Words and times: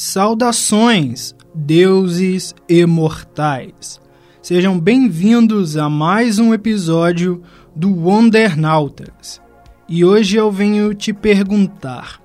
Saudações, 0.00 1.34
deuses 1.52 2.54
imortais! 2.68 4.00
Sejam 4.40 4.78
bem-vindos 4.78 5.76
a 5.76 5.90
mais 5.90 6.38
um 6.38 6.54
episódio 6.54 7.42
do 7.74 7.92
Wondernautas. 7.92 9.42
E 9.88 10.04
hoje 10.04 10.36
eu 10.36 10.52
venho 10.52 10.94
te 10.94 11.12
perguntar: 11.12 12.22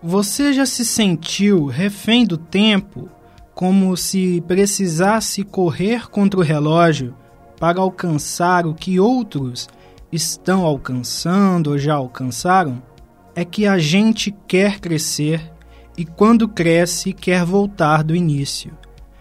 você 0.00 0.52
já 0.52 0.64
se 0.64 0.84
sentiu 0.84 1.66
refém 1.66 2.24
do 2.24 2.36
tempo, 2.36 3.08
como 3.56 3.96
se 3.96 4.40
precisasse 4.46 5.42
correr 5.42 6.08
contra 6.08 6.38
o 6.38 6.44
relógio 6.44 7.12
para 7.58 7.80
alcançar 7.80 8.68
o 8.68 8.72
que 8.72 9.00
outros 9.00 9.68
estão 10.12 10.64
alcançando 10.64 11.70
ou 11.70 11.78
já 11.78 11.94
alcançaram? 11.94 12.80
É 13.34 13.44
que 13.44 13.66
a 13.66 13.78
gente 13.78 14.32
quer 14.46 14.78
crescer 14.78 15.50
e 16.00 16.04
quando 16.06 16.48
cresce 16.48 17.12
quer 17.12 17.44
voltar 17.44 18.02
do 18.02 18.16
início. 18.16 18.72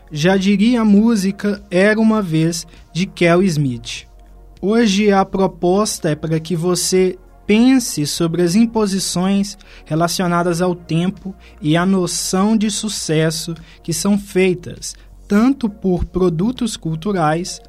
Já 0.10 0.38
diria 0.38 0.80
a 0.80 0.86
música 0.86 1.62
Era 1.70 2.00
uma 2.00 2.22
vez 2.22 2.66
de 2.94 3.06
Kel 3.06 3.44
Smith. 3.44 4.08
Hoje 4.62 5.12
a 5.12 5.26
proposta 5.26 6.12
é 6.12 6.16
para 6.16 6.40
que 6.40 6.56
você 6.56 7.20
pense 7.46 8.08
sobre 8.08 8.44
as 8.44 8.56
imposições 8.56 9.58
relacionadas 9.84 10.62
ao 10.62 10.74
tempo 10.74 11.36
e 11.62 11.76
à 11.76 11.86
noção 11.86 12.56
de 12.56 12.72
sucesso 12.72 13.54
que 13.84 13.92
são 13.92 14.18
feitas 14.18 14.96
tanto 15.28 15.70
por 15.70 16.06
produtos 16.06 16.78
culturais 16.78 17.60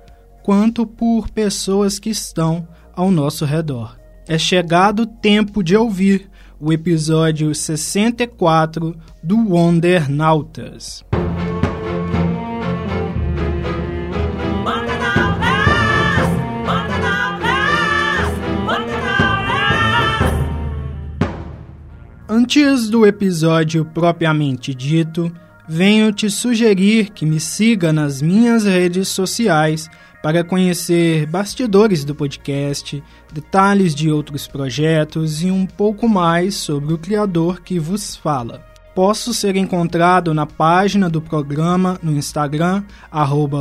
quanto 0.45 0.86
por 0.86 1.28
pessoas 1.30 1.98
que 1.98 2.11
estão 2.11 2.69
ao 2.95 3.11
nosso 3.11 3.45
redor. 3.45 3.98
É 4.28 4.38
chegado 4.38 5.00
o 5.00 5.06
tempo 5.06 5.64
de 5.64 5.77
ouvir 5.77 6.30
o 6.60 6.73
episódio 6.73 7.55
64 7.55 8.95
do 9.23 9.37
Wondernautas. 9.37 11.02
Antes 22.28 22.91
do 22.91 23.06
episódio 23.06 23.84
propriamente 23.84 24.75
dito, 24.75 25.33
venho 25.66 26.12
te 26.12 26.28
sugerir 26.28 27.11
que 27.11 27.25
me 27.25 27.41
siga 27.41 27.92
nas 27.92 28.20
minhas 28.20 28.64
redes 28.64 29.08
sociais 29.08 29.88
para 30.22 30.44
conhecer 30.44 31.26
bastidores 31.26 32.04
do 32.04 32.14
podcast, 32.14 33.02
detalhes 33.32 33.94
de 33.94 34.10
outros 34.10 34.46
projetos 34.46 35.42
e 35.42 35.50
um 35.50 35.64
pouco 35.66 36.08
mais 36.08 36.54
sobre 36.54 36.92
o 36.92 36.98
criador 36.98 37.62
que 37.62 37.78
vos 37.78 38.16
fala. 38.16 38.64
Posso 38.94 39.32
ser 39.32 39.56
encontrado 39.56 40.34
na 40.34 40.44
página 40.44 41.08
do 41.08 41.22
programa 41.22 41.98
no 42.02 42.12
Instagram, 42.12 42.82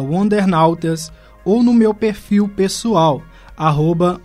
Wondernautas, 0.01 1.11
ou 1.45 1.63
no 1.63 1.73
meu 1.73 1.93
perfil 1.93 2.49
pessoal, 2.49 3.21
arroba. 3.55 4.19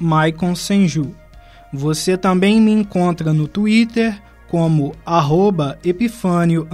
Você 1.72 2.16
também 2.16 2.60
me 2.60 2.72
encontra 2.72 3.32
no 3.32 3.46
Twitter 3.46 4.20
como 4.48 4.94
arroba 5.04 5.78
Epifânio 5.84 6.66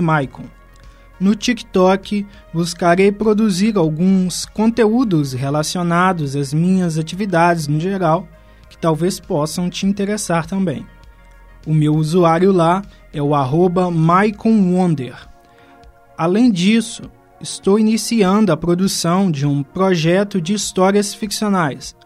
Maicon. 0.00 0.44
No 1.18 1.34
TikTok, 1.34 2.26
buscarei 2.52 3.12
produzir 3.12 3.76
alguns 3.76 4.44
conteúdos 4.46 5.32
relacionados 5.32 6.34
às 6.34 6.52
minhas 6.52 6.98
atividades 6.98 7.68
no 7.68 7.78
geral, 7.78 8.28
que 8.68 8.76
talvez 8.76 9.20
possam 9.20 9.70
te 9.70 9.86
interessar 9.86 10.46
também. 10.46 10.84
O 11.66 11.72
meu 11.72 11.94
usuário 11.94 12.52
lá 12.52 12.82
é 13.12 13.22
o 13.22 13.34
arroba 13.34 13.90
MaiconWonder. 13.90 15.14
Além 16.18 16.50
disso, 16.50 17.02
estou 17.40 17.78
iniciando 17.78 18.52
a 18.52 18.56
produção 18.56 19.30
de 19.30 19.46
um 19.46 19.62
projeto 19.62 20.40
de 20.40 20.52
histórias 20.52 21.14
ficcionais, 21.14 21.96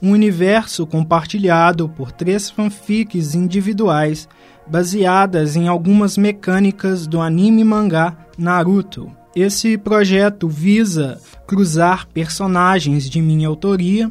um 0.00 0.10
universo 0.10 0.86
compartilhado 0.86 1.88
por 1.88 2.10
três 2.10 2.50
fanfics 2.50 3.34
individuais 3.34 4.28
baseadas 4.66 5.56
em 5.56 5.68
algumas 5.68 6.16
mecânicas 6.16 7.06
do 7.06 7.20
anime 7.20 7.64
mangá 7.64 8.16
Naruto. 8.38 9.10
Esse 9.34 9.76
projeto 9.76 10.48
visa 10.48 11.20
cruzar 11.46 12.06
personagens 12.06 13.10
de 13.10 13.20
minha 13.20 13.48
autoria, 13.48 14.10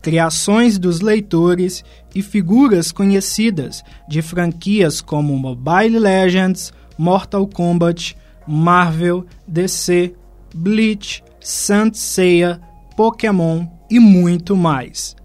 criações 0.00 0.78
dos 0.78 1.00
leitores 1.00 1.84
e 2.14 2.22
figuras 2.22 2.90
conhecidas 2.90 3.82
de 4.08 4.22
franquias 4.22 5.00
como 5.00 5.36
Mobile 5.38 5.98
Legends, 5.98 6.72
Mortal 6.98 7.46
Kombat, 7.46 8.16
Marvel, 8.46 9.24
DC, 9.46 10.14
Bleach, 10.54 11.22
Saint 11.40 11.94
Seiya, 11.94 12.60
Pokémon 12.96 13.66
e 13.90 14.00
muito 14.00 14.56
mais. 14.56 15.16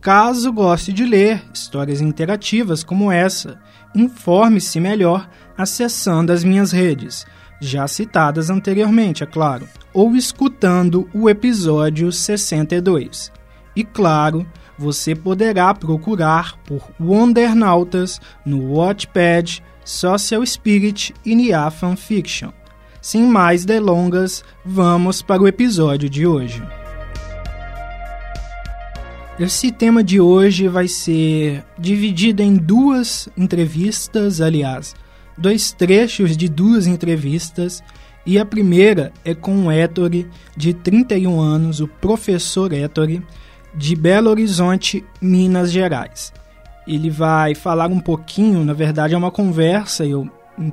Caso 0.00 0.52
goste 0.52 0.92
de 0.92 1.04
ler 1.04 1.42
histórias 1.52 2.00
interativas 2.00 2.84
como 2.84 3.10
essa, 3.10 3.58
informe-se 3.96 4.78
melhor 4.78 5.28
acessando 5.56 6.32
as 6.32 6.44
minhas 6.44 6.70
redes, 6.70 7.26
já 7.60 7.88
citadas 7.88 8.50
anteriormente, 8.50 9.24
é 9.24 9.26
claro, 9.26 9.66
ou 9.92 10.14
escutando 10.14 11.08
o 11.14 11.28
episódio 11.28 12.12
62. 12.12 13.32
E 13.74 13.82
claro, 13.82 14.46
você 14.78 15.14
poderá 15.14 15.72
procurar 15.74 16.56
por 16.58 16.90
Wondernautas 17.00 18.20
no 18.44 18.74
Watchpad, 18.74 19.62
Social 19.84 20.44
Spirit 20.44 21.14
e 21.24 21.34
Nia 21.34 21.70
Fanfiction. 21.70 22.50
Sem 23.00 23.22
mais 23.22 23.64
delongas, 23.64 24.44
vamos 24.64 25.22
para 25.22 25.42
o 25.42 25.48
episódio 25.48 26.10
de 26.10 26.26
hoje. 26.26 26.62
Esse 29.38 29.70
tema 29.70 30.02
de 30.02 30.18
hoje 30.18 30.66
vai 30.66 30.88
ser 30.88 31.62
dividido 31.78 32.42
em 32.42 32.56
duas 32.56 33.28
entrevistas, 33.36 34.40
aliás, 34.40 34.94
dois 35.36 35.72
trechos 35.72 36.38
de 36.38 36.48
duas 36.48 36.86
entrevistas, 36.86 37.84
e 38.24 38.38
a 38.38 38.46
primeira 38.46 39.12
é 39.26 39.34
com 39.34 39.66
o 39.66 39.70
Ettore, 39.70 40.26
de 40.56 40.72
31 40.72 41.38
anos, 41.38 41.80
o 41.80 41.86
professor 41.86 42.72
Ettore, 42.72 43.22
de 43.74 43.94
Belo 43.94 44.30
Horizonte, 44.30 45.04
Minas 45.20 45.70
Gerais. 45.70 46.32
Ele 46.88 47.10
vai 47.10 47.54
falar 47.54 47.88
um 47.88 48.00
pouquinho, 48.00 48.64
na 48.64 48.72
verdade 48.72 49.12
é 49.12 49.18
uma 49.18 49.30
conversa, 49.30 50.06
eu 50.06 50.26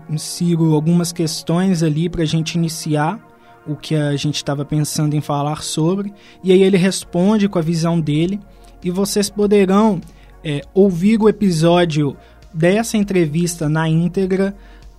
insiro 0.09 0.73
algumas 0.73 1.11
questões 1.11 1.83
ali 1.83 2.07
para 2.07 2.21
a 2.21 2.25
gente 2.25 2.55
iniciar 2.55 3.19
o 3.67 3.75
que 3.75 3.93
a 3.93 4.15
gente 4.15 4.35
estava 4.35 4.63
pensando 4.63 5.15
em 5.15 5.21
falar 5.21 5.61
sobre, 5.63 6.13
e 6.41 6.53
aí 6.53 6.63
ele 6.63 6.77
responde 6.77 7.49
com 7.49 7.59
a 7.59 7.61
visão 7.61 7.99
dele 7.99 8.39
e 8.83 8.91
vocês 8.91 9.29
poderão 9.29 10.01
é, 10.43 10.61
ouvir 10.73 11.21
o 11.21 11.29
episódio 11.29 12.15
dessa 12.53 12.97
entrevista 12.97 13.67
na 13.67 13.87
íntegra 13.87 14.55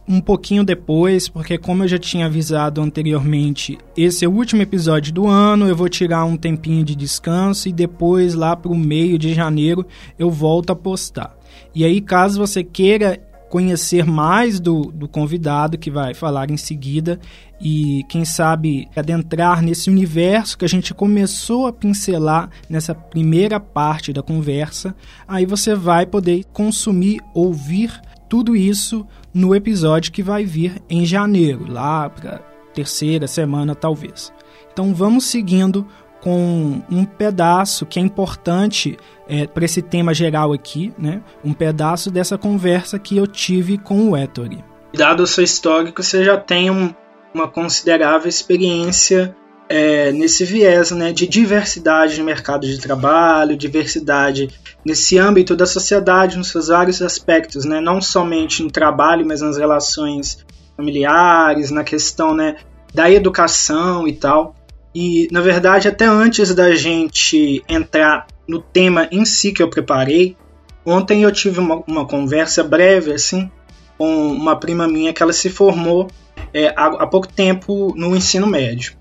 um 0.06 0.20
pouquinho 0.20 0.62
depois, 0.64 1.28
porque 1.28 1.56
como 1.56 1.84
eu 1.84 1.88
já 1.88 1.98
tinha 1.98 2.26
avisado 2.26 2.80
anteriormente, 2.80 3.78
esse 3.96 4.24
é 4.24 4.28
o 4.28 4.32
último 4.32 4.60
episódio 4.60 5.12
do 5.12 5.26
ano, 5.26 5.66
eu 5.66 5.74
vou 5.74 5.88
tirar 5.88 6.24
um 6.26 6.36
tempinho 6.36 6.84
de 6.84 6.94
descanso 6.94 7.68
e 7.68 7.72
depois 7.72 8.34
lá 8.34 8.54
para 8.54 8.70
o 8.70 8.76
meio 8.76 9.18
de 9.18 9.32
janeiro 9.32 9.86
eu 10.18 10.30
volto 10.30 10.70
a 10.70 10.76
postar. 10.76 11.34
E 11.74 11.84
aí, 11.84 12.00
caso 12.00 12.38
você 12.38 12.62
queira 12.62 13.18
conhecer 13.48 14.04
mais 14.04 14.58
do, 14.58 14.82
do 14.92 15.06
convidado 15.06 15.78
que 15.78 15.90
vai 15.90 16.14
falar 16.14 16.50
em 16.50 16.56
seguida 16.56 17.20
e, 17.60 18.04
quem 18.08 18.24
sabe, 18.24 18.88
adentrar 18.96 19.62
nesse 19.62 19.88
universo 19.88 20.58
que 20.58 20.64
a 20.64 20.68
gente 20.68 20.92
começou 20.92 21.66
a 21.66 21.72
pincelar 21.72 22.50
nessa 22.68 22.94
primeira 22.94 23.60
parte 23.60 24.12
da 24.12 24.22
conversa, 24.22 24.94
aí 25.26 25.46
você 25.46 25.74
vai 25.74 26.04
poder 26.04 26.44
consumir, 26.52 27.20
ouvir 27.32 28.00
tudo 28.28 28.56
isso 28.56 29.06
no 29.32 29.54
episódio 29.54 30.12
que 30.12 30.22
vai 30.22 30.44
vir 30.44 30.82
em 30.90 31.06
janeiro, 31.06 31.70
lá 31.70 32.10
para 32.10 32.38
terceira 32.74 33.26
semana 33.26 33.74
talvez. 33.74 34.32
Então 34.72 34.92
vamos 34.92 35.24
seguindo 35.26 35.86
com 36.20 36.82
um 36.90 37.04
pedaço 37.04 37.84
que 37.86 37.98
é 37.98 38.02
importante 38.02 38.96
é, 39.28 39.46
para 39.46 39.64
esse 39.64 39.82
tema 39.82 40.12
geral 40.12 40.52
aqui, 40.52 40.92
né? 40.98 41.22
Um 41.44 41.52
pedaço 41.52 42.10
dessa 42.10 42.36
conversa 42.36 42.98
que 42.98 43.16
eu 43.16 43.26
tive 43.26 43.78
com 43.78 44.10
o 44.10 44.16
Ettore. 44.16 44.64
Dado 44.94 45.22
o 45.22 45.26
seu 45.26 45.42
histórico, 45.42 46.02
você 46.02 46.24
já 46.24 46.36
tem 46.36 46.70
um, 46.70 46.94
uma 47.34 47.48
considerável 47.48 48.28
experiência 48.28 49.34
é, 49.68 50.12
nesse 50.12 50.44
viés 50.44 50.90
né, 50.90 51.12
de 51.12 51.26
diversidade 51.26 52.18
no 52.18 52.24
mercado 52.24 52.66
de 52.66 52.78
trabalho, 52.78 53.56
diversidade 53.56 54.50
nesse 54.84 55.18
âmbito 55.18 55.56
da 55.56 55.66
sociedade, 55.66 56.36
nos 56.36 56.48
seus 56.48 56.68
vários 56.68 57.00
aspectos, 57.00 57.64
né, 57.64 57.80
não 57.80 58.00
somente 58.00 58.62
no 58.62 58.70
trabalho, 58.70 59.26
mas 59.26 59.40
nas 59.40 59.56
relações 59.56 60.44
familiares, 60.76 61.70
na 61.70 61.82
questão 61.82 62.34
né, 62.34 62.56
da 62.92 63.10
educação 63.10 64.06
e 64.06 64.12
tal. 64.12 64.54
E, 64.94 65.26
na 65.32 65.40
verdade, 65.40 65.88
até 65.88 66.04
antes 66.04 66.54
da 66.54 66.74
gente 66.74 67.64
entrar 67.68 68.26
no 68.46 68.60
tema 68.60 69.08
em 69.10 69.24
si 69.24 69.52
que 69.52 69.62
eu 69.62 69.68
preparei, 69.68 70.36
ontem 70.84 71.22
eu 71.22 71.32
tive 71.32 71.60
uma, 71.60 71.82
uma 71.86 72.06
conversa 72.06 72.62
breve, 72.62 73.12
assim, 73.12 73.50
com 73.96 74.28
uma 74.28 74.56
prima 74.56 74.86
minha 74.86 75.12
que 75.12 75.22
ela 75.22 75.32
se 75.32 75.48
formou 75.48 76.08
é, 76.52 76.68
há, 76.68 76.86
há 76.86 77.06
pouco 77.06 77.28
tempo 77.28 77.92
no 77.96 78.16
ensino 78.16 78.46
médio. 78.46 78.94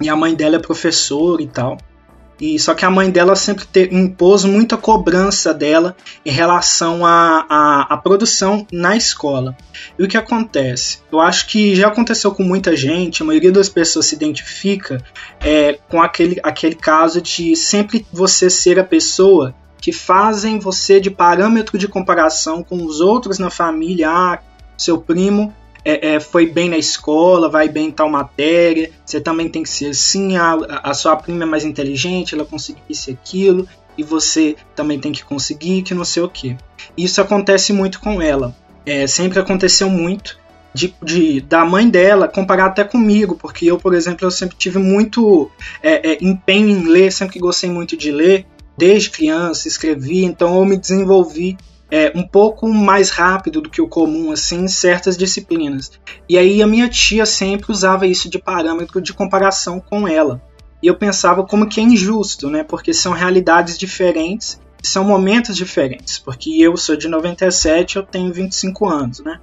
E 0.00 0.08
a 0.08 0.16
mãe 0.16 0.34
dela 0.34 0.56
é 0.56 0.58
professora 0.58 1.42
e 1.42 1.46
tal. 1.46 1.78
E 2.40 2.58
só 2.58 2.74
que 2.74 2.84
a 2.84 2.90
mãe 2.90 3.10
dela 3.10 3.36
sempre 3.36 3.64
te, 3.64 3.88
impôs 3.92 4.44
muita 4.44 4.76
cobrança 4.76 5.54
dela 5.54 5.96
em 6.26 6.30
relação 6.30 7.06
à 7.06 7.46
a, 7.48 7.56
a, 7.56 7.94
a, 7.94 7.96
produção 7.96 8.66
na 8.72 8.96
escola. 8.96 9.56
E 9.98 10.02
o 10.02 10.08
que 10.08 10.16
acontece? 10.16 10.98
Eu 11.12 11.20
acho 11.20 11.46
que 11.46 11.74
já 11.74 11.88
aconteceu 11.88 12.32
com 12.32 12.42
muita 12.42 12.76
gente, 12.76 13.22
a 13.22 13.26
maioria 13.26 13.52
das 13.52 13.68
pessoas 13.68 14.06
se 14.06 14.14
identifica 14.14 15.02
é, 15.40 15.78
com 15.88 16.02
aquele, 16.02 16.40
aquele 16.42 16.74
caso 16.74 17.20
de 17.20 17.54
sempre 17.54 18.04
você 18.12 18.50
ser 18.50 18.78
a 18.78 18.84
pessoa 18.84 19.54
que 19.80 19.92
fazem 19.92 20.58
você 20.58 20.98
de 20.98 21.10
parâmetro 21.10 21.76
de 21.76 21.86
comparação 21.86 22.62
com 22.62 22.84
os 22.84 23.00
outros 23.00 23.38
na 23.38 23.50
família. 23.50 24.10
Ah, 24.10 24.38
seu 24.76 24.98
primo 24.98 25.54
é, 25.84 26.14
é, 26.14 26.20
foi 26.20 26.46
bem 26.46 26.68
na 26.68 26.78
escola, 26.78 27.48
vai 27.48 27.68
bem 27.68 27.88
em 27.88 27.90
tal 27.90 28.08
matéria, 28.08 28.90
você 29.04 29.20
também 29.20 29.48
tem 29.48 29.62
que 29.62 29.68
ser 29.68 29.90
assim, 29.90 30.36
a, 30.36 30.54
a 30.82 30.94
sua 30.94 31.16
prima 31.16 31.44
é 31.44 31.46
mais 31.46 31.64
inteligente, 31.64 32.34
ela 32.34 32.44
conseguiu 32.44 32.82
isso 32.88 33.10
e 33.10 33.12
aquilo, 33.12 33.68
e 33.96 34.02
você 34.02 34.56
também 34.74 34.98
tem 34.98 35.12
que 35.12 35.24
conseguir, 35.24 35.82
que 35.82 35.94
não 35.94 36.04
sei 36.04 36.22
o 36.22 36.28
que. 36.28 36.56
Isso 36.96 37.20
acontece 37.20 37.72
muito 37.72 38.00
com 38.00 38.20
ela. 38.20 38.54
É, 38.86 39.06
sempre 39.06 39.38
aconteceu 39.38 39.88
muito 39.88 40.38
de, 40.74 40.94
de, 41.02 41.40
da 41.40 41.64
mãe 41.64 41.88
dela 41.88 42.26
comparar 42.26 42.66
até 42.66 42.82
comigo, 42.82 43.36
porque 43.36 43.66
eu, 43.66 43.78
por 43.78 43.94
exemplo, 43.94 44.26
eu 44.26 44.30
sempre 44.30 44.56
tive 44.56 44.78
muito 44.78 45.50
é, 45.82 46.12
é, 46.12 46.18
empenho 46.20 46.68
em 46.68 46.88
ler, 46.88 47.12
sempre 47.12 47.38
gostei 47.38 47.70
muito 47.70 47.96
de 47.96 48.10
ler, 48.10 48.44
desde 48.76 49.10
criança, 49.10 49.68
escrevi, 49.68 50.24
então 50.24 50.56
eu 50.58 50.64
me 50.64 50.76
desenvolvi 50.76 51.56
é, 51.94 52.10
um 52.12 52.26
pouco 52.26 52.68
mais 52.68 53.08
rápido 53.08 53.60
do 53.60 53.70
que 53.70 53.80
o 53.80 53.86
comum 53.86 54.32
assim 54.32 54.64
em 54.64 54.68
certas 54.68 55.16
disciplinas. 55.16 55.92
E 56.28 56.36
aí 56.36 56.60
a 56.60 56.66
minha 56.66 56.88
tia 56.88 57.24
sempre 57.24 57.70
usava 57.70 58.04
isso 58.04 58.28
de 58.28 58.36
parâmetro 58.36 59.00
de 59.00 59.12
comparação 59.12 59.78
com 59.78 60.08
ela. 60.08 60.42
E 60.82 60.88
eu 60.88 60.96
pensava 60.96 61.46
como 61.46 61.68
que 61.68 61.78
é 61.78 61.84
injusto, 61.84 62.50
né? 62.50 62.64
Porque 62.64 62.92
são 62.92 63.12
realidades 63.12 63.78
diferentes, 63.78 64.60
são 64.82 65.04
momentos 65.04 65.54
diferentes. 65.54 66.18
Porque 66.18 66.50
eu 66.60 66.76
sou 66.76 66.96
de 66.96 67.06
97, 67.06 67.94
eu 67.94 68.02
tenho 68.02 68.32
25 68.32 68.88
anos, 68.88 69.20
né? 69.20 69.38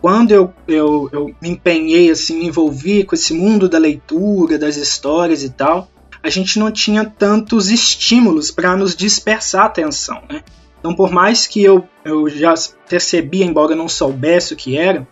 Quando 0.00 0.32
eu, 0.32 0.52
eu, 0.66 1.08
eu 1.12 1.32
me 1.40 1.50
empenhei, 1.50 2.10
assim, 2.10 2.36
me 2.36 2.46
envolvi 2.46 3.04
com 3.04 3.14
esse 3.14 3.32
mundo 3.32 3.68
da 3.68 3.78
leitura, 3.78 4.58
das 4.58 4.76
histórias 4.76 5.44
e 5.44 5.50
tal, 5.50 5.88
a 6.20 6.28
gente 6.28 6.58
não 6.58 6.72
tinha 6.72 7.04
tantos 7.04 7.70
estímulos 7.70 8.50
para 8.50 8.76
nos 8.76 8.96
dispersar 8.96 9.62
a 9.62 9.66
atenção, 9.66 10.20
né? 10.28 10.42
Então, 10.82 10.96
por 10.96 11.12
mais 11.12 11.46
que 11.46 11.62
eu, 11.62 11.88
eu 12.04 12.28
já 12.28 12.52
percebia, 12.88 13.44
embora 13.44 13.70
eu 13.70 13.76
não 13.76 13.88
soubesse 13.88 14.52
o 14.52 14.56
que 14.56 14.76
era, 14.76 15.06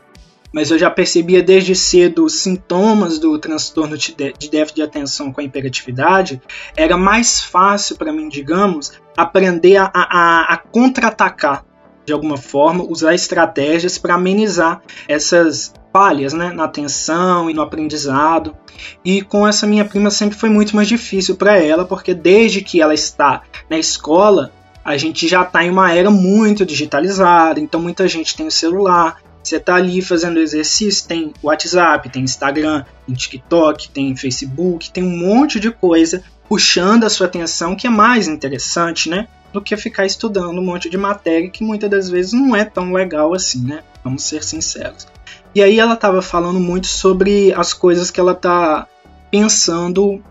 mas 0.53 0.73
eu 0.73 0.77
já 0.77 0.91
percebia 0.91 1.41
desde 1.41 1.77
cedo 1.77 2.25
os 2.25 2.41
sintomas 2.41 3.21
do 3.21 3.39
transtorno 3.39 3.97
de 3.97 4.13
déficit 4.17 4.75
de 4.75 4.83
atenção 4.83 5.33
com 5.33 5.41
a 5.41 5.45
hiperatividade, 5.45 6.43
era 6.77 6.97
mais 6.97 7.41
fácil 7.41 7.95
para 7.95 8.13
mim, 8.13 8.29
digamos, 8.29 9.01
aprender 9.17 9.77
a, 9.77 9.93
a, 9.95 10.55
a 10.55 10.57
contra-atacar 10.57 11.65
de 12.05 12.13
alguma 12.13 12.37
forma, 12.37 12.83
usar 12.83 13.15
estratégias 13.15 13.97
para 13.97 14.15
amenizar 14.15 14.83
essas 15.07 15.73
falhas 15.93 16.33
né, 16.33 16.51
na 16.53 16.65
atenção 16.65 17.49
e 17.49 17.55
no 17.55 17.63
aprendizado. 17.63 18.57
E 19.05 19.23
com 19.23 19.47
essa 19.47 19.65
minha 19.65 19.85
prima 19.85 20.11
sempre 20.11 20.37
foi 20.37 20.49
muito 20.49 20.75
mais 20.75 20.89
difícil 20.89 21.37
para 21.37 21.57
ela, 21.57 21.85
porque 21.85 22.13
desde 22.13 22.63
que 22.63 22.81
ela 22.81 22.95
está 22.95 23.43
na 23.69 23.79
escola, 23.79 24.51
a 24.85 24.97
gente 24.97 25.29
já 25.29 25.43
está 25.43 25.65
em 25.65 25.71
uma 25.71 25.93
era 25.93 26.11
muito 26.11 26.65
digitalizada, 26.65 27.61
então 27.61 27.81
muita 27.81 28.09
gente 28.09 28.37
tem 28.37 28.47
o 28.47 28.51
celular. 28.51 29.21
Você 29.43 29.57
está 29.57 29.77
ali 29.77 30.03
fazendo 30.03 30.39
exercício, 30.39 31.09
tem 31.09 31.33
WhatsApp, 31.43 32.09
tem 32.11 32.23
Instagram, 32.23 32.85
tem 33.07 33.15
TikTok, 33.15 33.89
tem 33.91 34.15
Facebook, 34.15 34.91
tem 34.91 35.03
um 35.03 35.17
monte 35.17 35.59
de 35.59 35.71
coisa 35.71 36.23
puxando 36.49 37.05
a 37.05 37.09
sua 37.09 37.27
atenção 37.27 37.77
que 37.77 37.87
é 37.87 37.91
mais 37.91 38.27
interessante, 38.27 39.09
né? 39.09 39.29
Do 39.53 39.63
que 39.63 39.77
ficar 39.77 40.05
estudando 40.05 40.59
um 40.59 40.65
monte 40.65 40.91
de 40.91 40.99
matéria 40.99 41.49
que 41.49 41.65
muitas 41.65 41.89
das 41.89 42.11
vezes 42.11 42.33
não 42.33 42.55
é 42.55 42.65
tão 42.65 42.93
legal 42.93 43.33
assim, 43.33 43.65
né? 43.65 43.83
Vamos 44.05 44.25
ser 44.25 44.43
sinceros. 44.43 45.07
E 45.55 45.63
aí 45.63 45.81
ela 45.81 45.95
estava 45.95 46.23
falando 46.23 46.61
muito 46.61 46.87
sobre 46.87 47.53
as 47.55 47.73
coisas 47.73 48.11
que 48.11 48.21
ela 48.21 48.33
está 48.33 48.87
pensando 49.31 50.23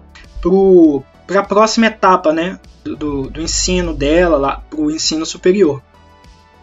para 1.29 1.41
a 1.41 1.45
próxima 1.45 1.85
etapa, 1.85 2.33
né? 2.33 2.59
do, 2.83 3.29
do 3.29 3.41
ensino 3.41 3.93
dela 3.93 4.37
lá 4.37 4.63
para 4.69 4.79
o 4.79 4.91
ensino 4.91 5.25
superior. 5.25 5.81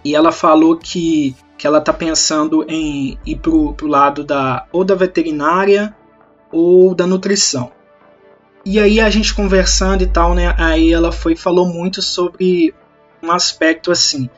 E 0.04 0.14
ela 0.14 0.32
falou 0.32 0.76
que, 0.76 1.34
que 1.58 1.66
ela 1.66 1.78
está 1.78 1.92
pensando 1.92 2.64
em 2.68 3.18
ir 3.26 3.36
para 3.36 3.50
o 3.50 3.86
lado 3.86 4.24
da 4.24 4.66
ou 4.72 4.84
da 4.84 4.94
veterinária 4.94 5.94
ou 6.50 6.94
da 6.94 7.06
nutrição. 7.06 7.72
E 8.64 8.78
aí 8.80 9.00
a 9.00 9.10
gente 9.10 9.34
conversando 9.34 10.02
e 10.02 10.06
tal, 10.06 10.34
né? 10.34 10.54
Aí 10.58 10.92
ela 10.92 11.12
foi 11.12 11.36
falou 11.36 11.66
muito 11.66 12.02
sobre 12.02 12.74
um 13.22 13.30
aspecto 13.30 13.90
assim 13.90 14.28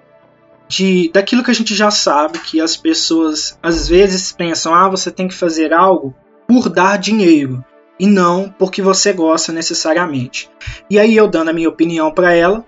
de 0.68 1.10
daquilo 1.12 1.42
que 1.42 1.50
a 1.50 1.54
gente 1.54 1.74
já 1.74 1.90
sabe 1.90 2.38
que 2.38 2.60
as 2.60 2.76
pessoas 2.76 3.58
às 3.62 3.88
vezes 3.88 4.32
pensam, 4.32 4.74
ah, 4.74 4.88
você 4.88 5.10
tem 5.10 5.26
que 5.26 5.34
fazer 5.34 5.72
algo 5.72 6.14
por 6.46 6.68
dar 6.68 6.98
dinheiro 6.98 7.64
e 7.98 8.06
não 8.06 8.54
porque 8.58 8.80
você 8.80 9.12
gosta 9.12 9.52
necessariamente. 9.52 10.50
E 10.88 10.98
aí 10.98 11.16
eu 11.16 11.28
dando 11.28 11.48
a 11.48 11.52
minha 11.52 11.68
opinião 11.68 12.10
para 12.10 12.32
ela, 12.32 12.64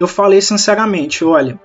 eu 0.00 0.08
falei 0.08 0.40
sinceramente, 0.40 1.24
olha, 1.24 1.60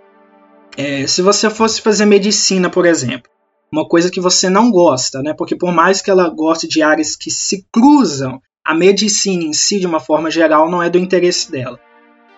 é, 0.78 1.08
se 1.08 1.22
você 1.22 1.50
fosse 1.50 1.81
fazer 1.81 2.06
medicina, 2.06 2.69
por 2.69 2.86
exemplo, 2.86 3.31
uma 3.72 3.88
coisa 3.88 4.12
que 4.12 4.22
você 4.22 4.50
não 4.50 4.72
gosta, 4.72 5.22
né? 5.22 5.34
Porque 5.34 5.56
por 5.56 5.72
mais 5.72 6.02
que 6.02 6.12
ela 6.12 6.30
goste 6.30 6.68
de 6.68 6.81
áreas 6.81 7.16
que 7.16 7.31
se 7.31 7.66
cruzam, 7.72 8.42
a 8.64 8.74
medicina 8.74 9.44
em 9.44 9.54
si, 9.54 9.80
de 9.80 9.88
uma 9.88 10.00
forma 10.00 10.30
geral, 10.30 10.70
não 10.70 10.84
é 10.84 10.90
do 10.90 10.98
interesse 10.98 11.52
dela. 11.52 11.80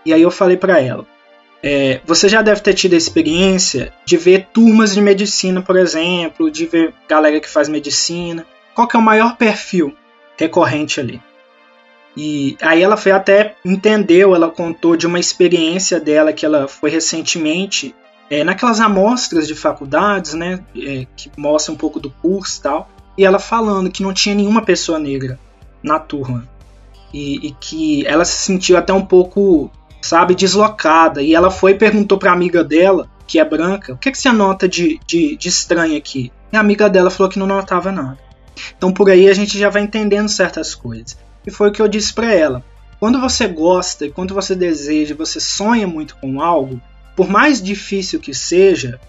E 0.06 0.14
aí 0.14 0.22
eu 0.22 0.32
falei 0.32 0.56
para 0.56 0.80
ela, 0.80 1.06
é, 1.62 2.02
você 2.06 2.30
já 2.30 2.42
deve 2.42 2.62
ter 2.62 2.74
tido 2.74 2.94
a 2.94 2.98
experiência 2.98 3.92
de 4.06 4.16
ver 4.16 4.48
turmas 4.54 4.94
de 4.94 5.02
medicina, 5.02 5.62
por 5.62 5.76
exemplo, 5.76 6.50
de 6.50 6.66
ver 6.66 6.94
galera 7.08 7.40
que 7.40 7.50
faz 7.50 7.68
medicina. 7.68 8.46
Qual 8.74 8.88
que 8.88 8.96
é 8.96 9.00
o 9.00 9.04
maior 9.04 9.36
perfil 9.36 9.94
recorrente 10.40 11.00
ali. 11.00 11.22
E 12.18 12.58
aí 12.62 12.82
ela 12.82 12.98
foi 12.98 13.12
até 13.12 13.56
entendeu, 13.64 14.34
ela 14.34 14.50
contou 14.50 14.96
de 14.96 15.06
uma 15.06 15.20
experiência 15.20 16.00
dela 16.00 16.34
que 16.34 16.46
ela 16.46 16.68
foi 16.68 16.90
recentemente 16.90 17.94
é, 18.30 18.44
naquelas 18.44 18.80
amostras 18.80 19.48
de 19.48 19.56
faculdades, 19.56 20.34
né, 20.34 20.60
é, 20.76 21.06
que 21.16 21.32
mostra 21.38 21.74
um 21.74 21.78
pouco 21.78 22.00
do 22.00 22.10
curso 22.10 22.60
e 22.60 22.64
tal, 22.64 22.90
e 23.18 23.26
ela 23.26 23.40
falando 23.40 23.92
que 23.92 24.04
não 24.04 24.14
tinha 24.14 24.34
nenhuma 24.34 24.62
pessoa 24.62 24.98
negra 24.98 25.40
na 25.84 26.00
turma 26.00 26.48
e, 27.14 27.48
e 27.48 27.52
que 27.60 28.06
ela 28.08 28.24
se 28.24 28.38
sentiu 28.38 28.78
até 28.78 28.94
um 28.94 29.06
pouco, 29.06 29.72
sabe, 30.02 30.36
deslocada. 30.36 31.22
E 31.22 31.34
ela 31.34 31.50
foi 31.50 31.72
e 31.72 31.76
perguntou 31.76 32.18
para 32.18 32.32
a 32.32 32.34
amiga 32.34 32.64
dela, 32.64 33.10
que 33.28 33.40
é 33.40 33.46
branca, 33.46 33.94
o 33.94 33.98
que, 33.98 34.12
que 34.12 34.18
você 34.18 34.32
nota 34.32 34.68
de, 34.68 35.00
de, 35.06 35.36
de 35.36 35.48
estranho 35.48 35.98
aqui? 35.98 36.32
E 36.52 36.58
a 36.58 36.60
amiga 36.60 36.90
dela 36.90 37.10
falou 37.10 37.32
que 37.32 37.40
não 37.40 37.48
notava 37.48 37.92
nada. 37.92 38.29
Então 38.78 38.92
por 38.92 39.10
aí 39.10 39.28
a 39.30 39.34
gente 39.34 39.58
já 39.58 39.70
vai 39.70 39.82
entendendo 39.82 40.30
certas 40.30 40.74
coisas. 40.76 41.18
E 41.46 41.52
foi 41.52 41.70
o 41.70 41.72
que 41.72 41.82
eu 41.82 41.88
disse 41.88 42.14
para 42.14 42.34
ela. 42.34 42.64
Quando 43.00 43.20
você 43.20 43.48
gosta 43.48 44.06
e 44.06 44.12
quando 44.12 44.34
você 44.34 44.54
deseja, 44.54 45.16
você 45.16 45.40
sonha 45.40 45.88
muito 45.88 46.18
com 46.18 46.42
algo, 46.42 46.82
por 47.16 47.30
mais 47.30 47.62
difícil 47.62 48.20
que 48.20 48.34
seja, 48.34 49.00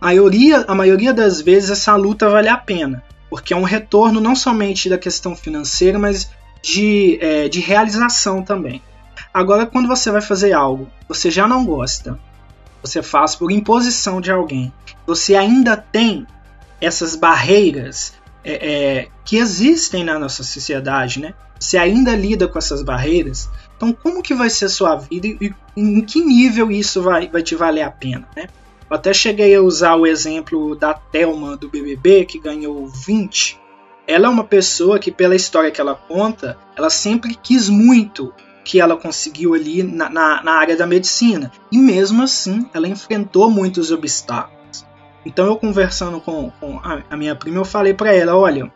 a 0.00 0.06
maioria, 0.06 0.64
a 0.66 0.74
maioria 0.74 1.12
das 1.12 1.40
vezes 1.40 1.70
essa 1.70 1.94
luta 1.96 2.28
vale 2.28 2.48
a 2.48 2.56
pena, 2.56 3.02
porque 3.28 3.52
é 3.52 3.56
um 3.56 3.62
retorno 3.62 4.20
não 4.20 4.34
somente 4.34 4.88
da 4.88 4.98
questão 4.98 5.36
financeira, 5.36 5.98
mas 5.98 6.30
de, 6.62 7.18
é, 7.20 7.48
de 7.48 7.60
realização 7.60 8.42
também. 8.42 8.82
Agora, 9.32 9.66
quando 9.66 9.88
você 9.88 10.10
vai 10.10 10.22
fazer 10.22 10.52
algo, 10.52 10.88
você 11.06 11.30
já 11.30 11.46
não 11.46 11.64
gosta, 11.64 12.18
você 12.82 13.02
faz 13.02 13.34
por 13.34 13.50
imposição 13.50 14.20
de 14.20 14.30
alguém, 14.30 14.72
você 15.06 15.34
ainda 15.34 15.76
tem 15.76 16.26
essas 16.80 17.14
barreiras 17.16 18.14
é, 18.44 18.72
é, 18.72 19.08
que 19.24 19.36
existem 19.36 20.04
na 20.04 20.18
nossa 20.18 20.42
sociedade, 20.42 21.20
né? 21.20 21.34
Você 21.58 21.78
ainda 21.78 22.14
lida 22.14 22.46
com 22.46 22.58
essas 22.58 22.82
barreiras, 22.82 23.48
então 23.76 23.92
como 23.92 24.22
que 24.22 24.34
vai 24.34 24.50
ser 24.50 24.66
a 24.66 24.68
sua 24.68 24.96
vida 24.96 25.26
e, 25.26 25.38
e 25.40 25.80
em 25.80 26.00
que 26.02 26.22
nível 26.22 26.70
isso 26.70 27.02
vai, 27.02 27.28
vai 27.28 27.42
te 27.42 27.54
valer 27.54 27.82
a 27.82 27.90
pena, 27.90 28.28
né? 28.36 28.48
Eu 28.90 28.96
até 28.96 29.14
cheguei 29.14 29.54
a 29.54 29.62
usar 29.62 29.96
o 29.96 30.06
exemplo 30.06 30.76
da 30.76 30.92
Thelma 30.92 31.56
do 31.56 31.68
BBB, 31.68 32.26
que 32.26 32.38
ganhou 32.38 32.86
20. 32.86 33.58
Ela 34.06 34.26
é 34.26 34.30
uma 34.30 34.44
pessoa 34.44 34.98
que, 34.98 35.10
pela 35.10 35.34
história 35.34 35.70
que 35.70 35.80
ela 35.80 35.94
conta, 35.94 36.58
ela 36.76 36.90
sempre 36.90 37.34
quis 37.34 37.68
muito 37.68 38.32
que 38.62 38.80
ela 38.80 38.96
conseguiu 38.96 39.54
ali 39.54 39.82
na, 39.82 40.08
na, 40.08 40.42
na 40.42 40.52
área 40.52 40.76
da 40.76 40.86
medicina. 40.86 41.50
E 41.72 41.78
mesmo 41.78 42.22
assim, 42.22 42.68
ela 42.72 42.88
enfrentou 42.88 43.50
muitos 43.50 43.90
obstáculos. 43.90 44.53
Então 45.24 45.46
eu 45.46 45.56
conversando 45.56 46.20
com, 46.20 46.50
com 46.60 46.78
a, 46.82 47.16
minha 47.16 47.34
prima, 47.34 47.58
eu 47.58 47.64
falei 47.64 47.94
para 47.94 48.12
ela, 48.12 48.36
olha, 48.36 48.70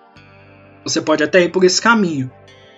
você 0.83 1.01
pode 1.01 1.23
até 1.23 1.43
ir 1.43 1.51
por 1.51 1.65
esse 1.65 1.81
caminho, 1.81 2.31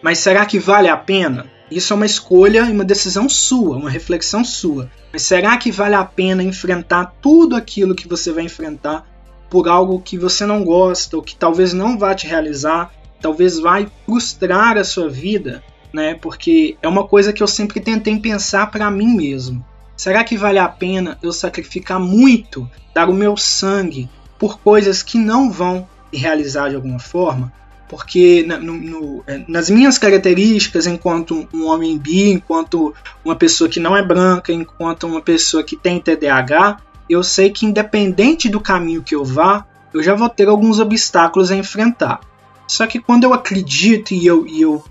mas 0.02 0.18
será 0.18 0.44
que 0.44 0.58
vale 0.58 0.88
a 0.88 0.96
pena? 0.96 1.46
Isso 1.70 1.92
é 1.92 1.96
uma 1.96 2.06
escolha 2.06 2.66
e 2.68 2.72
uma 2.72 2.84
decisão 2.84 3.28
sua, 3.28 3.76
uma 3.76 3.88
reflexão 3.90 4.44
sua. 4.44 4.90
Mas 5.12 5.22
será 5.22 5.56
que 5.56 5.70
vale 5.70 5.94
a 5.94 6.04
pena 6.04 6.42
enfrentar 6.42 7.14
tudo 7.22 7.54
aquilo 7.54 7.94
que 7.94 8.08
você 8.08 8.32
vai 8.32 8.44
enfrentar 8.44 9.06
por 9.48 9.68
algo 9.68 10.00
que 10.00 10.18
você 10.18 10.44
não 10.44 10.64
gosta 10.64 11.16
ou 11.16 11.22
que 11.22 11.36
talvez 11.36 11.72
não 11.72 11.96
vá 11.96 12.14
te 12.14 12.26
realizar, 12.26 12.92
talvez 13.20 13.58
vai 13.58 13.88
frustrar 14.04 14.76
a 14.78 14.84
sua 14.84 15.08
vida, 15.08 15.62
né? 15.92 16.14
Porque 16.14 16.76
é 16.82 16.88
uma 16.88 17.06
coisa 17.06 17.32
que 17.32 17.42
eu 17.42 17.46
sempre 17.46 17.80
tentei 17.80 18.18
pensar 18.18 18.70
para 18.70 18.90
mim 18.90 19.14
mesmo. 19.16 19.64
Será 20.00 20.25
que 20.25 20.35
vale 20.35 20.59
a 20.59 20.66
pena 20.66 21.19
eu 21.23 21.30
sacrificar 21.30 22.00
muito, 22.00 22.66
dar 22.95 23.11
o 23.11 23.12
meu 23.12 23.37
sangue 23.37 24.09
por 24.38 24.59
coisas 24.59 25.02
que 25.02 25.19
não 25.19 25.50
vão 25.50 25.87
realizar 26.11 26.71
de 26.71 26.76
alguma 26.76 26.99
forma? 26.99 27.52
Porque 27.87 28.42
na, 28.47 28.57
no, 28.57 28.73
no, 28.73 29.25
é, 29.26 29.45
nas 29.47 29.69
minhas 29.69 29.99
características, 29.99 30.87
enquanto 30.87 31.47
um 31.52 31.66
homem 31.66 31.99
bi, 31.99 32.30
enquanto 32.30 32.95
uma 33.23 33.37
pessoa 33.37 33.69
que 33.69 33.78
não 33.78 33.95
é 33.95 34.02
branca, 34.02 34.54
enquanto 34.54 35.07
uma 35.07 35.21
pessoa 35.21 35.62
que 35.62 35.76
tem 35.76 36.00
TDAH, 36.00 36.78
eu 37.07 37.23
sei 37.23 37.50
que 37.50 37.66
independente 37.66 38.49
do 38.49 38.59
caminho 38.59 39.02
que 39.02 39.14
eu 39.14 39.23
vá, 39.23 39.66
eu 39.92 40.02
já 40.02 40.14
vou 40.14 40.30
ter 40.30 40.49
alguns 40.49 40.78
obstáculos 40.78 41.50
a 41.50 41.57
enfrentar. 41.57 42.21
Só 42.66 42.87
que 42.87 43.00
quando 43.00 43.25
eu 43.25 43.35
acredito 43.35 44.14
e 44.14 44.26
eu, 44.26 44.47
e 44.47 44.62
eu 44.62 44.83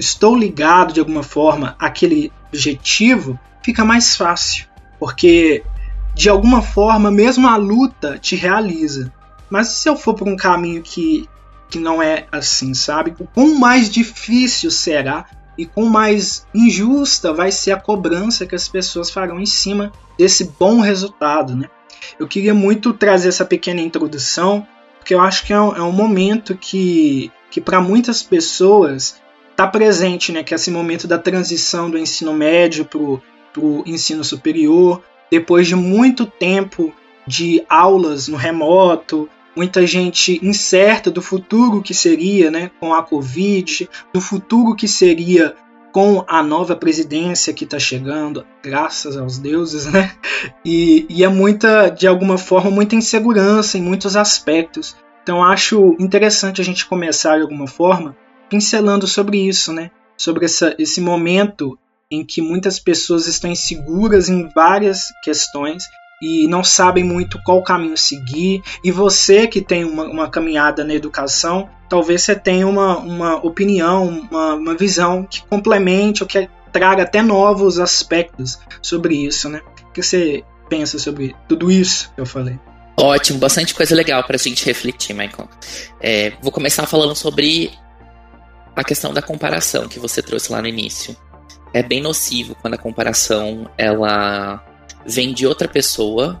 estou 0.00 0.34
ligado 0.34 0.94
de 0.94 1.00
alguma 1.00 1.22
forma 1.22 1.76
àquele 1.78 2.32
objetivo, 2.48 3.38
fica 3.64 3.84
mais 3.84 4.14
fácil. 4.14 4.66
Porque 5.00 5.64
de 6.14 6.28
alguma 6.28 6.62
forma, 6.62 7.10
mesmo 7.10 7.48
a 7.48 7.56
luta 7.56 8.18
te 8.18 8.36
realiza. 8.36 9.12
Mas 9.50 9.68
se 9.68 9.88
eu 9.88 9.96
for 9.96 10.14
por 10.14 10.28
um 10.28 10.36
caminho 10.36 10.82
que, 10.82 11.28
que 11.68 11.78
não 11.78 12.02
é 12.02 12.26
assim, 12.30 12.72
sabe? 12.72 13.14
Quão 13.34 13.58
mais 13.58 13.90
difícil 13.90 14.70
será 14.70 15.26
e 15.58 15.66
quão 15.66 15.86
mais 15.86 16.46
injusta 16.54 17.32
vai 17.32 17.50
ser 17.50 17.72
a 17.72 17.80
cobrança 17.80 18.46
que 18.46 18.54
as 18.54 18.68
pessoas 18.68 19.10
farão 19.10 19.40
em 19.40 19.46
cima 19.46 19.92
desse 20.18 20.52
bom 20.58 20.80
resultado, 20.80 21.56
né? 21.56 21.68
Eu 22.18 22.28
queria 22.28 22.54
muito 22.54 22.92
trazer 22.92 23.28
essa 23.28 23.44
pequena 23.44 23.80
introdução, 23.80 24.66
porque 24.98 25.14
eu 25.14 25.20
acho 25.20 25.44
que 25.44 25.52
é 25.52 25.60
um, 25.60 25.74
é 25.76 25.82
um 25.82 25.92
momento 25.92 26.56
que, 26.56 27.30
que 27.50 27.60
para 27.60 27.80
muitas 27.80 28.22
pessoas 28.22 29.20
está 29.50 29.66
presente, 29.66 30.32
né? 30.32 30.42
Que 30.42 30.54
é 30.54 30.56
esse 30.56 30.70
momento 30.70 31.06
da 31.06 31.18
transição 31.18 31.90
do 31.90 31.98
ensino 31.98 32.32
médio 32.32 32.84
para 32.84 32.98
o 32.98 33.22
ensino 33.86 34.24
superior, 34.24 35.02
depois 35.30 35.66
de 35.66 35.74
muito 35.74 36.26
tempo 36.26 36.92
de 37.26 37.64
aulas 37.68 38.28
no 38.28 38.36
remoto, 38.36 39.28
muita 39.56 39.86
gente 39.86 40.38
incerta 40.42 41.10
do 41.10 41.22
futuro 41.22 41.82
que 41.82 41.94
seria 41.94 42.50
né, 42.50 42.70
com 42.80 42.92
a 42.92 43.02
Covid, 43.02 43.88
do 44.12 44.20
futuro 44.20 44.74
que 44.74 44.88
seria 44.88 45.54
com 45.92 46.24
a 46.26 46.42
nova 46.42 46.74
presidência 46.74 47.54
que 47.54 47.62
está 47.62 47.78
chegando, 47.78 48.44
graças 48.60 49.16
aos 49.16 49.38
deuses, 49.38 49.86
né? 49.86 50.12
E, 50.64 51.06
e 51.08 51.22
é 51.22 51.28
muita, 51.28 51.88
de 51.88 52.08
alguma 52.08 52.36
forma, 52.36 52.68
muita 52.68 52.96
insegurança 52.96 53.78
em 53.78 53.82
muitos 53.82 54.16
aspectos. 54.16 54.96
Então 55.22 55.42
acho 55.42 55.96
interessante 56.00 56.60
a 56.60 56.64
gente 56.64 56.84
começar 56.84 57.36
de 57.36 57.42
alguma 57.42 57.68
forma 57.68 58.16
pincelando 58.50 59.06
sobre 59.06 59.38
isso, 59.38 59.72
né? 59.72 59.90
Sobre 60.18 60.46
essa, 60.46 60.74
esse 60.78 61.00
momento 61.00 61.78
em 62.14 62.24
que 62.24 62.40
muitas 62.40 62.78
pessoas 62.78 63.26
estão 63.26 63.50
inseguras 63.50 64.28
em 64.28 64.48
várias 64.48 65.12
questões 65.22 65.84
e 66.22 66.46
não 66.48 66.64
sabem 66.64 67.04
muito 67.04 67.40
qual 67.42 67.62
caminho 67.62 67.96
seguir. 67.96 68.62
E 68.82 68.90
você 68.90 69.46
que 69.46 69.60
tem 69.60 69.84
uma, 69.84 70.04
uma 70.04 70.30
caminhada 70.30 70.84
na 70.84 70.94
educação, 70.94 71.68
talvez 71.88 72.22
você 72.22 72.34
tenha 72.34 72.66
uma, 72.66 72.98
uma 72.98 73.36
opinião, 73.36 74.08
uma, 74.08 74.54
uma 74.54 74.74
visão 74.74 75.24
que 75.24 75.44
complemente 75.46 76.22
ou 76.22 76.28
que 76.28 76.48
traga 76.72 77.02
até 77.02 77.22
novos 77.22 77.78
aspectos 77.78 78.58
sobre 78.82 79.14
isso, 79.16 79.48
né? 79.48 79.60
O 79.88 79.92
que 79.92 80.02
você 80.02 80.42
pensa 80.68 80.98
sobre 80.98 81.34
tudo 81.48 81.70
isso 81.70 82.12
que 82.14 82.20
eu 82.20 82.26
falei? 82.26 82.58
Ótimo, 82.96 83.38
bastante 83.38 83.74
coisa 83.74 83.94
legal 83.94 84.24
para 84.24 84.36
a 84.36 84.38
gente 84.38 84.64
refletir, 84.64 85.14
Michael. 85.14 85.48
É, 86.00 86.32
vou 86.40 86.50
começar 86.50 86.86
falando 86.86 87.14
sobre 87.14 87.72
a 88.74 88.82
questão 88.82 89.12
da 89.12 89.22
comparação 89.22 89.88
que 89.88 89.98
você 89.98 90.22
trouxe 90.22 90.50
lá 90.50 90.60
no 90.60 90.68
início. 90.68 91.16
É 91.74 91.82
bem 91.82 92.00
nocivo 92.00 92.54
quando 92.54 92.74
a 92.74 92.78
comparação 92.78 93.68
ela 93.76 94.64
vem 95.04 95.34
de 95.34 95.44
outra 95.44 95.66
pessoa, 95.66 96.40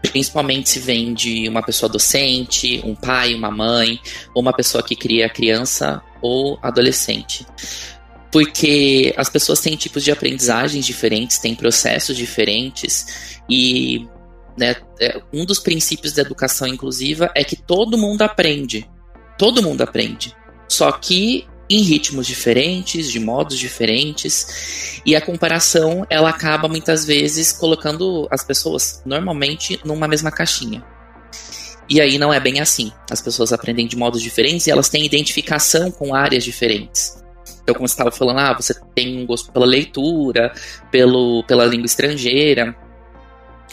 principalmente 0.00 0.70
se 0.70 0.78
vem 0.78 1.12
de 1.12 1.46
uma 1.46 1.62
pessoa 1.62 1.92
docente, 1.92 2.80
um 2.82 2.94
pai, 2.94 3.34
uma 3.34 3.50
mãe, 3.50 4.00
ou 4.34 4.40
uma 4.40 4.54
pessoa 4.54 4.82
que 4.82 4.96
cria 4.96 5.28
criança 5.28 6.02
ou 6.22 6.58
adolescente. 6.62 7.46
Porque 8.32 9.14
as 9.16 9.28
pessoas 9.28 9.60
têm 9.60 9.76
tipos 9.76 10.02
de 10.02 10.10
aprendizagens 10.10 10.86
diferentes, 10.86 11.38
têm 11.38 11.54
processos 11.54 12.16
diferentes, 12.16 13.38
e 13.48 14.08
né, 14.56 14.74
é, 14.98 15.20
um 15.34 15.44
dos 15.44 15.58
princípios 15.58 16.14
da 16.14 16.22
educação 16.22 16.66
inclusiva 16.66 17.30
é 17.34 17.44
que 17.44 17.56
todo 17.56 17.98
mundo 17.98 18.22
aprende. 18.22 18.88
Todo 19.38 19.62
mundo 19.62 19.82
aprende. 19.82 20.34
Só 20.66 20.90
que 20.92 21.46
em 21.68 21.82
ritmos 21.82 22.26
diferentes, 22.26 23.10
de 23.10 23.18
modos 23.18 23.58
diferentes, 23.58 25.00
e 25.04 25.16
a 25.16 25.20
comparação 25.20 26.06
ela 26.08 26.30
acaba 26.30 26.68
muitas 26.68 27.04
vezes 27.04 27.52
colocando 27.52 28.26
as 28.30 28.44
pessoas 28.44 29.02
normalmente 29.04 29.80
numa 29.84 30.06
mesma 30.06 30.30
caixinha. 30.30 30.84
E 31.88 32.00
aí 32.00 32.18
não 32.18 32.32
é 32.32 32.40
bem 32.40 32.60
assim. 32.60 32.92
As 33.10 33.20
pessoas 33.20 33.52
aprendem 33.52 33.86
de 33.86 33.96
modos 33.96 34.20
diferentes 34.20 34.66
e 34.66 34.70
elas 34.70 34.88
têm 34.88 35.04
identificação 35.04 35.90
com 35.90 36.14
áreas 36.14 36.42
diferentes. 36.42 37.22
Então, 37.62 37.74
como 37.74 37.86
você 37.86 37.94
estava 37.94 38.10
falando, 38.12 38.38
ah, 38.38 38.52
você 38.52 38.74
tem 38.94 39.18
um 39.22 39.26
gosto 39.26 39.50
pela 39.52 39.66
leitura, 39.66 40.52
pelo, 40.90 41.42
pela 41.44 41.64
língua 41.64 41.86
estrangeira, 41.86 42.76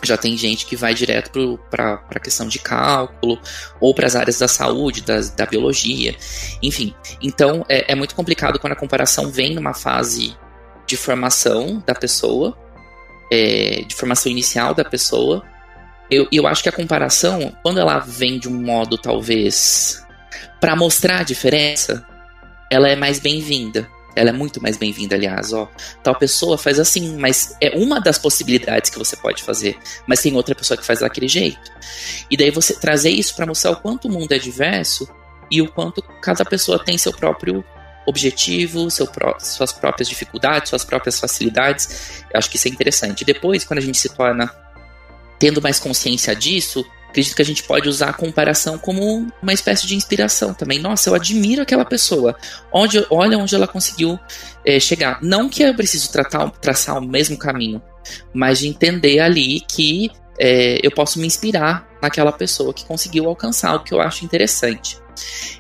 já 0.02 0.18
tem 0.18 0.36
gente 0.36 0.66
que 0.66 0.76
vai 0.76 0.94
direto 0.94 1.60
para 1.70 2.04
a 2.10 2.20
questão 2.20 2.48
de 2.48 2.60
cálculo 2.60 3.40
ou 3.80 3.94
para 3.94 4.08
as 4.08 4.16
áreas 4.16 4.40
da 4.40 4.48
saúde, 4.48 5.02
da, 5.02 5.20
da 5.36 5.46
biologia, 5.46 6.16
enfim. 6.62 6.94
Então 7.22 7.66
é, 7.70 7.92
é, 7.92 7.96
muito 7.96 8.16
complicado 8.16 8.60
quando 8.60 8.74
a 8.74 8.78
comparação 8.78 9.30
vem 9.30 9.54
numa 9.54 9.74
fase 9.74 10.36
de 10.88 10.98
formação 10.98 11.82
da 11.86 11.96
pessoa, 11.96 12.58
é, 13.32 13.84
de 13.88 13.96
formação 13.96 14.32
inicial 14.32 14.74
da 14.74 14.84
pessoa. 14.84 15.44
Eu, 16.10 16.28
eu 16.32 16.46
acho 16.48 16.62
que 16.62 16.70
a 16.70 16.74
comparação, 16.74 17.56
quando 17.64 17.80
ela 17.80 18.00
vem 18.00 18.40
de 18.40 18.50
um 18.50 18.62
modo 18.62 18.98
talvez 18.98 20.06
para 20.60 20.76
mostrar 20.76 21.20
a 21.20 21.24
diferença, 21.24 22.06
ela 22.70 22.90
é 22.90 22.96
mais 22.96 23.20
bem-vinda. 23.20 23.88
Ela 24.16 24.30
é 24.30 24.34
muito 24.34 24.62
mais 24.62 24.78
bem-vinda, 24.78 25.16
aliás, 25.16 25.54
ó. 25.54 25.70
Tal 26.04 26.16
pessoa 26.16 26.58
faz 26.58 26.80
assim, 26.80 27.18
mas 27.18 27.56
é 27.60 27.78
uma 27.78 28.00
das 28.00 28.18
possibilidades 28.18 28.90
que 28.90 29.00
você 29.00 29.16
pode 29.16 29.44
fazer, 29.44 29.78
mas 30.08 30.22
tem 30.22 30.36
outra 30.36 30.54
pessoa 30.54 30.78
que 30.78 30.86
faz 30.86 31.00
daquele 31.00 31.28
jeito. 31.28 31.72
E 32.30 32.38
daí 32.38 32.52
você 32.52 32.76
trazer 32.76 33.10
isso 33.10 33.36
para 33.36 33.46
mostrar 33.46 33.72
o 33.72 33.78
quanto 33.78 34.08
o 34.08 34.12
mundo 34.12 34.32
é 34.32 34.38
diverso 34.38 35.08
e 35.50 35.62
o 35.62 35.72
quanto 35.72 36.02
cada 36.22 36.46
pessoa 36.46 36.84
tem 36.84 36.98
seu 36.98 37.12
próprio 37.12 37.64
objetivo, 38.06 38.90
seu 38.92 39.08
pró 39.08 39.38
suas 39.40 39.72
próprias 39.72 40.10
dificuldades, 40.10 40.70
suas 40.70 40.84
próprias 40.84 41.20
facilidades. 41.20 42.24
Eu 42.32 42.38
acho 42.38 42.50
que 42.50 42.58
isso 42.58 42.68
é 42.68 42.72
interessante. 42.72 43.26
Depois, 43.26 43.64
quando 43.64 43.80
a 43.80 43.82
gente 43.82 43.98
se 43.98 44.10
torna 44.10 44.54
tendo 45.40 45.62
mais 45.62 45.80
consciência 45.80 46.36
disso, 46.36 46.86
acredito 47.14 47.36
que 47.36 47.42
a 47.44 47.46
gente 47.46 47.64
pode 47.64 47.88
usar 47.88 48.10
a 48.10 48.14
comparação 48.14 48.78
como 48.78 49.32
uma 49.42 49.54
espécie 49.54 49.86
de 49.86 49.96
inspiração 49.96 50.52
também. 50.52 50.80
Nossa, 50.80 51.10
eu 51.10 51.16
admiro 51.16 51.62
aquela 51.62 51.86
pessoa. 51.86 52.36
Onde, 52.72 53.06
olha 53.10 53.38
onde 53.38 53.54
ela 53.54 53.68
conseguiu 53.68 54.20
é, 54.66 54.80
chegar. 54.80 55.20
Não 55.22 55.48
que 55.48 55.62
eu 55.62 55.76
preciso 55.76 56.12
tratar, 56.12 56.50
traçar 56.50 56.98
o 56.98 57.08
mesmo 57.08 57.38
caminho, 57.38 57.82
mas 58.34 58.60
de 58.60 58.68
entender 58.68 59.20
ali 59.20 59.62
que 59.62 60.10
é, 60.40 60.80
eu 60.82 60.90
posso 60.90 61.20
me 61.20 61.28
inspirar 61.28 61.88
naquela 62.02 62.32
pessoa 62.32 62.74
que 62.74 62.84
conseguiu 62.84 63.28
alcançar 63.28 63.76
o 63.76 63.84
que 63.84 63.94
eu 63.94 64.02
acho 64.02 64.26
interessante. 64.26 64.98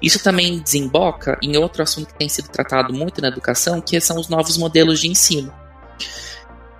Isso 0.01 0.23
também 0.23 0.59
desemboca 0.59 1.37
em 1.39 1.55
outro 1.57 1.83
assunto 1.83 2.07
que 2.07 2.17
tem 2.17 2.27
sido 2.27 2.49
tratado 2.49 2.91
muito 2.91 3.21
na 3.21 3.27
educação, 3.27 3.79
que 3.79 4.01
são 4.01 4.17
os 4.17 4.27
novos 4.27 4.57
modelos 4.57 4.99
de 4.99 5.07
ensino 5.07 5.53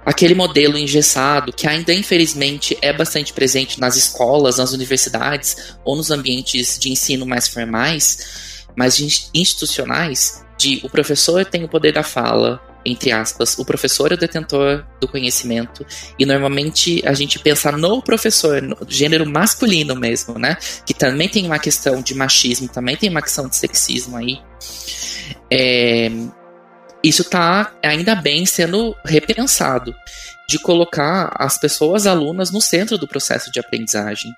aquele 0.05 0.35
modelo 0.35 0.77
engessado 0.77 1.53
que 1.53 1.67
ainda 1.67 1.93
infelizmente 1.93 2.77
é 2.81 2.91
bastante 2.93 3.33
presente 3.33 3.79
nas 3.79 3.95
escolas, 3.95 4.57
nas 4.57 4.73
universidades 4.73 5.75
ou 5.83 5.95
nos 5.95 6.11
ambientes 6.11 6.77
de 6.79 6.91
ensino 6.91 7.25
mais 7.25 7.47
formais, 7.47 8.65
mas 8.75 8.99
institucionais, 9.33 10.43
de 10.57 10.79
o 10.83 10.89
professor 10.89 11.45
tem 11.45 11.63
o 11.63 11.69
poder 11.69 11.93
da 11.93 12.03
fala, 12.03 12.61
entre 12.85 13.11
aspas, 13.11 13.57
o 13.57 13.65
professor 13.65 14.11
é 14.11 14.15
o 14.15 14.17
detentor 14.17 14.85
do 14.99 15.07
conhecimento 15.07 15.85
e 16.19 16.25
normalmente 16.25 17.01
a 17.05 17.13
gente 17.13 17.39
pensa 17.39 17.71
no 17.71 18.01
professor, 18.01 18.61
no 18.61 18.77
gênero 18.87 19.25
masculino 19.25 19.95
mesmo, 19.95 20.37
né? 20.37 20.57
Que 20.85 20.93
também 20.93 21.29
tem 21.29 21.45
uma 21.45 21.59
questão 21.59 22.01
de 22.01 22.13
machismo, 22.13 22.67
também 22.67 22.97
tem 22.97 23.09
uma 23.09 23.21
questão 23.21 23.47
de 23.47 23.55
sexismo 23.55 24.17
aí. 24.17 24.39
É, 25.49 26.11
isso 27.03 27.23
está 27.23 27.73
ainda 27.83 28.15
bem 28.15 28.45
sendo 28.45 28.95
repensado 29.03 29.93
de 30.47 30.57
colocar 30.59 31.33
as 31.37 31.57
pessoas 31.57 32.07
alunas 32.07 32.51
no 32.51 32.61
centro 32.61 32.97
do 32.97 33.07
processo 33.07 33.51
de 33.51 33.59
aprendizagem. 33.59 34.31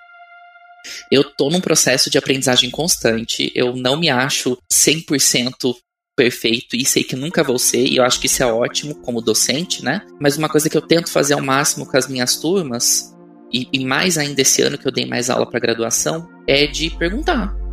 Eu 1.11 1.21
estou 1.21 1.51
num 1.51 1.61
processo 1.61 2.09
de 2.09 2.17
aprendizagem 2.17 2.69
constante, 2.69 3.51
eu 3.55 3.75
não 3.75 3.97
me 3.97 4.09
acho 4.09 4.57
100% 4.71 5.75
perfeito 6.15 6.75
e 6.75 6.85
sei 6.85 7.03
que 7.03 7.15
nunca 7.15 7.43
vou 7.43 7.59
ser, 7.59 7.85
e 7.85 7.97
eu 7.97 8.03
acho 8.03 8.19
que 8.19 8.27
isso 8.27 8.41
é 8.41 8.45
ótimo 8.45 8.95
como 8.95 9.21
docente, 9.21 9.83
né? 9.83 10.01
Mas 10.19 10.37
uma 10.37 10.47
coisa 10.47 10.69
que 10.69 10.77
eu 10.77 10.81
tento 10.81 11.11
fazer 11.11 11.33
ao 11.33 11.41
máximo 11.41 11.85
com 11.85 11.97
as 11.97 12.07
minhas 12.07 12.37
turmas 12.37 13.13
e, 13.51 13.67
e 13.73 13.83
mais 13.83 14.17
ainda 14.17 14.41
esse 14.41 14.61
ano 14.61 14.77
que 14.77 14.87
eu 14.87 14.91
dei 14.91 15.05
mais 15.05 15.29
aula 15.29 15.49
para 15.49 15.59
graduação, 15.59 16.29
é 16.47 16.65
de 16.67 16.89
perguntar 16.91 17.64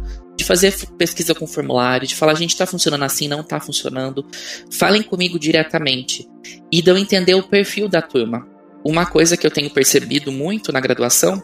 de 0.42 0.46
fazer 0.46 0.74
pesquisa 0.98 1.34
com 1.34 1.46
formulário, 1.46 2.06
de 2.06 2.16
falar, 2.16 2.34
gente 2.34 2.50
está 2.50 2.66
funcionando 2.66 3.04
assim, 3.04 3.28
não 3.28 3.40
está 3.40 3.60
funcionando. 3.60 4.26
Falem 4.70 5.02
comigo 5.02 5.38
diretamente. 5.38 6.28
E 6.70 6.82
eu 6.84 6.98
entender 6.98 7.34
o 7.34 7.42
perfil 7.44 7.88
da 7.88 8.02
turma. 8.02 8.46
Uma 8.84 9.06
coisa 9.06 9.36
que 9.36 9.46
eu 9.46 9.50
tenho 9.50 9.70
percebido 9.70 10.32
muito 10.32 10.72
na 10.72 10.80
graduação 10.80 11.40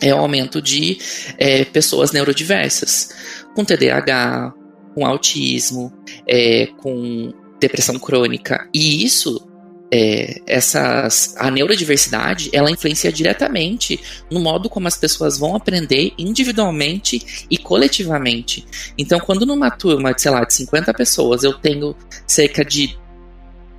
é 0.00 0.14
o 0.14 0.18
aumento 0.18 0.60
de 0.60 0.98
é, 1.38 1.64
pessoas 1.64 2.12
neurodiversas, 2.12 3.10
com 3.54 3.64
TDAH, 3.64 4.52
com 4.94 5.06
autismo, 5.06 5.92
é, 6.26 6.66
com 6.76 7.32
depressão 7.58 7.98
crônica. 7.98 8.68
E 8.72 9.04
isso 9.04 9.47
é, 9.90 10.40
essas, 10.46 11.34
a 11.38 11.50
neurodiversidade 11.50 12.50
ela 12.52 12.70
influencia 12.70 13.10
diretamente 13.10 13.98
no 14.30 14.40
modo 14.40 14.68
como 14.68 14.86
as 14.86 14.96
pessoas 14.96 15.38
vão 15.38 15.56
aprender 15.56 16.12
individualmente 16.18 17.46
e 17.50 17.56
coletivamente. 17.56 18.66
Então, 18.96 19.18
quando 19.18 19.46
numa 19.46 19.70
turma, 19.70 20.14
sei 20.16 20.30
lá, 20.30 20.44
de 20.44 20.52
50 20.54 20.92
pessoas, 20.92 21.42
eu 21.42 21.54
tenho 21.54 21.96
cerca 22.26 22.64
de 22.64 22.98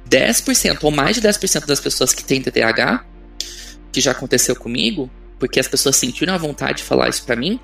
10% 0.09 0.79
ou 0.81 0.91
mais 0.91 1.15
de 1.15 1.21
10% 1.21 1.65
das 1.65 1.79
pessoas 1.79 2.13
que 2.13 2.23
têm 2.23 2.41
TDAH, 2.41 3.05
que 3.91 4.01
já 4.01 4.11
aconteceu 4.11 4.55
comigo, 4.55 5.09
porque 5.37 5.59
as 5.59 5.67
pessoas 5.67 5.95
sentiram 5.95 6.33
a 6.33 6.37
vontade 6.37 6.79
de 6.79 6.83
falar 6.83 7.09
isso 7.09 7.23
para 7.23 7.35
mim, 7.35 7.59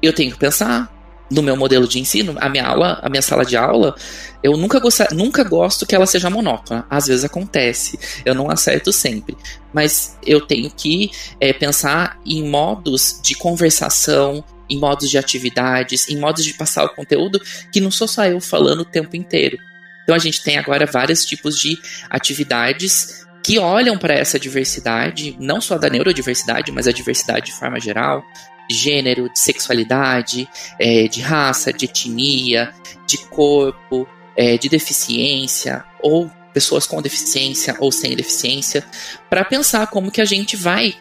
eu 0.00 0.12
tenho 0.12 0.30
que 0.30 0.38
pensar, 0.38 0.92
no 1.30 1.42
meu 1.42 1.56
modelo 1.56 1.86
de 1.86 1.98
ensino, 1.98 2.36
a 2.40 2.48
minha 2.48 2.66
aula, 2.66 2.98
a 3.02 3.08
minha 3.08 3.22
sala 3.22 3.44
de 3.44 3.56
aula, 3.56 3.94
eu 4.42 4.56
nunca, 4.56 4.78
gosto, 4.78 5.04
nunca 5.14 5.44
gosto 5.44 5.86
que 5.86 5.94
ela 5.94 6.06
seja 6.06 6.30
monótona. 6.30 6.86
Às 6.88 7.06
vezes 7.06 7.24
acontece, 7.24 7.98
eu 8.24 8.34
não 8.34 8.50
acerto 8.50 8.92
sempre. 8.92 9.36
Mas 9.72 10.16
eu 10.24 10.40
tenho 10.40 10.70
que 10.70 11.10
é, 11.40 11.52
pensar 11.52 12.18
em 12.24 12.48
modos 12.48 13.20
de 13.22 13.34
conversação, 13.34 14.42
em 14.70 14.78
modos 14.78 15.10
de 15.10 15.18
atividades, 15.18 16.08
em 16.08 16.18
modos 16.18 16.44
de 16.44 16.54
passar 16.54 16.84
o 16.84 16.94
conteúdo, 16.94 17.40
que 17.72 17.80
não 17.80 17.90
sou 17.90 18.08
só 18.08 18.24
eu 18.24 18.40
falando 18.40 18.80
o 18.80 18.84
tempo 18.84 19.16
inteiro. 19.16 19.58
Então 20.02 20.14
a 20.16 20.18
gente 20.18 20.42
tem 20.42 20.56
agora 20.56 20.86
vários 20.86 21.24
tipos 21.26 21.58
de 21.58 21.76
atividades 22.08 23.26
que 23.44 23.58
olham 23.58 23.96
para 23.96 24.14
essa 24.14 24.38
diversidade, 24.38 25.36
não 25.38 25.60
só 25.60 25.78
da 25.78 25.88
neurodiversidade, 25.88 26.72
mas 26.72 26.86
a 26.86 26.92
diversidade 26.92 27.46
de 27.46 27.52
forma 27.52 27.80
geral, 27.80 28.22
de 28.68 28.76
gênero, 28.76 29.30
de 29.30 29.38
sexualidade, 29.38 30.48
é, 30.78 31.08
de 31.08 31.20
raça, 31.20 31.72
de 31.72 31.86
etnia, 31.86 32.72
de 33.06 33.18
corpo, 33.28 34.06
é, 34.36 34.58
de 34.58 34.68
deficiência, 34.68 35.84
ou 36.00 36.30
pessoas 36.52 36.86
com 36.86 37.00
deficiência 37.00 37.76
ou 37.78 37.92
sem 37.92 38.14
deficiência, 38.16 38.84
para 39.30 39.44
pensar 39.44 39.86
como 39.88 40.10
que 40.10 40.20
a 40.20 40.24
gente 40.24 40.56
vai. 40.56 40.94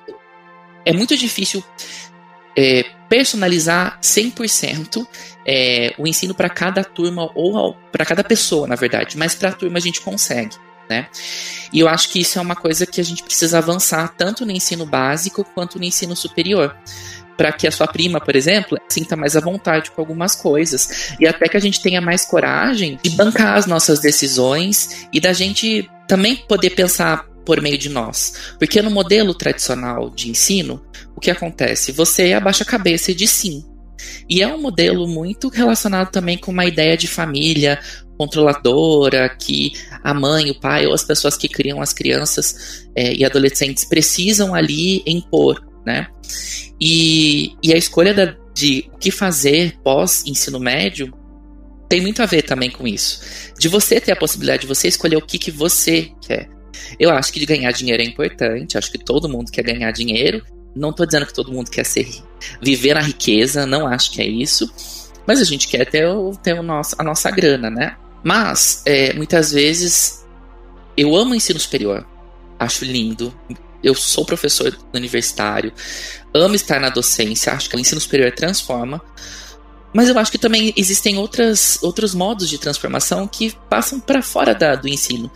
É 0.86 0.94
muito 0.94 1.18
difícil 1.18 1.64
é, 2.56 2.84
personalizar 3.10 4.00
100% 4.02 5.08
é, 5.46 5.94
o 5.98 6.08
ensino 6.08 6.34
para 6.34 6.50
cada 6.50 6.84
turma 6.84 7.30
ou 7.36 7.76
para 7.92 8.06
cada 8.06 8.24
pessoa, 8.24 8.68
na 8.68 8.76
verdade, 8.76 9.18
mas 9.18 9.36
para 9.36 9.50
a 9.50 9.54
turma 9.54 9.78
a 9.78 9.82
gente 9.82 10.02
consegue. 10.02 10.56
Né? 10.90 11.08
E 11.74 11.80
eu 11.80 11.88
acho 11.90 12.10
que 12.10 12.20
isso 12.20 12.40
é 12.40 12.42
uma 12.42 12.56
coisa 12.56 12.86
que 12.86 13.02
a 13.02 13.04
gente 13.04 13.22
precisa 13.22 13.58
avançar 13.58 14.16
tanto 14.16 14.46
no 14.46 14.52
ensino 14.52 14.86
básico 14.86 15.44
quanto 15.44 15.78
no 15.78 15.84
ensino 15.84 16.16
superior 16.16 16.76
para 17.38 17.52
que 17.52 17.68
a 17.68 17.72
sua 17.72 17.88
prima, 17.88 18.20
por 18.20 18.36
exemplo, 18.36 18.78
sinta 18.90 19.16
mais 19.16 19.36
à 19.36 19.40
vontade 19.40 19.92
com 19.92 20.02
algumas 20.02 20.36
coisas. 20.36 21.16
E 21.20 21.28
até 21.28 21.48
que 21.48 21.56
a 21.56 21.60
gente 21.60 21.82
tenha 21.82 22.02
mais 22.02 22.26
coragem 22.26 23.00
de 23.02 23.12
bancar 23.12 23.56
as 23.56 23.66
nossas 23.66 24.00
decisões 24.00 25.08
e 25.14 25.20
da 25.20 25.32
gente 25.32 25.90
também 26.08 26.36
poder 26.36 26.72
pensar 26.72 27.26
por 27.46 27.62
meio 27.62 27.78
de 27.78 27.90
nós. 27.90 28.34
Porque 28.58 28.82
no 28.82 28.92
modelo 28.92 29.34
tradicional 29.34 30.10
de 30.10 30.30
ensino, 30.30 30.84
o 31.16 31.22
que 31.22 31.32
acontece? 31.32 31.92
Você 31.94 32.34
abaixa 32.34 32.64
a 32.64 32.68
cabeça 32.68 33.12
e 33.12 33.16
diz 33.16 33.30
sim. 33.30 33.64
E 34.30 34.42
é 34.42 34.48
um 34.48 34.62
modelo 34.62 35.08
muito 35.08 35.48
relacionado 35.48 36.12
também 36.12 36.38
com 36.38 36.52
uma 36.52 36.66
ideia 36.66 36.98
de 36.98 37.08
família 37.08 37.80
controladora, 38.18 39.30
que 39.30 39.74
a 40.04 40.14
mãe, 40.14 40.50
o 40.50 40.60
pai 40.60 40.86
ou 40.88 40.94
as 40.94 41.04
pessoas 41.04 41.38
que 41.38 41.48
criam 41.48 41.82
as 41.82 41.94
crianças 41.94 42.88
é, 42.96 43.14
e 43.14 43.24
adolescentes 43.24 43.86
precisam 43.86 44.56
ali 44.56 45.04
impor, 45.06 45.64
né? 45.88 46.08
E, 46.80 47.56
e 47.64 47.74
a 47.74 47.78
escolha 47.78 48.14
da, 48.14 48.36
de 48.54 48.90
o 48.94 48.98
que 48.98 49.10
fazer 49.10 49.80
pós 49.82 50.26
ensino 50.28 50.60
médio 50.60 51.14
tem 51.88 52.02
muito 52.02 52.22
a 52.22 52.26
ver 52.26 52.42
também 52.42 52.70
com 52.70 52.86
isso. 52.86 53.22
De 53.58 53.70
você 53.70 54.02
ter 54.02 54.12
a 54.12 54.16
possibilidade 54.16 54.64
de 54.64 54.68
você 54.68 54.90
escolher 54.90 55.16
o 55.16 55.26
que, 55.26 55.40
que 55.40 55.50
você 55.50 56.12
quer. 56.22 56.50
Eu 57.00 57.10
acho 57.10 57.32
que 57.32 57.40
de 57.40 57.46
ganhar 57.46 57.72
dinheiro 57.72 58.04
é 58.04 58.06
importante, 58.06 58.78
acho 58.78 58.92
que 58.92 58.98
todo 58.98 59.30
mundo 59.30 59.50
quer 59.50 59.64
ganhar 59.64 59.90
dinheiro. 59.92 60.44
Não 60.76 60.90
estou 60.90 61.06
dizendo 61.06 61.26
que 61.26 61.34
todo 61.34 61.54
mundo 61.54 61.72
quer 61.72 61.86
ser 61.86 62.06
viver 62.62 62.94
na 62.94 63.02
riqueza, 63.02 63.66
não 63.66 63.88
acho 63.88 64.12
que 64.12 64.22
é 64.22 64.28
isso. 64.28 64.70
Mas 65.26 65.40
a 65.42 65.46
gente 65.46 65.68
quer 65.70 65.86
ter, 65.90 66.06
o, 66.06 66.36
ter 66.36 66.60
o 66.60 66.62
nosso, 66.62 66.96
a 67.00 67.04
nossa 67.04 67.32
grana, 67.32 67.70
né? 67.70 67.96
Mas, 68.22 68.84
é, 68.86 69.14
muitas 69.14 69.52
vezes, 69.52 70.26
eu 70.98 71.16
amo 71.16 71.32
o 71.32 71.36
ensino 71.36 71.60
superior. 71.60 72.06
Acho 72.60 72.84
lindo, 72.84 73.34
eu 73.84 73.94
sou 73.94 74.26
professor 74.26 74.78
universitário, 74.94 75.74
amo 76.34 76.56
estar 76.56 76.80
na 76.80 76.90
docência, 76.90 77.54
acho 77.54 77.70
que 77.70 77.76
o 77.76 77.80
ensino 77.80 78.02
superior 78.02 78.32
transforma. 78.32 79.02
Mas 79.94 80.10
eu 80.10 80.20
acho 80.20 80.32
que 80.32 80.38
também 80.38 80.74
existem 80.76 81.18
outras, 81.18 81.80
outros 81.82 82.14
modos 82.14 82.50
de 82.50 82.58
transformação 82.58 83.28
que 83.28 83.56
passam 83.70 84.00
para 84.00 84.22
fora 84.22 84.54
da, 84.54 84.76
do 84.76 84.88
ensino. 84.88 85.32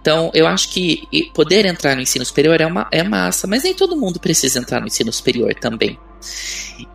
Então, 0.00 0.30
eu 0.32 0.46
acho 0.46 0.70
que 0.70 1.06
poder 1.34 1.66
entrar 1.66 1.94
no 1.94 2.00
ensino 2.00 2.24
superior 2.24 2.60
é, 2.60 2.66
uma, 2.66 2.88
é 2.90 3.02
massa, 3.02 3.46
mas 3.46 3.64
nem 3.64 3.74
todo 3.74 3.96
mundo 3.96 4.18
precisa 4.18 4.58
entrar 4.58 4.80
no 4.80 4.86
ensino 4.86 5.12
superior 5.12 5.54
também. 5.54 5.98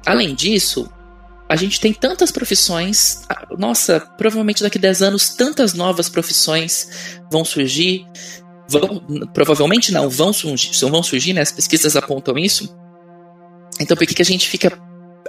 Além 0.06 0.34
disso, 0.34 0.90
a 1.48 1.56
gente 1.56 1.80
tem 1.80 1.94
tantas 1.94 2.32
profissões. 2.32 3.22
Nossa, 3.58 4.00
provavelmente 4.00 4.64
daqui 4.64 4.80
a 4.80 4.82
10 4.82 5.04
anos, 5.04 5.30
tantas 5.30 5.74
novas 5.74 6.10
profissões 6.10 7.20
vão 7.32 7.46
surgir 7.46 8.06
vão, 8.68 9.00
provavelmente 9.34 9.92
não, 9.92 10.10
vão 10.10 10.34
surgir, 10.34 10.72
vão 10.88 11.04
surgir, 11.04 11.34
né? 11.34 11.42
As 11.42 11.52
pesquisas 11.52 11.96
apontam 11.96 12.38
isso. 12.38 12.76
Então, 13.80 13.96
por 13.96 14.06
que, 14.06 14.14
que 14.14 14.22
a 14.22 14.26
gente 14.26 14.48
fica. 14.48 14.72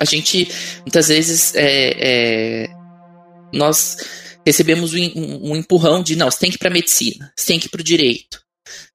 A 0.01 0.05
gente, 0.05 0.49
muitas 0.81 1.09
vezes, 1.09 1.55
é, 1.55 1.95
é, 1.99 2.69
nós 3.53 3.97
recebemos 4.47 4.95
um, 4.95 4.99
um, 4.99 5.51
um, 5.51 5.57
empurrão 5.57 6.03
de, 6.03 6.15
não, 6.15 6.31
você 6.31 6.39
tem 6.39 6.51
que 6.51 6.57
ir 6.57 6.59
para 6.59 6.71
medicina, 6.71 7.33
você 7.35 7.47
tem 7.47 7.59
que 7.59 7.67
ir 7.67 7.71
para 7.71 7.81
o 7.81 7.85
direito, 7.85 8.41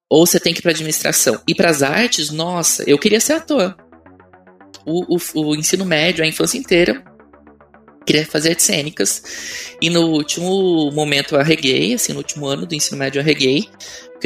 ou 0.08 0.24
você 0.24 0.40
tem 0.40 0.54
que 0.54 0.60
ir 0.60 0.62
para 0.62 0.70
administração. 0.70 1.42
E 1.46 1.54
para 1.54 1.70
as 1.70 1.82
artes, 1.82 2.30
nossa, 2.30 2.88
eu 2.88 2.98
queria 2.98 3.20
ser 3.20 3.34
ator. 3.34 3.76
O, 4.86 5.16
o, 5.16 5.18
o 5.34 5.56
ensino 5.56 5.84
médio, 5.84 6.24
a 6.24 6.26
infância 6.26 6.56
inteira, 6.56 7.04
queria 8.06 8.26
fazer 8.26 8.50
artes 8.50 8.66
cênicas. 8.66 9.22
E 9.80 9.90
no 9.90 10.08
último 10.08 10.90
momento 10.92 11.34
eu 11.34 11.40
arreguei, 11.40 11.94
assim, 11.94 12.12
no 12.12 12.18
último 12.18 12.46
ano 12.46 12.64
do 12.64 12.74
ensino 12.74 12.96
médio 12.96 13.18
eu 13.18 13.22
arreguei, 13.22 13.68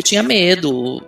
eu 0.00 0.04
tinha 0.04 0.22
medo. 0.22 1.02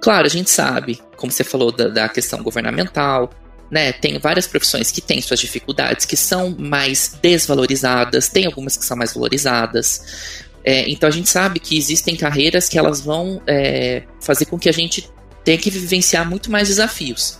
Claro, 0.00 0.26
a 0.26 0.30
gente 0.30 0.50
sabe, 0.50 1.00
como 1.16 1.30
você 1.30 1.44
falou, 1.44 1.70
da, 1.70 1.88
da 1.88 2.08
questão 2.08 2.42
governamental, 2.42 3.30
né? 3.70 3.92
Tem 3.92 4.18
várias 4.18 4.46
profissões 4.46 4.90
que 4.90 5.00
têm 5.00 5.20
suas 5.20 5.38
dificuldades, 5.38 6.04
que 6.04 6.16
são 6.16 6.54
mais 6.58 7.16
desvalorizadas, 7.22 8.28
tem 8.28 8.46
algumas 8.46 8.76
que 8.76 8.84
são 8.84 8.96
mais 8.96 9.14
valorizadas. 9.14 10.48
É, 10.64 10.88
então 10.90 11.08
a 11.08 11.12
gente 11.12 11.28
sabe 11.28 11.60
que 11.60 11.78
existem 11.78 12.16
carreiras 12.16 12.68
que 12.68 12.78
elas 12.78 13.00
vão 13.00 13.40
é, 13.46 14.02
fazer 14.20 14.46
com 14.46 14.58
que 14.58 14.68
a 14.68 14.72
gente 14.72 15.08
tenha 15.44 15.56
que 15.56 15.70
vivenciar 15.70 16.28
muito 16.28 16.50
mais 16.50 16.68
desafios. 16.68 17.38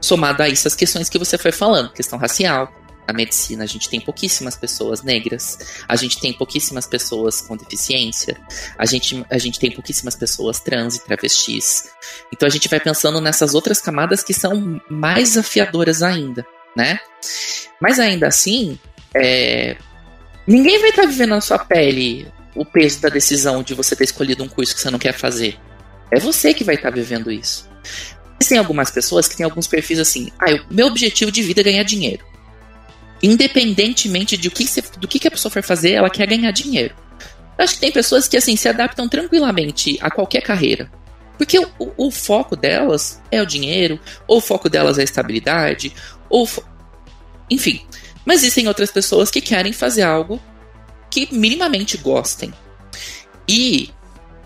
Somado 0.00 0.42
a 0.42 0.48
isso 0.48 0.66
as 0.68 0.74
questões 0.74 1.08
que 1.08 1.18
você 1.18 1.36
foi 1.36 1.52
falando, 1.52 1.92
questão 1.92 2.18
racial, 2.18 2.72
na 3.06 3.12
medicina 3.12 3.64
a 3.64 3.66
gente 3.66 3.88
tem 3.88 4.00
pouquíssimas 4.00 4.56
pessoas 4.56 5.02
negras, 5.02 5.84
a 5.88 5.96
gente 5.96 6.20
tem 6.20 6.32
pouquíssimas 6.32 6.86
pessoas 6.86 7.40
com 7.40 7.56
deficiência, 7.56 8.36
a 8.78 8.86
gente, 8.86 9.24
a 9.28 9.38
gente 9.38 9.58
tem 9.58 9.70
pouquíssimas 9.70 10.14
pessoas 10.14 10.60
trans 10.60 10.96
e 10.96 11.04
travestis. 11.04 11.90
Então 12.32 12.46
a 12.46 12.50
gente 12.50 12.68
vai 12.68 12.80
pensando 12.80 13.20
nessas 13.20 13.54
outras 13.54 13.80
camadas 13.80 14.22
que 14.22 14.32
são 14.32 14.80
mais 14.88 15.30
desafiadoras 15.30 16.02
ainda, 16.02 16.46
né? 16.76 16.98
Mas 17.80 17.98
ainda 17.98 18.28
assim, 18.28 18.78
é, 19.14 19.76
ninguém 20.46 20.78
vai 20.80 20.90
estar 20.90 21.02
tá 21.02 21.08
vivendo 21.08 21.30
na 21.30 21.40
sua 21.40 21.58
pele 21.58 22.26
o 22.54 22.64
peso 22.64 23.00
da 23.00 23.08
decisão 23.08 23.62
de 23.62 23.74
você 23.74 23.96
ter 23.96 24.04
escolhido 24.04 24.44
um 24.44 24.48
curso 24.48 24.74
que 24.74 24.80
você 24.80 24.90
não 24.90 24.98
quer 24.98 25.14
fazer. 25.14 25.58
É 26.10 26.20
você 26.20 26.54
que 26.54 26.64
vai 26.64 26.74
estar 26.74 26.90
tá 26.90 26.94
vivendo 26.94 27.30
isso. 27.32 27.68
Tem 28.48 28.58
algumas 28.58 28.90
pessoas 28.90 29.28
que 29.28 29.36
têm 29.36 29.44
alguns 29.44 29.66
perfis 29.66 29.98
assim: 29.98 30.30
ah, 30.38 30.52
o 30.68 30.74
meu 30.74 30.88
objetivo 30.88 31.30
de 31.30 31.42
vida 31.42 31.60
é 31.60 31.64
ganhar 31.64 31.84
dinheiro 31.84 32.31
independentemente 33.22 34.36
de 34.36 34.48
o 34.48 34.50
que 34.50 34.66
do 34.98 35.06
que, 35.06 35.28
a 35.28 35.30
pessoa 35.30 35.50
for 35.50 35.62
fazer, 35.62 35.92
ela 35.92 36.10
quer 36.10 36.26
ganhar 36.26 36.50
dinheiro. 36.50 36.94
Eu 37.56 37.64
acho 37.64 37.74
que 37.74 37.80
tem 37.80 37.92
pessoas 37.92 38.26
que 38.26 38.36
assim 38.36 38.56
se 38.56 38.68
adaptam 38.68 39.08
tranquilamente 39.08 39.98
a 40.00 40.10
qualquer 40.10 40.40
carreira. 40.40 40.90
Porque 41.38 41.58
o, 41.58 41.92
o, 41.96 42.10
foco 42.10 42.56
delas 42.56 43.20
é 43.30 43.40
o 43.40 43.46
dinheiro, 43.46 43.98
ou 44.26 44.38
o 44.38 44.40
foco 44.40 44.68
delas 44.68 44.98
é 44.98 45.02
a 45.02 45.04
estabilidade, 45.04 45.92
ou. 46.28 46.48
Enfim. 47.50 47.84
Mas 48.24 48.40
existem 48.40 48.68
outras 48.68 48.90
pessoas 48.90 49.30
que 49.30 49.40
querem 49.40 49.72
fazer 49.72 50.02
algo 50.02 50.40
que 51.10 51.28
minimamente 51.32 51.96
gostem. 51.98 52.52
E 53.48 53.90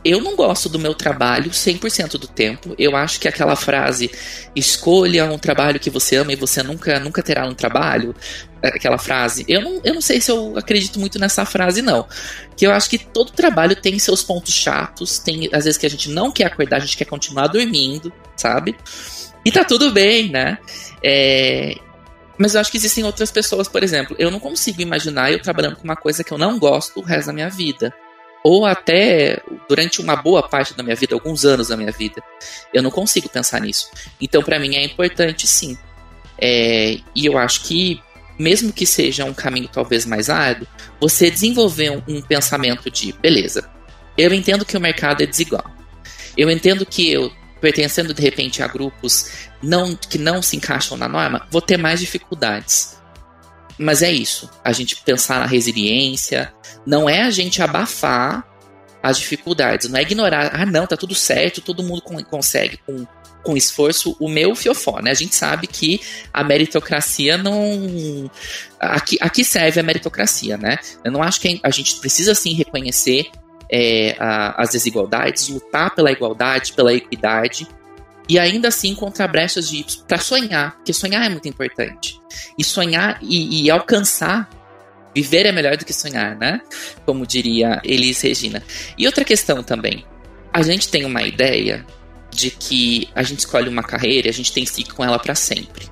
eu 0.06 0.20
não 0.20 0.36
gosto 0.36 0.68
do 0.68 0.78
meu 0.78 0.94
trabalho 0.94 1.50
100% 1.50 2.12
do 2.12 2.28
tempo. 2.28 2.74
Eu 2.78 2.94
acho 2.94 3.18
que 3.18 3.26
aquela 3.26 3.56
frase 3.56 4.10
escolha 4.54 5.24
um 5.24 5.38
trabalho 5.38 5.80
que 5.80 5.90
você 5.90 6.16
ama 6.16 6.32
e 6.32 6.36
você 6.36 6.62
nunca 6.62 7.00
nunca 7.00 7.22
terá 7.22 7.44
um 7.44 7.54
trabalho, 7.54 8.14
é, 8.62 8.68
aquela 8.68 8.98
frase. 8.98 9.44
Eu 9.48 9.60
não, 9.60 9.80
eu 9.82 9.94
não 9.94 10.00
sei 10.00 10.20
se 10.20 10.30
eu 10.30 10.56
acredito 10.56 11.00
muito 11.00 11.18
nessa 11.18 11.44
frase 11.44 11.82
não. 11.82 12.06
Que 12.56 12.66
eu 12.66 12.72
acho 12.72 12.88
que 12.88 12.98
todo 12.98 13.32
trabalho 13.32 13.74
tem 13.74 13.98
seus 13.98 14.22
pontos 14.22 14.54
chatos, 14.54 15.18
tem 15.18 15.48
às 15.52 15.64
vezes 15.64 15.76
que 15.76 15.86
a 15.86 15.90
gente 15.90 16.08
não 16.08 16.30
quer 16.30 16.44
acordar, 16.44 16.76
a 16.76 16.80
gente 16.80 16.96
quer 16.96 17.06
continuar 17.06 17.48
dormindo, 17.48 18.12
sabe? 18.36 18.76
E 19.44 19.50
tá 19.50 19.64
tudo 19.64 19.90
bem, 19.90 20.30
né? 20.30 20.58
É, 21.02 21.74
mas 22.38 22.54
eu 22.54 22.60
acho 22.60 22.70
que 22.70 22.76
existem 22.76 23.02
outras 23.02 23.30
pessoas, 23.30 23.66
por 23.66 23.82
exemplo, 23.82 24.14
eu 24.18 24.30
não 24.30 24.38
consigo 24.38 24.80
imaginar 24.80 25.32
eu 25.32 25.40
trabalhando 25.40 25.76
com 25.76 25.84
uma 25.84 25.96
coisa 25.96 26.22
que 26.22 26.32
eu 26.32 26.38
não 26.38 26.58
gosto 26.58 27.00
o 27.00 27.02
resto 27.02 27.28
da 27.28 27.32
minha 27.32 27.50
vida. 27.50 27.92
Ou 28.48 28.64
até 28.64 29.42
durante 29.68 30.00
uma 30.00 30.14
boa 30.14 30.40
parte 30.40 30.72
da 30.72 30.80
minha 30.80 30.94
vida, 30.94 31.16
alguns 31.16 31.44
anos 31.44 31.66
da 31.66 31.76
minha 31.76 31.90
vida. 31.90 32.22
Eu 32.72 32.80
não 32.80 32.92
consigo 32.92 33.28
pensar 33.28 33.60
nisso. 33.60 33.90
Então, 34.20 34.40
para 34.40 34.56
mim, 34.60 34.76
é 34.76 34.84
importante 34.84 35.48
sim. 35.48 35.76
É, 36.38 37.00
e 37.12 37.26
eu 37.26 37.36
acho 37.36 37.64
que, 37.64 38.00
mesmo 38.38 38.72
que 38.72 38.86
seja 38.86 39.24
um 39.24 39.34
caminho 39.34 39.66
talvez 39.66 40.06
mais 40.06 40.30
árduo, 40.30 40.64
você 41.00 41.28
desenvolver 41.28 41.90
um, 41.90 42.00
um 42.06 42.22
pensamento 42.22 42.88
de: 42.88 43.12
beleza, 43.14 43.68
eu 44.16 44.32
entendo 44.32 44.64
que 44.64 44.76
o 44.76 44.80
mercado 44.80 45.24
é 45.24 45.26
desigual. 45.26 45.68
Eu 46.36 46.48
entendo 46.48 46.86
que 46.86 47.10
eu 47.10 47.32
pertencendo 47.60 48.14
de 48.14 48.22
repente 48.22 48.62
a 48.62 48.68
grupos 48.68 49.48
não, 49.60 49.96
que 49.96 50.18
não 50.18 50.40
se 50.40 50.56
encaixam 50.56 50.96
na 50.96 51.08
norma, 51.08 51.48
vou 51.50 51.60
ter 51.60 51.76
mais 51.76 51.98
dificuldades. 51.98 52.95
Mas 53.78 54.02
é 54.02 54.10
isso. 54.10 54.48
A 54.64 54.72
gente 54.72 54.96
pensar 54.96 55.40
na 55.40 55.46
resiliência, 55.46 56.52
não 56.86 57.08
é 57.08 57.22
a 57.22 57.30
gente 57.30 57.62
abafar 57.62 58.44
as 59.02 59.18
dificuldades, 59.18 59.88
não 59.88 59.98
é 59.98 60.02
ignorar, 60.02 60.50
ah, 60.52 60.66
não, 60.66 60.86
tá 60.86 60.96
tudo 60.96 61.14
certo, 61.14 61.60
todo 61.60 61.82
mundo 61.82 62.02
consegue 62.02 62.78
com, 62.78 63.06
com 63.42 63.56
esforço 63.56 64.16
o 64.18 64.28
meu 64.28 64.54
fiofó, 64.56 65.00
né? 65.00 65.12
A 65.12 65.14
gente 65.14 65.34
sabe 65.34 65.66
que 65.68 66.00
a 66.32 66.42
meritocracia 66.42 67.36
não. 67.38 68.28
Aqui, 68.80 69.16
aqui 69.20 69.44
serve 69.44 69.78
a 69.78 69.82
meritocracia, 69.82 70.56
né? 70.56 70.78
Eu 71.04 71.12
não 71.12 71.22
acho 71.22 71.40
que 71.40 71.60
a 71.62 71.70
gente 71.70 71.96
precisa 71.96 72.34
sim 72.34 72.54
reconhecer 72.54 73.30
é, 73.70 74.16
a, 74.18 74.60
as 74.60 74.70
desigualdades, 74.70 75.48
lutar 75.48 75.94
pela 75.94 76.10
igualdade, 76.10 76.72
pela 76.72 76.92
equidade, 76.92 77.68
e 78.28 78.38
ainda 78.38 78.68
assim 78.68 78.90
encontrar 78.90 79.28
brechas 79.28 79.68
de 79.68 79.84
para 80.06 80.18
sonhar, 80.18 80.76
porque 80.76 80.92
sonhar 80.92 81.24
é 81.24 81.28
muito 81.28 81.48
importante. 81.48 82.20
E 82.58 82.64
sonhar 82.64 83.18
e, 83.22 83.64
e, 83.64 83.70
alcançar, 83.70 84.50
viver 85.14 85.46
é 85.46 85.52
melhor 85.52 85.76
do 85.76 85.84
que 85.84 85.92
sonhar, 85.92 86.36
né? 86.36 86.60
Como 87.04 87.26
diria 87.26 87.80
Elis 87.84 88.20
Regina. 88.20 88.62
E 88.98 89.06
outra 89.06 89.24
questão 89.24 89.62
também, 89.62 90.04
a 90.52 90.62
gente 90.62 90.88
tem 90.88 91.04
uma 91.04 91.22
ideia 91.22 91.86
de 92.30 92.50
que 92.50 93.08
a 93.14 93.22
gente 93.22 93.40
escolhe 93.40 93.68
uma 93.68 93.82
carreira 93.82 94.26
e 94.26 94.30
a 94.30 94.32
gente 94.32 94.52
tem 94.52 94.64
que 94.64 94.70
seguir 94.70 94.92
com 94.92 95.04
ela 95.04 95.18
para 95.18 95.34
sempre. 95.34 95.88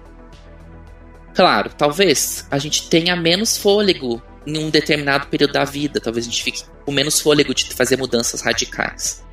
Claro, 1.34 1.70
talvez 1.76 2.46
a 2.50 2.58
gente 2.58 2.88
tenha 2.88 3.16
menos 3.16 3.56
fôlego 3.56 4.22
em 4.46 4.58
um 4.58 4.70
determinado 4.70 5.26
período 5.28 5.52
da 5.52 5.64
vida, 5.64 6.00
talvez 6.00 6.26
a 6.26 6.30
gente 6.30 6.42
fique 6.42 6.62
com 6.84 6.92
menos 6.92 7.20
fôlego 7.20 7.54
de 7.54 7.72
fazer 7.74 7.96
mudanças 7.96 8.42
radicais. 8.42 9.24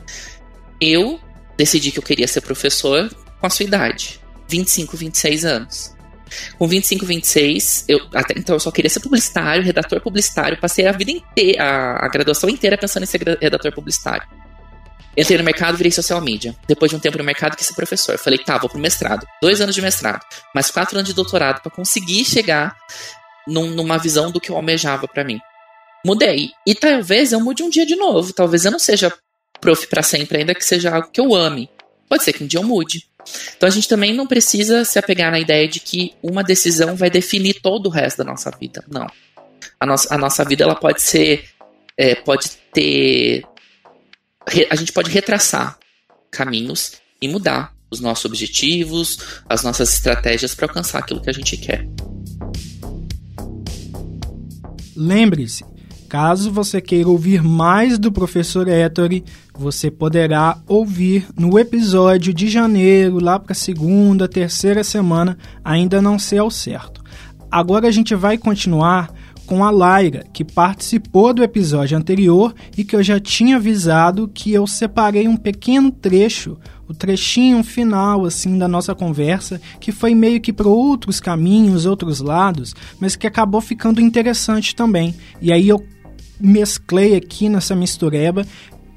Eu 0.80 1.20
decidi 1.58 1.92
que 1.92 2.00
eu 2.00 2.04
queria 2.04 2.28
ser 2.28 2.42
professor 2.42 3.10
com 3.40 3.48
a 3.48 3.50
sua 3.50 3.66
idade, 3.66 4.20
25, 4.48 4.98
26 4.98 5.46
anos. 5.46 5.96
Com 6.58 6.68
25, 6.68 7.06
26, 7.06 7.86
eu, 7.90 8.00
até 8.14 8.34
então 8.38 8.56
eu 8.56 8.60
só 8.60 8.72
queria 8.72 8.90
ser 8.90 9.02
publicitário, 9.02 9.64
redator 9.64 10.00
publicitário, 10.00 10.58
passei 10.58 10.88
a 10.88 10.92
vida 10.92 11.12
inteira, 11.12 11.64
a, 12.00 12.08
graduação 12.08 12.50
inteira 12.50 12.78
pensando 12.78 13.04
em 13.04 13.06
ser 13.06 13.22
redator 13.42 13.74
publicitário. 13.74 14.26
Entrei 15.18 15.38
no 15.38 15.44
mercado, 15.44 15.76
virei 15.76 15.92
social 15.92 16.22
media. 16.22 16.56
Depois 16.68 16.90
de 16.90 16.96
um 16.96 17.00
tempo 17.00 17.18
no 17.18 17.24
mercado, 17.24 17.58
quis 17.58 17.68
ser 17.68 17.74
professor. 17.74 18.18
Falei, 18.18 18.40
tá, 18.40 18.58
vou 18.58 18.70
pro 18.70 18.80
mestrado. 18.80 19.28
Dois 19.42 19.60
anos 19.60 19.76
de 19.76 19.82
mestrado, 19.82 20.22
mais 20.56 20.72
quatro 20.72 20.98
anos 20.98 21.10
de 21.10 21.14
doutorado 21.14 21.62
para 21.62 21.70
conseguir 21.70 22.24
chegar 22.24 22.78
num, 23.46 23.72
numa 23.72 23.98
visão 23.98 24.32
do 24.32 24.40
que 24.40 24.50
eu 24.50 24.56
almejava 24.56 25.10
para 25.10 25.26
mim. 25.26 25.38
Mudei. 26.06 26.50
E 26.66 26.74
talvez 26.74 27.34
eu 27.34 27.40
mude 27.42 27.62
um 27.62 27.70
dia 27.70 27.86
de 27.86 27.96
novo. 27.96 28.32
Talvez 28.34 28.64
eu 28.64 28.72
não 28.72 28.80
seja 28.80 29.14
prof 29.62 29.88
para 29.88 30.04
sempre, 30.04 30.40
ainda 30.40 30.56
que 30.56 30.66
seja 30.66 30.94
algo 30.94 31.10
que 31.10 31.22
eu 31.22 31.34
ame. 31.34 31.70
Pode 32.10 32.24
ser 32.24 32.34
que 32.34 32.44
um 32.44 32.48
dia 32.48 32.60
eu 32.60 32.64
mude. 32.64 33.08
Então 33.56 33.68
a 33.68 33.72
gente 33.72 33.88
também 33.88 34.14
não 34.14 34.28
precisa 34.28 34.84
se 34.84 34.98
apegar 34.98 35.32
na 35.32 35.40
ideia 35.40 35.68
de 35.68 35.80
que 35.80 36.14
uma 36.22 36.44
decisão 36.44 36.96
vai 36.96 37.10
definir 37.10 37.62
todo 37.62 37.86
o 37.86 37.90
resto 37.90 38.18
da 38.18 38.24
nossa 38.24 38.52
vida. 38.52 38.84
Não. 38.90 39.08
A 39.80 39.86
nossa, 39.86 40.14
a 40.14 40.18
nossa 40.18 40.44
vida 40.44 40.64
ela 40.64 40.76
pode 40.76 41.02
ser. 41.02 41.46
É, 41.96 42.16
pode 42.16 42.50
ter. 42.74 43.44
A 44.70 44.76
gente 44.76 44.92
pode 44.92 45.12
retraçar 45.12 45.78
caminhos 46.32 46.94
e 47.22 47.28
mudar 47.28 47.74
os 47.92 48.00
nossos 48.00 48.26
objetivos, 48.26 49.20
as 49.48 49.64
nossas 49.64 49.94
estratégias 49.94 50.56
para 50.56 50.66
alcançar 50.66 51.00
aquilo 51.00 51.22
que 51.22 51.30
a 51.30 51.34
gente 51.34 51.58
quer. 51.58 51.86
Lembre-se, 54.96 55.64
Caso 56.12 56.52
você 56.52 56.82
queira 56.82 57.08
ouvir 57.08 57.42
mais 57.42 57.98
do 57.98 58.12
professor 58.12 58.68
Ettore, 58.68 59.24
você 59.58 59.90
poderá 59.90 60.58
ouvir 60.68 61.26
no 61.40 61.58
episódio 61.58 62.34
de 62.34 62.50
janeiro, 62.50 63.24
lá 63.24 63.40
para 63.40 63.54
a 63.54 63.56
segunda, 63.56 64.28
terceira 64.28 64.84
semana, 64.84 65.38
ainda 65.64 66.02
não 66.02 66.20
sei 66.20 66.40
ao 66.40 66.52
certo. 66.52 67.02
Agora 67.50 67.88
a 67.88 67.92
gente 67.92 68.14
vai 68.14 68.38
continuar 68.38 69.10
com 69.46 69.64
a 69.64 69.72
Laira, 69.72 70.26
que 70.34 70.44
participou 70.44 71.34
do 71.34 71.44
episódio 71.44 71.98
anterior 71.98 72.54
e 72.78 72.84
que 72.84 72.94
eu 72.94 73.02
já 73.02 73.18
tinha 73.18 73.56
avisado 73.56 74.28
que 74.28 74.52
eu 74.52 74.68
separei 74.68 75.30
um 75.30 75.38
pequeno 75.38 75.92
trecho, 75.92 76.58
o 76.90 76.94
trechinho 76.94 77.64
final 77.64 78.26
assim 78.26 78.58
da 78.58 78.68
nossa 78.68 78.94
conversa, 78.94 79.62
que 79.80 79.94
foi 79.94 80.14
meio 80.14 80.42
que 80.42 80.52
para 80.52 80.68
outros 80.68 81.22
caminhos, 81.22 81.86
outros 81.86 82.20
lados, 82.20 82.76
mas 83.00 83.16
que 83.16 83.26
acabou 83.26 83.62
ficando 83.62 84.02
interessante 84.02 84.76
também. 84.76 85.16
E 85.42 85.54
aí 85.54 85.70
eu 85.70 85.82
mesclei 86.42 87.16
aqui 87.16 87.50
nessa 87.50 87.76
mistureba 87.76 88.46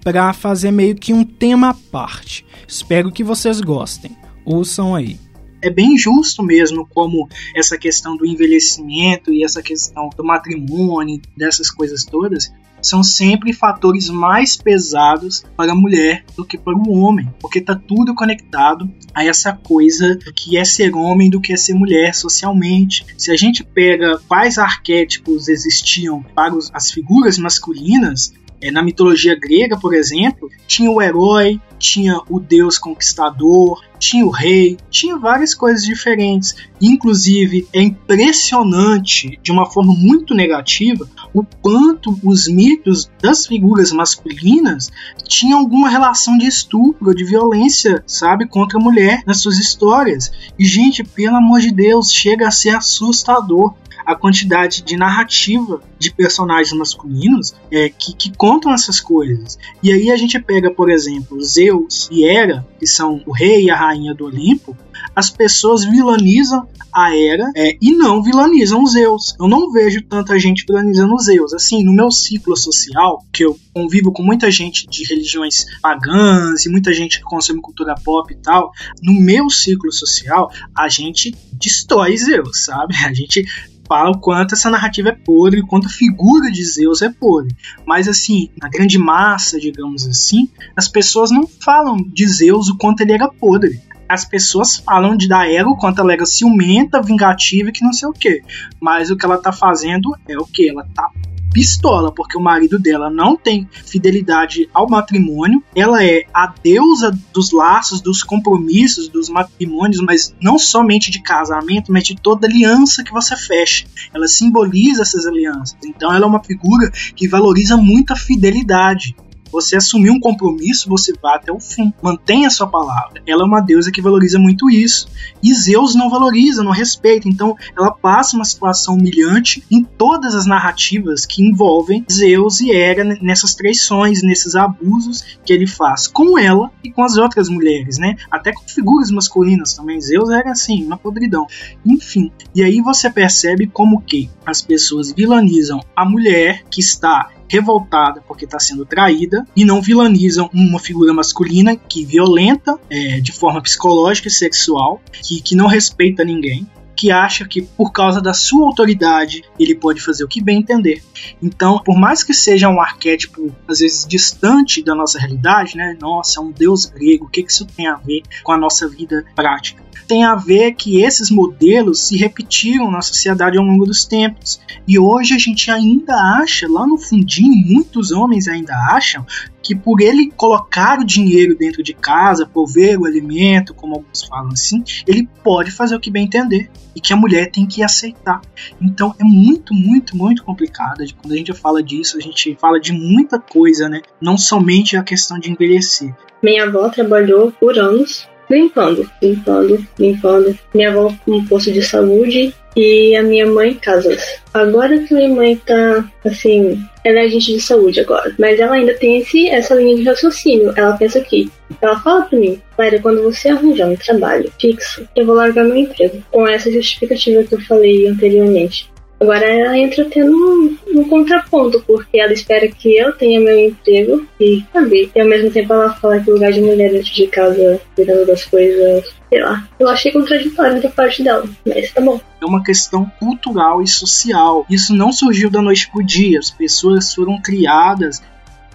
para 0.02 0.32
fazer 0.32 0.70
meio 0.70 0.94
que 0.94 1.12
um 1.12 1.24
tema 1.24 1.70
à 1.70 1.74
parte. 1.74 2.44
Espero 2.68 3.10
que 3.10 3.24
vocês 3.24 3.60
gostem. 3.60 4.16
Ouçam 4.44 4.94
aí. 4.94 5.18
É 5.62 5.70
bem 5.70 5.96
justo 5.96 6.42
mesmo 6.42 6.86
como 6.86 7.26
essa 7.56 7.78
questão 7.78 8.16
do 8.16 8.26
envelhecimento 8.26 9.32
e 9.32 9.42
essa 9.42 9.62
questão 9.62 10.10
do 10.14 10.22
matrimônio, 10.22 11.22
dessas 11.34 11.70
coisas 11.70 12.04
todas, 12.04 12.52
são 12.86 13.02
sempre 13.02 13.52
fatores 13.52 14.08
mais 14.08 14.56
pesados 14.56 15.44
para 15.56 15.72
a 15.72 15.76
mulher 15.76 16.24
do 16.36 16.44
que 16.44 16.58
para 16.58 16.76
o 16.76 16.92
homem, 16.92 17.28
porque 17.40 17.60
tá 17.60 17.74
tudo 17.74 18.14
conectado 18.14 18.90
a 19.14 19.24
essa 19.24 19.52
coisa 19.52 20.16
do 20.16 20.32
que 20.32 20.56
é 20.56 20.64
ser 20.64 20.94
homem, 20.94 21.30
do 21.30 21.40
que 21.40 21.52
é 21.52 21.56
ser 21.56 21.74
mulher 21.74 22.14
socialmente. 22.14 23.06
Se 23.16 23.30
a 23.30 23.36
gente 23.36 23.64
pega 23.64 24.20
quais 24.28 24.58
arquétipos 24.58 25.48
existiam 25.48 26.22
para 26.34 26.54
as 26.72 26.90
figuras 26.90 27.38
masculinas, 27.38 28.32
é, 28.64 28.70
na 28.70 28.82
mitologia 28.82 29.38
grega, 29.38 29.78
por 29.78 29.92
exemplo, 29.92 30.48
tinha 30.66 30.90
o 30.90 31.02
herói, 31.02 31.60
tinha 31.78 32.18
o 32.30 32.40
deus 32.40 32.78
conquistador, 32.78 33.82
tinha 33.98 34.24
o 34.24 34.30
rei, 34.30 34.78
tinha 34.88 35.18
várias 35.18 35.54
coisas 35.54 35.84
diferentes. 35.84 36.56
Inclusive, 36.80 37.68
é 37.74 37.82
impressionante, 37.82 39.38
de 39.42 39.52
uma 39.52 39.66
forma 39.70 39.92
muito 39.94 40.34
negativa, 40.34 41.06
o 41.34 41.44
quanto 41.60 42.18
os 42.24 42.48
mitos 42.48 43.10
das 43.20 43.46
figuras 43.46 43.92
masculinas 43.92 44.90
tinham 45.24 45.58
alguma 45.58 45.90
relação 45.90 46.38
de 46.38 46.46
estupro, 46.46 47.14
de 47.14 47.22
violência, 47.22 48.02
sabe, 48.06 48.46
contra 48.46 48.78
a 48.78 48.82
mulher 48.82 49.22
nas 49.26 49.42
suas 49.42 49.58
histórias. 49.58 50.32
E, 50.58 50.64
gente, 50.64 51.04
pelo 51.04 51.36
amor 51.36 51.60
de 51.60 51.70
Deus, 51.70 52.10
chega 52.10 52.48
a 52.48 52.50
ser 52.50 52.70
assustador 52.70 53.74
a 54.04 54.14
quantidade 54.14 54.82
de 54.82 54.96
narrativa 54.96 55.80
de 55.98 56.12
personagens 56.12 56.76
masculinos 56.76 57.54
é, 57.70 57.88
que, 57.88 58.14
que 58.14 58.36
contam 58.36 58.72
essas 58.72 59.00
coisas. 59.00 59.58
E 59.82 59.92
aí 59.92 60.10
a 60.10 60.16
gente 60.16 60.38
pega, 60.38 60.70
por 60.70 60.90
exemplo, 60.90 61.42
Zeus 61.42 62.08
e 62.10 62.24
Hera, 62.24 62.66
que 62.78 62.86
são 62.86 63.22
o 63.26 63.32
rei 63.32 63.64
e 63.64 63.70
a 63.70 63.76
rainha 63.76 64.14
do 64.14 64.26
Olimpo, 64.26 64.76
as 65.14 65.30
pessoas 65.30 65.84
vilanizam 65.84 66.66
a 66.92 67.14
Hera 67.14 67.50
é, 67.56 67.76
e 67.80 67.92
não 67.92 68.22
vilanizam 68.22 68.82
os 68.82 68.92
Zeus. 68.92 69.34
Eu 69.38 69.48
não 69.48 69.72
vejo 69.72 70.02
tanta 70.02 70.38
gente 70.38 70.64
vilanizando 70.66 71.14
os 71.14 71.24
Zeus. 71.24 71.52
Assim, 71.52 71.82
no 71.82 71.92
meu 71.92 72.10
ciclo 72.10 72.56
social, 72.56 73.24
que 73.32 73.44
eu 73.44 73.58
convivo 73.72 74.12
com 74.12 74.22
muita 74.22 74.50
gente 74.50 74.86
de 74.86 75.04
religiões 75.04 75.66
pagãs 75.82 76.64
e 76.64 76.68
muita 76.68 76.92
gente 76.92 77.18
que 77.18 77.24
consome 77.24 77.60
cultura 77.60 77.94
pop 77.96 78.32
e 78.32 78.36
tal, 78.36 78.72
no 79.02 79.12
meu 79.20 79.50
ciclo 79.50 79.92
social, 79.92 80.50
a 80.74 80.88
gente 80.88 81.34
destrói 81.52 82.16
Zeus, 82.16 82.64
sabe? 82.64 82.94
A 83.04 83.12
gente 83.12 83.44
fala 83.86 84.10
o 84.10 84.18
quanto 84.18 84.54
essa 84.54 84.70
narrativa 84.70 85.10
é 85.10 85.12
podre, 85.12 85.60
o 85.60 85.66
quanto 85.66 85.86
a 85.86 85.90
figura 85.90 86.50
de 86.50 86.64
Zeus 86.64 87.02
é 87.02 87.10
podre. 87.10 87.54
Mas 87.86 88.08
assim, 88.08 88.50
na 88.60 88.68
grande 88.68 88.98
massa, 88.98 89.58
digamos 89.58 90.06
assim, 90.06 90.48
as 90.76 90.88
pessoas 90.88 91.30
não 91.30 91.46
falam 91.46 91.96
de 91.96 92.26
Zeus 92.26 92.68
o 92.68 92.76
quanto 92.76 93.00
ele 93.00 93.12
era 93.12 93.28
podre. 93.28 93.80
As 94.08 94.24
pessoas 94.24 94.76
falam 94.76 95.16
de 95.16 95.26
da 95.26 95.44
o 95.66 95.76
quanto 95.76 96.00
ela 96.00 96.12
era 96.12 96.26
ciumenta, 96.26 97.02
vingativa 97.02 97.70
e 97.70 97.72
que 97.72 97.82
não 97.82 97.92
sei 97.92 98.08
o 98.08 98.12
que. 98.12 98.42
Mas 98.80 99.10
o 99.10 99.16
que 99.16 99.24
ela 99.24 99.38
tá 99.38 99.50
fazendo 99.50 100.14
é 100.28 100.36
o 100.38 100.44
que? 100.44 100.68
Ela 100.68 100.86
tá 100.94 101.10
pistola, 101.54 102.12
porque 102.12 102.36
o 102.36 102.42
marido 102.42 102.80
dela 102.80 103.08
não 103.08 103.36
tem 103.36 103.68
fidelidade 103.86 104.68
ao 104.74 104.90
matrimônio, 104.90 105.62
ela 105.74 106.04
é 106.04 106.24
a 106.34 106.52
deusa 106.62 107.16
dos 107.32 107.52
laços, 107.52 108.00
dos 108.00 108.24
compromissos, 108.24 109.08
dos 109.08 109.28
matrimônios, 109.28 110.02
mas 110.02 110.34
não 110.42 110.58
somente 110.58 111.12
de 111.12 111.22
casamento, 111.22 111.92
mas 111.92 112.02
de 112.02 112.16
toda 112.16 112.48
aliança 112.48 113.04
que 113.04 113.12
você 113.12 113.36
fecha. 113.36 113.86
Ela 114.12 114.26
simboliza 114.26 115.02
essas 115.02 115.26
alianças. 115.26 115.76
Então 115.84 116.12
ela 116.12 116.24
é 116.24 116.28
uma 116.28 116.42
figura 116.42 116.90
que 117.14 117.28
valoriza 117.28 117.76
muito 117.76 118.12
a 118.12 118.16
fidelidade. 118.16 119.14
Você 119.54 119.76
assumir 119.76 120.10
um 120.10 120.18
compromisso, 120.18 120.88
você 120.88 121.12
vai 121.22 121.36
até 121.36 121.52
o 121.52 121.60
fim. 121.60 121.94
Mantenha 122.02 122.48
a 122.48 122.50
sua 122.50 122.66
palavra. 122.66 123.22
Ela 123.24 123.42
é 123.42 123.46
uma 123.46 123.60
deusa 123.60 123.92
que 123.92 124.02
valoriza 124.02 124.36
muito 124.36 124.68
isso. 124.68 125.06
E 125.40 125.54
Zeus 125.54 125.94
não 125.94 126.10
valoriza, 126.10 126.64
não 126.64 126.72
respeita. 126.72 127.28
Então, 127.28 127.56
ela 127.78 127.92
passa 127.92 128.34
uma 128.34 128.44
situação 128.44 128.94
humilhante 128.94 129.62
em 129.70 129.84
todas 129.84 130.34
as 130.34 130.44
narrativas 130.44 131.24
que 131.24 131.40
envolvem 131.40 132.04
Zeus 132.10 132.60
e 132.60 132.72
Hera 132.72 133.04
nessas 133.22 133.54
traições, 133.54 134.24
nesses 134.24 134.56
abusos 134.56 135.22
que 135.44 135.52
ele 135.52 135.68
faz 135.68 136.08
com 136.08 136.36
ela 136.36 136.72
e 136.82 136.90
com 136.90 137.04
as 137.04 137.16
outras 137.16 137.48
mulheres, 137.48 137.96
né? 137.96 138.16
Até 138.28 138.52
com 138.52 138.66
figuras 138.66 139.12
masculinas 139.12 139.74
também. 139.74 140.00
Zeus 140.00 140.30
era 140.30 140.50
assim, 140.50 140.84
uma 140.84 140.98
podridão. 140.98 141.46
Enfim. 141.86 142.32
E 142.52 142.60
aí 142.60 142.80
você 142.80 143.08
percebe 143.08 143.68
como 143.68 144.02
que 144.02 144.28
as 144.44 144.60
pessoas 144.60 145.12
vilanizam 145.12 145.80
a 145.94 146.04
mulher 146.04 146.64
que 146.68 146.80
está 146.80 147.30
revoltada 147.48 148.22
porque 148.26 148.44
está 148.44 148.58
sendo 148.58 148.84
traída 148.84 149.46
e 149.54 149.64
não 149.64 149.80
vilanizam 149.80 150.48
uma 150.52 150.78
figura 150.78 151.12
masculina 151.12 151.76
que 151.76 152.04
violenta 152.04 152.78
é, 152.88 153.20
de 153.20 153.32
forma 153.32 153.60
psicológica 153.60 154.28
e 154.28 154.30
sexual, 154.30 155.00
que, 155.12 155.40
que 155.40 155.54
não 155.54 155.66
respeita 155.66 156.24
ninguém, 156.24 156.66
que 156.96 157.10
acha 157.10 157.46
que 157.46 157.62
por 157.62 157.92
causa 157.92 158.20
da 158.20 158.32
sua 158.32 158.66
autoridade 158.66 159.42
ele 159.58 159.74
pode 159.74 160.00
fazer 160.00 160.24
o 160.24 160.28
que 160.28 160.42
bem 160.42 160.58
entender. 160.58 161.02
Então, 161.42 161.78
por 161.78 161.98
mais 161.98 162.22
que 162.22 162.32
seja 162.32 162.68
um 162.68 162.80
arquétipo 162.80 163.54
às 163.68 163.78
vezes 163.78 164.06
distante 164.06 164.82
da 164.82 164.94
nossa 164.94 165.18
realidade, 165.18 165.76
né? 165.76 165.96
Nossa, 166.00 166.40
é 166.40 166.42
um 166.42 166.50
deus 166.50 166.86
grego, 166.86 167.26
o 167.26 167.28
que, 167.28 167.42
que 167.42 167.52
isso 167.52 167.66
tem 167.66 167.86
a 167.86 167.96
ver 167.96 168.22
com 168.42 168.52
a 168.52 168.58
nossa 168.58 168.88
vida 168.88 169.24
prática? 169.34 169.82
Tem 170.06 170.22
a 170.24 170.34
ver 170.34 170.74
que 170.74 171.02
esses 171.02 171.30
modelos 171.30 172.00
se 172.00 172.16
repetiram 172.16 172.90
na 172.90 173.00
sociedade 173.00 173.56
ao 173.56 173.64
longo 173.64 173.86
dos 173.86 174.04
tempos. 174.04 174.60
E 174.86 174.98
hoje 174.98 175.34
a 175.34 175.38
gente 175.38 175.70
ainda 175.70 176.14
acha, 176.14 176.68
lá 176.68 176.86
no 176.86 176.98
fundinho, 176.98 177.74
muitos 177.74 178.12
homens 178.12 178.46
ainda 178.46 178.74
acham 178.74 179.24
que 179.64 179.74
por 179.74 180.02
ele 180.02 180.30
colocar 180.30 181.00
o 181.00 181.04
dinheiro 181.04 181.56
dentro 181.56 181.82
de 181.82 181.94
casa, 181.94 182.46
prover 182.46 183.00
o 183.00 183.06
alimento, 183.06 183.72
como 183.72 183.94
alguns 183.94 184.22
falam 184.22 184.50
assim, 184.52 184.84
ele 185.06 185.26
pode 185.42 185.70
fazer 185.70 185.96
o 185.96 186.00
que 186.00 186.10
bem 186.10 186.24
entender 186.24 186.70
e 186.94 187.00
que 187.00 187.12
a 187.12 187.16
mulher 187.16 187.50
tem 187.50 187.66
que 187.66 187.82
aceitar. 187.82 188.42
Então 188.80 189.14
é 189.18 189.24
muito, 189.24 189.72
muito, 189.72 190.16
muito 190.16 190.44
complicado. 190.44 191.02
Quando 191.20 191.32
a 191.32 191.36
gente 191.36 191.52
fala 191.54 191.82
disso, 191.82 192.18
a 192.18 192.20
gente 192.20 192.56
fala 192.60 192.78
de 192.78 192.92
muita 192.92 193.38
coisa, 193.38 193.88
né? 193.88 194.02
Não 194.20 194.36
somente 194.36 194.96
a 194.96 195.02
questão 195.02 195.38
de 195.38 195.50
envelhecer. 195.50 196.14
Minha 196.42 196.64
avó 196.64 196.90
trabalhou 196.90 197.50
por 197.52 197.78
anos 197.78 198.28
limpando, 198.50 199.08
limpando, 199.22 199.86
limpando. 199.98 200.58
Minha 200.74 200.90
avó 200.90 201.12
com 201.24 201.32
um 201.32 201.46
posto 201.46 201.72
de 201.72 201.82
saúde 201.82 202.54
e 202.76 203.14
a 203.16 203.22
minha 203.22 203.46
mãe 203.46 203.74
casas. 203.74 204.40
Agora 204.52 204.98
que 204.98 205.14
minha 205.14 205.28
mãe 205.28 205.56
tá, 205.56 206.04
assim, 206.24 206.80
ela 207.04 207.20
é 207.20 207.22
agente 207.22 207.52
de 207.52 207.60
saúde 207.60 208.00
agora, 208.00 208.34
mas 208.38 208.58
ela 208.58 208.74
ainda 208.74 208.94
tem 208.94 209.18
esse, 209.18 209.48
essa 209.48 209.74
linha 209.74 209.96
de 209.96 210.02
raciocínio. 210.02 210.72
Ela 210.76 210.96
pensa 210.96 211.20
que, 211.20 211.50
ela 211.80 211.98
fala 212.00 212.22
pra 212.22 212.38
mim, 212.38 212.60
Clara, 212.76 212.98
quando 213.00 213.22
você 213.22 213.48
arranjar 213.48 213.88
um 213.88 213.96
trabalho 213.96 214.50
fixo, 214.60 215.06
eu 215.14 215.26
vou 215.26 215.34
largar 215.34 215.64
meu 215.64 215.76
emprego. 215.76 216.22
Com 216.30 216.46
essa 216.46 216.70
justificativa 216.70 217.44
que 217.44 217.54
eu 217.54 217.60
falei 217.62 218.06
anteriormente. 218.06 218.92
Agora 219.24 219.46
ela 219.46 219.78
entra 219.78 220.04
tendo 220.04 220.76
um, 220.94 221.08
contraponto, 221.08 221.82
porque 221.86 222.20
ela 222.20 222.34
espera 222.34 222.68
que 222.68 222.94
eu 222.94 223.10
tenha 223.16 223.40
meu 223.40 223.58
emprego 223.58 224.26
e 224.38 224.62
saber. 224.70 225.10
E 225.14 225.20
ao 225.20 225.26
mesmo 225.26 225.50
tempo 225.50 225.72
ela 225.72 225.94
fala 225.94 226.20
que 226.20 226.30
o 226.30 226.34
lugar 226.34 226.52
de 226.52 226.60
mulher 226.60 226.92
dentro 226.92 227.10
de 227.10 227.26
casa, 227.28 227.80
cuidando 227.94 228.26
das 228.26 228.44
coisas, 228.44 229.14
sei 229.30 229.42
lá. 229.42 229.66
Eu 229.80 229.88
achei 229.88 230.12
contraditório 230.12 230.82
da 230.82 230.90
parte 230.90 231.22
dela, 231.22 231.48
mas 231.66 231.90
tá 231.90 232.02
bom. 232.02 232.20
É 232.38 232.44
uma 232.44 232.62
questão 232.62 233.10
cultural 233.18 233.80
e 233.80 233.88
social. 233.88 234.66
Isso 234.68 234.94
não 234.94 235.10
surgiu 235.10 235.48
da 235.48 235.62
noite 235.62 235.90
pro 235.90 236.04
dia. 236.04 236.38
As 236.38 236.50
pessoas 236.50 237.14
foram 237.14 237.40
criadas 237.40 238.22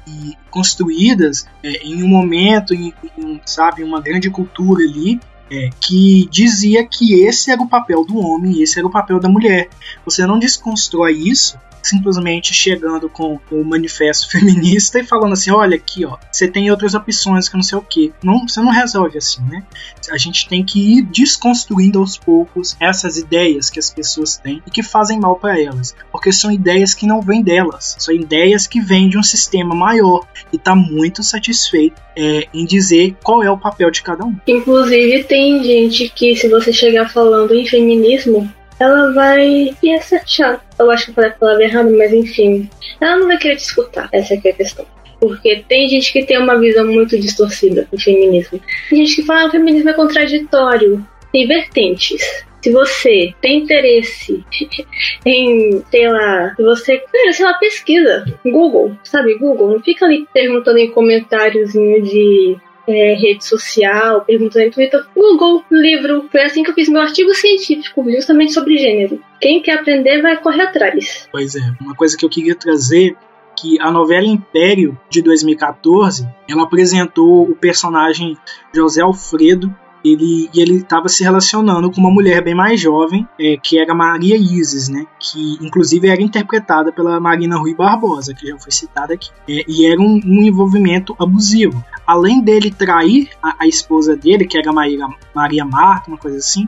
e 0.08 0.36
construídas 0.50 1.48
é, 1.64 1.86
em 1.86 2.02
um 2.02 2.08
momento, 2.08 2.74
em, 2.74 2.92
em, 3.16 3.40
sabe, 3.46 3.84
uma 3.84 4.02
grande 4.02 4.32
cultura 4.32 4.84
ali, 4.84 5.20
é, 5.52 5.70
que 5.80 6.28
dizia 6.30 6.86
que 6.86 7.22
esse 7.24 7.52
era 7.52 7.62
o 7.62 7.68
papel 7.68 8.06
do 8.06 8.18
homem, 8.18 8.62
esse 8.62 8.78
era 8.78 8.88
o 8.88 8.92
papel 8.92 9.20
da 9.20 9.30
mulher. 9.30 9.70
Você 10.06 10.26
não 10.26 10.40
desconstrói 10.40 11.14
isso 11.14 11.58
simplesmente 11.82 12.54
chegando 12.54 13.10
com 13.10 13.40
o 13.52 13.64
manifesto 13.64 14.30
feminista 14.32 15.00
e 15.00 15.06
falando 15.06 15.34
assim, 15.34 15.52
olha 15.52 15.76
aqui, 15.76 16.06
ó, 16.06 16.18
você 16.32 16.48
tem 16.48 16.70
outras 16.70 16.94
opções 16.94 17.48
que 17.50 17.56
não 17.56 17.64
sei 17.64 17.78
o 17.78 17.82
que. 17.82 18.14
Não, 18.24 18.48
você 18.48 18.62
não 18.62 18.72
resolve 18.72 19.18
assim, 19.18 19.42
né? 19.44 19.64
A 20.12 20.18
gente 20.18 20.48
tem 20.48 20.64
que 20.64 20.98
ir 20.98 21.02
desconstruindo 21.04 22.00
aos 22.00 22.18
poucos 22.18 22.76
essas 22.80 23.18
ideias 23.18 23.70
que 23.70 23.80
as 23.80 23.90
pessoas 23.90 24.38
têm 24.38 24.62
e 24.66 24.72
que 24.72 24.84
fazem 24.84 25.20
mal 25.20 25.36
para 25.36 25.60
elas, 25.60 25.96
porque 26.12 26.32
são 26.32 26.52
ideias 26.52 26.94
que 26.94 27.06
não 27.06 27.22
vêm 27.22 27.42
delas, 27.42 27.96
são 28.00 28.14
ideias 28.14 28.68
que 28.68 28.80
vêm 28.80 29.10
de 29.10 29.18
um 29.18 29.24
sistema 29.24 29.76
maior 29.76 30.28
e 30.52 30.58
tá 30.58 30.76
muito 30.76 31.24
satisfeito 31.24 32.02
é, 32.16 32.48
em 32.54 32.66
dizer 32.66 33.16
qual 33.24 33.42
é 33.42 33.50
o 33.50 33.58
papel 33.58 33.90
de 33.90 34.02
cada 34.02 34.26
um. 34.26 34.36
Inclusive 34.46 35.24
tem 35.24 35.39
gente 35.64 36.10
que 36.10 36.36
se 36.36 36.48
você 36.48 36.72
chegar 36.74 37.10
falando 37.10 37.54
em 37.54 37.66
feminismo 37.66 38.50
ela 38.80 39.12
vai 39.12 39.76
ser 40.02 40.22
chata. 40.26 40.64
Eu 40.80 40.90
acho 40.90 41.06
que 41.06 41.12
eu 41.12 41.16
falei 41.16 41.30
a 41.30 41.34
palavra 41.34 41.64
errada, 41.66 41.92
mas 41.92 42.14
enfim. 42.14 42.70
Ela 43.00 43.18
não 43.18 43.28
vai 43.28 43.38
querer 43.38 43.58
te 43.58 43.64
escutar. 43.64 44.08
Essa 44.12 44.36
é 44.36 44.38
a 44.38 44.54
questão. 44.54 44.86
Porque 45.20 45.64
tem 45.68 45.90
gente 45.90 46.14
que 46.14 46.24
tem 46.24 46.38
uma 46.38 46.58
visão 46.58 46.88
muito 46.88 47.20
distorcida 47.20 47.86
do 47.92 48.00
feminismo. 48.00 48.60
Tem 48.90 49.06
gente 49.06 49.18
que 49.18 49.24
fala 49.24 49.42
que 49.42 49.46
ah, 49.46 49.50
o 49.50 49.52
feminismo 49.52 49.90
é 49.90 49.94
contraditório. 49.94 51.06
Tem 51.34 51.46
vertentes. 51.46 52.22
Se 52.62 52.72
você 52.72 53.34
tem 53.42 53.60
interesse 53.60 54.44
em, 55.26 55.84
sei 55.92 56.08
lá, 56.10 56.54
se 56.56 56.64
você. 56.64 56.98
Cara, 56.98 57.34
sei 57.34 57.46
lá, 57.46 57.54
pesquisa. 57.56 58.26
Google, 58.46 58.94
sabe? 59.04 59.38
Google. 59.38 59.74
Não 59.74 59.82
fica 59.82 60.06
ali 60.06 60.26
perguntando 60.34 60.78
em 60.78 60.92
comentáriozinho 60.92 62.02
de 62.02 62.58
é, 62.92 63.16
rede 63.16 63.46
social, 63.46 64.22
perguntando 64.22 64.66
em 64.66 64.72
Twitter, 64.72 65.02
Google, 65.16 65.64
livro. 65.72 66.28
Foi 66.32 66.42
assim 66.42 66.64
que 66.64 66.72
eu 66.72 66.76
fiz 66.76 66.90
meu 66.90 67.02
artigo 67.02 67.34
científico, 67.34 68.04
justamente 68.12 68.54
sobre 68.54 68.78
gênero. 68.78 69.22
Quem 69.40 69.62
quer 69.62 69.80
aprender 69.80 70.22
vai 70.22 70.38
correr 70.38 70.64
atrás. 70.64 71.28
Pois 71.32 71.56
é, 71.56 71.62
uma 71.82 71.96
coisa 71.96 72.18
que 72.18 72.26
eu 72.26 72.30
queria 72.30 72.56
trazer 72.56 73.16
que 73.60 73.80
a 73.82 73.92
novela 73.92 74.26
Império 74.26 74.98
de 75.10 75.22
2014 75.22 76.28
ela 76.48 76.64
apresentou 76.64 77.44
o 77.44 77.56
personagem 77.56 78.38
José 78.74 79.02
Alfredo 79.02 79.74
ele 80.04 80.50
e 80.54 80.62
ele 80.62 80.78
estava 80.78 81.10
se 81.10 81.24
relacionando 81.24 81.92
com 81.92 82.00
uma 82.00 82.12
mulher 82.12 82.44
bem 82.44 82.56
mais 82.56 82.80
jovem, 82.80 83.28
é, 83.40 83.58
que 83.58 83.80
era 83.80 83.94
Maria 83.94 84.36
Isis, 84.38 84.90
né? 84.90 85.06
Que 85.20 85.58
inclusive 85.62 86.08
era 86.08 86.22
interpretada 86.22 86.92
pela 86.92 87.20
Marina 87.20 87.58
Rui 87.58 87.74
Barbosa, 87.74 88.34
que 88.34 88.48
já 88.48 88.58
foi 88.58 88.72
citada 88.72 89.14
aqui. 89.14 89.30
É, 89.48 89.64
e 89.68 89.86
era 89.86 90.00
um, 90.00 90.20
um, 90.24 90.42
envolvimento 90.42 91.16
abusivo. 91.20 91.84
Além 92.06 92.42
dele 92.42 92.72
trair 92.72 93.30
a, 93.42 93.64
a 93.64 93.68
esposa 93.68 94.16
dele, 94.16 94.46
que 94.46 94.58
era 94.58 94.72
Maria, 94.72 95.08
Maria 95.34 95.66
Marta, 95.66 96.10
uma 96.10 96.18
coisa 96.18 96.38
assim, 96.38 96.68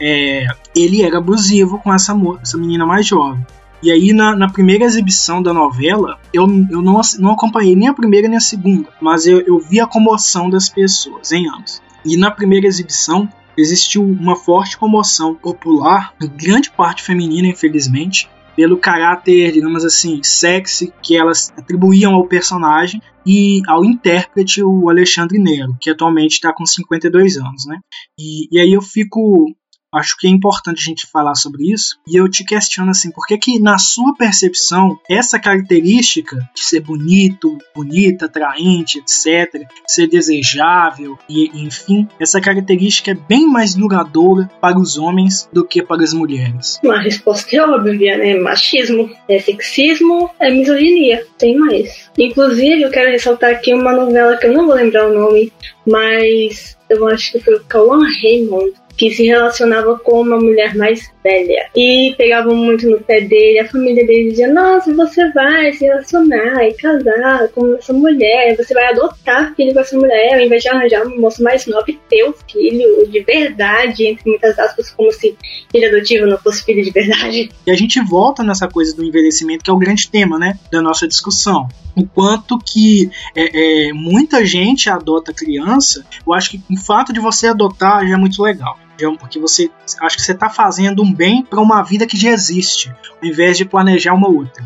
é, 0.00 0.46
ele 0.74 1.02
era 1.02 1.18
abusivo 1.18 1.78
com 1.78 1.92
essa, 1.92 2.16
essa 2.42 2.58
menina 2.58 2.86
mais 2.86 3.06
jovem. 3.06 3.44
E 3.82 3.90
aí, 3.90 4.12
na, 4.12 4.34
na, 4.34 4.50
primeira 4.50 4.84
exibição 4.84 5.42
da 5.42 5.52
novela, 5.52 6.18
eu, 6.32 6.44
eu 6.70 6.82
não, 6.82 7.00
não 7.18 7.32
acompanhei 7.32 7.76
nem 7.76 7.88
a 7.88 7.94
primeira 7.94 8.26
nem 8.26 8.38
a 8.38 8.40
segunda, 8.40 8.88
mas 9.00 9.26
eu, 9.26 9.40
eu 9.40 9.58
vi 9.58 9.80
a 9.80 9.86
comoção 9.86 10.48
das 10.48 10.68
pessoas 10.68 11.30
em 11.32 11.48
ambos. 11.48 11.82
E 12.04 12.16
na 12.16 12.30
primeira 12.30 12.66
exibição 12.66 13.28
existiu 13.56 14.02
uma 14.02 14.36
forte 14.36 14.76
comoção 14.76 15.34
popular, 15.34 16.14
grande 16.36 16.70
parte 16.70 17.02
feminina, 17.02 17.48
infelizmente, 17.48 18.28
pelo 18.54 18.78
caráter, 18.78 19.52
digamos 19.52 19.84
assim, 19.84 20.22
sexy 20.22 20.92
que 21.02 21.16
elas 21.16 21.52
atribuíam 21.56 22.14
ao 22.14 22.26
personagem 22.26 23.02
e 23.24 23.60
ao 23.66 23.84
intérprete, 23.84 24.62
o 24.62 24.88
Alexandre 24.88 25.38
Nero, 25.38 25.76
que 25.80 25.90
atualmente 25.90 26.32
está 26.32 26.52
com 26.52 26.64
52 26.64 27.36
anos, 27.36 27.66
né? 27.66 27.78
E, 28.18 28.48
e 28.50 28.58
aí 28.58 28.72
eu 28.72 28.80
fico 28.80 29.54
Acho 29.96 30.16
que 30.18 30.26
é 30.26 30.30
importante 30.30 30.80
a 30.80 30.84
gente 30.84 31.06
falar 31.06 31.34
sobre 31.34 31.72
isso. 31.72 31.98
E 32.06 32.16
eu 32.16 32.28
te 32.28 32.44
questiono 32.44 32.90
assim, 32.90 33.10
por 33.10 33.26
que 33.26 33.38
que 33.38 33.58
na 33.58 33.78
sua 33.78 34.14
percepção 34.14 34.98
essa 35.08 35.38
característica 35.38 36.36
de 36.54 36.62
ser 36.62 36.80
bonito, 36.80 37.56
bonita, 37.74 38.26
atraente, 38.26 38.98
etc, 38.98 39.66
ser 39.86 40.06
desejável 40.06 41.18
e 41.28 41.46
enfim, 41.54 42.06
essa 42.20 42.40
característica 42.40 43.12
é 43.12 43.14
bem 43.14 43.46
mais 43.46 43.74
duradoura 43.74 44.50
para 44.60 44.78
os 44.78 44.98
homens 44.98 45.48
do 45.52 45.64
que 45.64 45.82
para 45.82 46.02
as 46.02 46.12
mulheres? 46.12 46.78
Uma 46.82 47.00
resposta 47.00 47.56
é 47.56 47.62
óbvia, 47.62 48.18
né? 48.18 48.36
Machismo, 48.38 49.10
é 49.28 49.38
sexismo, 49.38 50.30
é 50.38 50.50
misoginia, 50.50 51.26
tem 51.38 51.56
mais. 51.56 52.10
Inclusive, 52.18 52.82
eu 52.82 52.90
quero 52.90 53.10
ressaltar 53.10 53.50
aqui 53.50 53.72
uma 53.72 53.92
novela 53.92 54.36
que 54.36 54.46
eu 54.46 54.52
não 54.52 54.66
vou 54.66 54.74
lembrar 54.74 55.08
o 55.08 55.14
nome, 55.14 55.52
mas 55.86 56.76
eu 56.88 57.06
acho 57.08 57.32
que 57.32 57.40
foi 57.40 57.54
o 57.54 57.64
Cauã 57.64 58.00
Raymond 58.22 58.72
que 58.96 59.10
se 59.10 59.24
relacionava 59.26 59.98
com 59.98 60.20
uma 60.20 60.38
mulher 60.38 60.74
mais 60.74 61.10
velha. 61.22 61.68
E 61.76 62.14
pegavam 62.16 62.54
muito 62.54 62.88
no 62.88 63.00
pé 63.00 63.20
dele, 63.20 63.58
a 63.58 63.68
família 63.68 64.06
dele 64.06 64.30
dizia, 64.30 64.52
nossa, 64.52 64.92
você 64.94 65.30
vai 65.32 65.72
se 65.72 65.84
relacionar 65.84 66.64
e 66.64 66.74
casar 66.74 67.48
com 67.48 67.74
essa 67.74 67.92
mulher, 67.92 68.56
você 68.56 68.72
vai 68.72 68.86
adotar 68.86 69.54
filho 69.54 69.74
com 69.74 69.80
essa 69.80 69.96
mulher, 69.96 70.34
ao 70.34 70.40
invés 70.40 70.62
de 70.62 70.68
arranjar 70.68 71.06
um 71.06 71.20
moço 71.20 71.42
mais 71.42 71.66
novo 71.66 71.84
e 71.88 71.98
ter 72.08 72.24
o 72.24 72.34
filho 72.50 73.06
de 73.10 73.20
verdade, 73.20 74.06
entre 74.06 74.28
muitas 74.28 74.58
aspas, 74.58 74.90
como 74.90 75.12
se 75.12 75.36
filho 75.70 75.88
adotivo 75.88 76.26
não 76.26 76.38
fosse 76.38 76.64
filho 76.64 76.82
de 76.82 76.90
verdade. 76.90 77.50
E 77.66 77.70
a 77.70 77.76
gente 77.76 78.00
volta 78.00 78.42
nessa 78.42 78.68
coisa 78.68 78.94
do 78.94 79.04
envelhecimento, 79.04 79.64
que 79.64 79.70
é 79.70 79.72
o 79.72 79.78
grande 79.78 80.08
tema, 80.10 80.38
né, 80.38 80.58
da 80.70 80.80
nossa 80.80 81.06
discussão 81.06 81.68
o 81.96 82.06
quanto 82.06 82.58
que 82.58 83.10
é, 83.34 83.88
é, 83.88 83.92
muita 83.94 84.44
gente 84.44 84.90
adota 84.90 85.32
criança, 85.32 86.04
eu 86.26 86.34
acho 86.34 86.50
que 86.50 86.62
o 86.70 86.76
fato 86.76 87.10
de 87.10 87.18
você 87.18 87.48
adotar 87.48 88.06
já 88.06 88.14
é 88.14 88.18
muito 88.18 88.42
legal. 88.42 88.78
Porque 89.18 89.38
você 89.38 89.70
acho 90.00 90.16
que 90.16 90.22
você 90.22 90.32
está 90.32 90.48
fazendo 90.48 91.02
um 91.02 91.12
bem 91.12 91.44
para 91.44 91.60
uma 91.60 91.82
vida 91.82 92.06
que 92.06 92.16
já 92.16 92.30
existe, 92.30 92.94
ao 93.22 93.28
invés 93.28 93.56
de 93.56 93.64
planejar 93.64 94.14
uma 94.14 94.28
outra. 94.28 94.64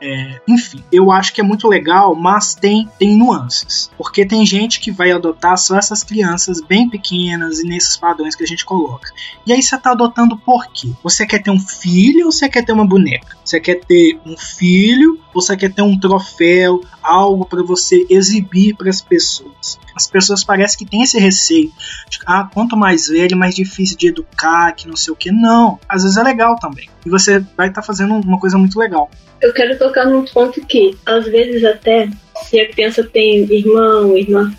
É, 0.00 0.40
enfim, 0.46 0.82
eu 0.92 1.10
acho 1.10 1.32
que 1.32 1.40
é 1.40 1.44
muito 1.44 1.66
legal, 1.66 2.14
mas 2.14 2.54
tem, 2.54 2.88
tem 2.98 3.16
nuances. 3.16 3.90
Porque 3.96 4.24
tem 4.24 4.46
gente 4.46 4.80
que 4.80 4.90
vai 4.90 5.10
adotar 5.10 5.58
só 5.58 5.76
essas 5.76 6.04
crianças 6.04 6.60
bem 6.60 6.88
pequenas 6.88 7.58
e 7.60 7.64
nesses 7.64 7.96
padrões 7.96 8.34
que 8.36 8.44
a 8.44 8.46
gente 8.46 8.64
coloca. 8.64 9.10
E 9.44 9.52
aí 9.52 9.62
você 9.62 9.76
tá 9.76 9.90
adotando 9.90 10.36
por 10.36 10.66
quê? 10.72 10.90
Você 11.02 11.26
quer 11.26 11.42
ter 11.42 11.50
um 11.50 11.58
filho 11.58 12.26
ou 12.26 12.32
você 12.32 12.48
quer 12.48 12.64
ter 12.64 12.72
uma 12.72 12.86
boneca? 12.86 13.36
Você 13.44 13.60
quer 13.60 13.80
ter 13.80 14.20
um 14.24 14.36
filho 14.36 15.18
ou 15.34 15.42
você 15.42 15.56
quer 15.56 15.72
ter 15.72 15.82
um 15.82 15.98
troféu, 15.98 16.80
algo 17.02 17.44
para 17.44 17.62
você 17.62 18.06
exibir 18.08 18.76
para 18.76 18.90
as 18.90 19.00
pessoas? 19.00 19.78
As 19.96 20.06
pessoas 20.06 20.44
parecem 20.44 20.78
que 20.78 20.86
têm 20.86 21.02
esse 21.02 21.18
receio. 21.18 21.72
De, 22.08 22.18
ah, 22.24 22.48
quanto 22.52 22.76
mais 22.76 23.08
velho, 23.08 23.36
mais 23.36 23.54
difícil 23.54 23.96
de 23.96 24.08
educar, 24.08 24.72
que 24.72 24.86
não 24.86 24.96
sei 24.96 25.12
o 25.12 25.16
que. 25.16 25.32
Não, 25.32 25.78
às 25.88 26.02
vezes 26.02 26.16
é 26.16 26.22
legal 26.22 26.56
também. 26.56 26.88
E 27.04 27.10
você 27.10 27.40
vai 27.56 27.68
estar 27.68 27.80
tá 27.80 27.86
fazendo 27.86 28.14
uma 28.14 28.38
coisa 28.38 28.56
muito 28.56 28.78
legal. 28.78 29.10
Eu 29.40 29.52
quero 29.52 29.78
tocar 29.78 30.06
num 30.06 30.24
ponto 30.24 30.64
que, 30.66 30.96
às 31.06 31.26
vezes 31.26 31.64
até, 31.64 32.08
se 32.42 32.60
a 32.60 32.68
criança 32.68 33.04
tem 33.04 33.44
irmão, 33.52 34.16
irmã, 34.16 34.52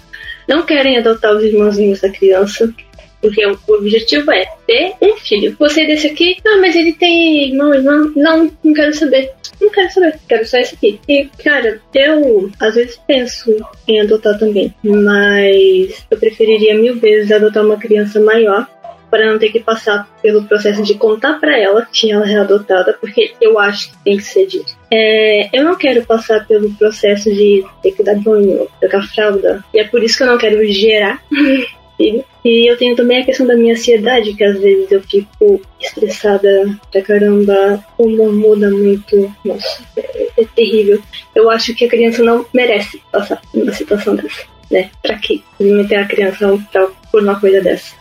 não 0.47 0.63
querem 0.63 0.97
adotar 0.97 1.35
os 1.35 1.43
irmãozinhos 1.43 2.01
da 2.01 2.09
criança, 2.09 2.73
porque 3.21 3.45
o 3.45 3.57
objetivo 3.67 4.31
é 4.31 4.45
ter 4.65 4.93
um 5.01 5.15
filho. 5.17 5.55
Você 5.59 5.85
desse 5.85 6.07
aqui, 6.07 6.37
ah, 6.45 6.57
mas 6.61 6.75
ele 6.75 6.93
tem 6.93 7.49
irmão, 7.49 7.73
irmã. 7.73 8.11
Não, 8.15 8.51
não 8.63 8.73
quero 8.73 8.93
saber. 8.93 9.31
Não 9.59 9.69
quero 9.69 9.91
saber, 9.91 10.19
quero 10.27 10.47
só 10.47 10.57
esse 10.57 10.75
aqui. 10.75 10.99
E, 11.07 11.25
cara, 11.43 11.81
eu 11.93 12.49
às 12.59 12.75
vezes 12.75 12.99
penso 13.05 13.55
em 13.87 13.99
adotar 13.99 14.39
também, 14.39 14.73
mas 14.81 16.05
eu 16.09 16.17
preferiria 16.17 16.75
mil 16.75 16.97
vezes 16.97 17.31
adotar 17.31 17.65
uma 17.65 17.77
criança 17.77 18.21
maior 18.21 18.67
para 19.09 19.31
não 19.31 19.39
ter 19.39 19.51
que 19.51 19.59
passar 19.59 20.07
pelo 20.21 20.43
processo 20.43 20.83
de 20.83 20.95
contar 20.95 21.39
para 21.39 21.57
ela 21.57 21.87
que 21.91 22.11
ela 22.11 22.29
é 22.29 22.35
adotada, 22.35 22.97
porque 22.99 23.33
eu 23.41 23.57
acho 23.57 23.91
que 23.91 24.03
tem 24.03 24.17
que 24.17 24.23
ser 24.23 24.45
dito. 24.45 24.77
É, 24.91 25.49
eu 25.53 25.63
não 25.63 25.75
quero 25.75 26.05
passar 26.05 26.45
pelo 26.47 26.71
processo 26.73 27.31
de 27.33 27.63
ter 27.81 27.91
que 27.91 28.03
dar 28.03 28.15
banho, 28.15 28.67
trocar 28.79 29.07
fralda, 29.07 29.63
e 29.73 29.79
é 29.79 29.83
por 29.83 30.03
isso 30.03 30.17
que 30.17 30.23
eu 30.23 30.27
não 30.27 30.37
quero 30.37 30.63
gerar 30.71 31.21
filho. 31.99 32.23
E 32.43 32.71
eu 32.71 32.77
tenho 32.77 32.95
também 32.95 33.21
a 33.21 33.25
questão 33.25 33.45
da 33.45 33.55
minha 33.55 33.73
ansiedade, 33.73 34.33
que 34.33 34.43
às 34.43 34.57
vezes 34.57 34.89
eu 34.89 35.01
fico 35.03 35.61
estressada 35.79 36.49
pra 36.89 37.01
caramba, 37.01 37.83
o 37.97 38.07
humor 38.07 38.31
muda 38.31 38.71
muito. 38.71 39.31
Nossa, 39.43 39.83
é, 39.97 40.29
é 40.37 40.45
terrível. 40.55 41.01
Eu 41.35 41.49
acho 41.49 41.75
que 41.75 41.85
a 41.85 41.89
criança 41.89 42.23
não 42.23 42.45
merece 42.53 43.01
passar 43.11 43.41
por 43.41 43.61
uma 43.61 43.73
situação 43.73 44.15
dessa, 44.15 44.43
né? 44.71 44.89
Pra 45.03 45.17
que 45.17 45.43
meter 45.59 45.97
a 45.97 46.07
criança 46.07 46.57
pra, 46.71 46.87
por 47.11 47.21
uma 47.21 47.37
coisa 47.39 47.61
dessa? 47.61 47.93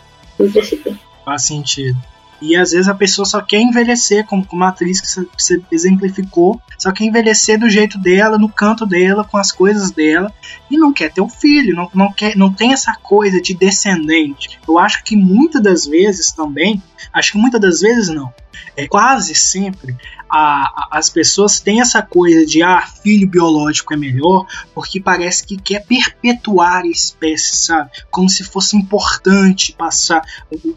Faz 1.25 1.43
sentido. 1.43 1.97
E 2.41 2.55
às 2.55 2.71
vezes 2.71 2.87
a 2.87 2.95
pessoa 2.95 3.25
só 3.25 3.41
quer 3.41 3.59
envelhecer, 3.59 4.25
como, 4.25 4.45
como 4.45 4.63
a 4.63 4.69
atriz 4.69 5.01
que 5.01 5.07
você 5.37 5.61
exemplificou, 5.71 6.59
só 6.77 6.91
quer 6.91 7.03
envelhecer 7.03 7.59
do 7.59 7.69
jeito 7.69 7.97
dela, 7.97 8.37
no 8.37 8.47
canto 8.47 8.85
dela, 8.85 9.25
com 9.25 9.37
as 9.37 9.51
coisas 9.51 9.91
dela, 9.91 10.33
e 10.71 10.77
não 10.77 10.93
quer 10.93 11.11
ter 11.11 11.21
um 11.21 11.29
filho, 11.29 11.75
não, 11.75 11.89
não, 11.93 12.13
quer, 12.13 12.37
não 12.37 12.53
tem 12.53 12.71
essa 12.71 12.93
coisa 12.93 13.41
de 13.41 13.53
descendente. 13.53 14.57
Eu 14.67 14.79
acho 14.79 15.03
que 15.03 15.17
muitas 15.17 15.61
das 15.61 15.85
vezes 15.85 16.31
também, 16.31 16.81
acho 17.13 17.33
que 17.33 17.37
muitas 17.37 17.61
das 17.61 17.79
vezes 17.81 18.09
não, 18.09 18.33
é, 18.75 18.87
quase 18.87 19.35
sempre 19.35 19.95
a, 20.29 20.63
a, 20.63 20.87
as 20.91 21.09
pessoas 21.09 21.59
têm 21.59 21.81
essa 21.81 22.01
coisa 22.01 22.45
de 22.45 22.61
ah, 22.61 22.81
filho 22.81 23.27
biológico 23.27 23.93
é 23.93 23.97
melhor, 23.97 24.45
porque 24.73 24.99
parece 24.99 25.45
que 25.45 25.57
quer 25.57 25.85
perpetuar 25.85 26.83
a 26.83 26.87
espécie, 26.87 27.55
sabe? 27.55 27.89
Como 28.11 28.29
se 28.29 28.43
fosse 28.43 28.77
importante 28.77 29.73
passar, 29.73 30.21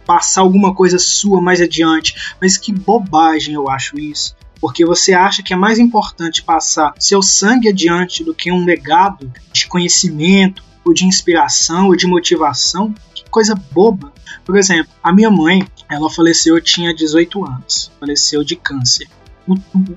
passar 0.07 0.41
alguma 0.41 0.75
coisa 0.75 0.99
sua 0.99 1.41
mais 1.41 1.61
adiante. 1.61 2.35
Mas 2.41 2.57
que 2.57 2.73
bobagem 2.73 3.55
eu 3.55 3.69
acho 3.69 3.99
isso 3.99 4.35
porque 4.61 4.87
você 4.87 5.13
acha 5.13 5.43
que 5.43 5.53
é 5.53 5.57
mais 5.57 5.81
importante 5.81 6.41
passar 6.41 6.95
seu 6.97 7.21
sangue 7.21 7.69
adiante 7.69 8.23
do 8.23 8.33
que 8.33 8.53
um 8.53 8.65
legado 8.65 9.29
de 9.53 9.67
conhecimento, 9.67 10.63
ou 10.85 10.95
de 10.95 11.05
inspiração, 11.05 11.87
ou 11.89 11.97
de 11.97 12.07
motivação. 12.07 12.95
Que 13.13 13.25
coisa 13.29 13.57
boba. 13.73 14.13
Por 14.45 14.57
exemplo, 14.57 14.93
a 15.03 15.13
minha 15.13 15.31
mãe, 15.31 15.67
ela 15.89 16.11
faleceu, 16.11 16.57
eu 16.57 16.63
tinha 16.63 16.95
18 16.95 17.45
anos, 17.45 17.91
faleceu 17.99 18.43
de 18.45 18.57
câncer 18.57 19.09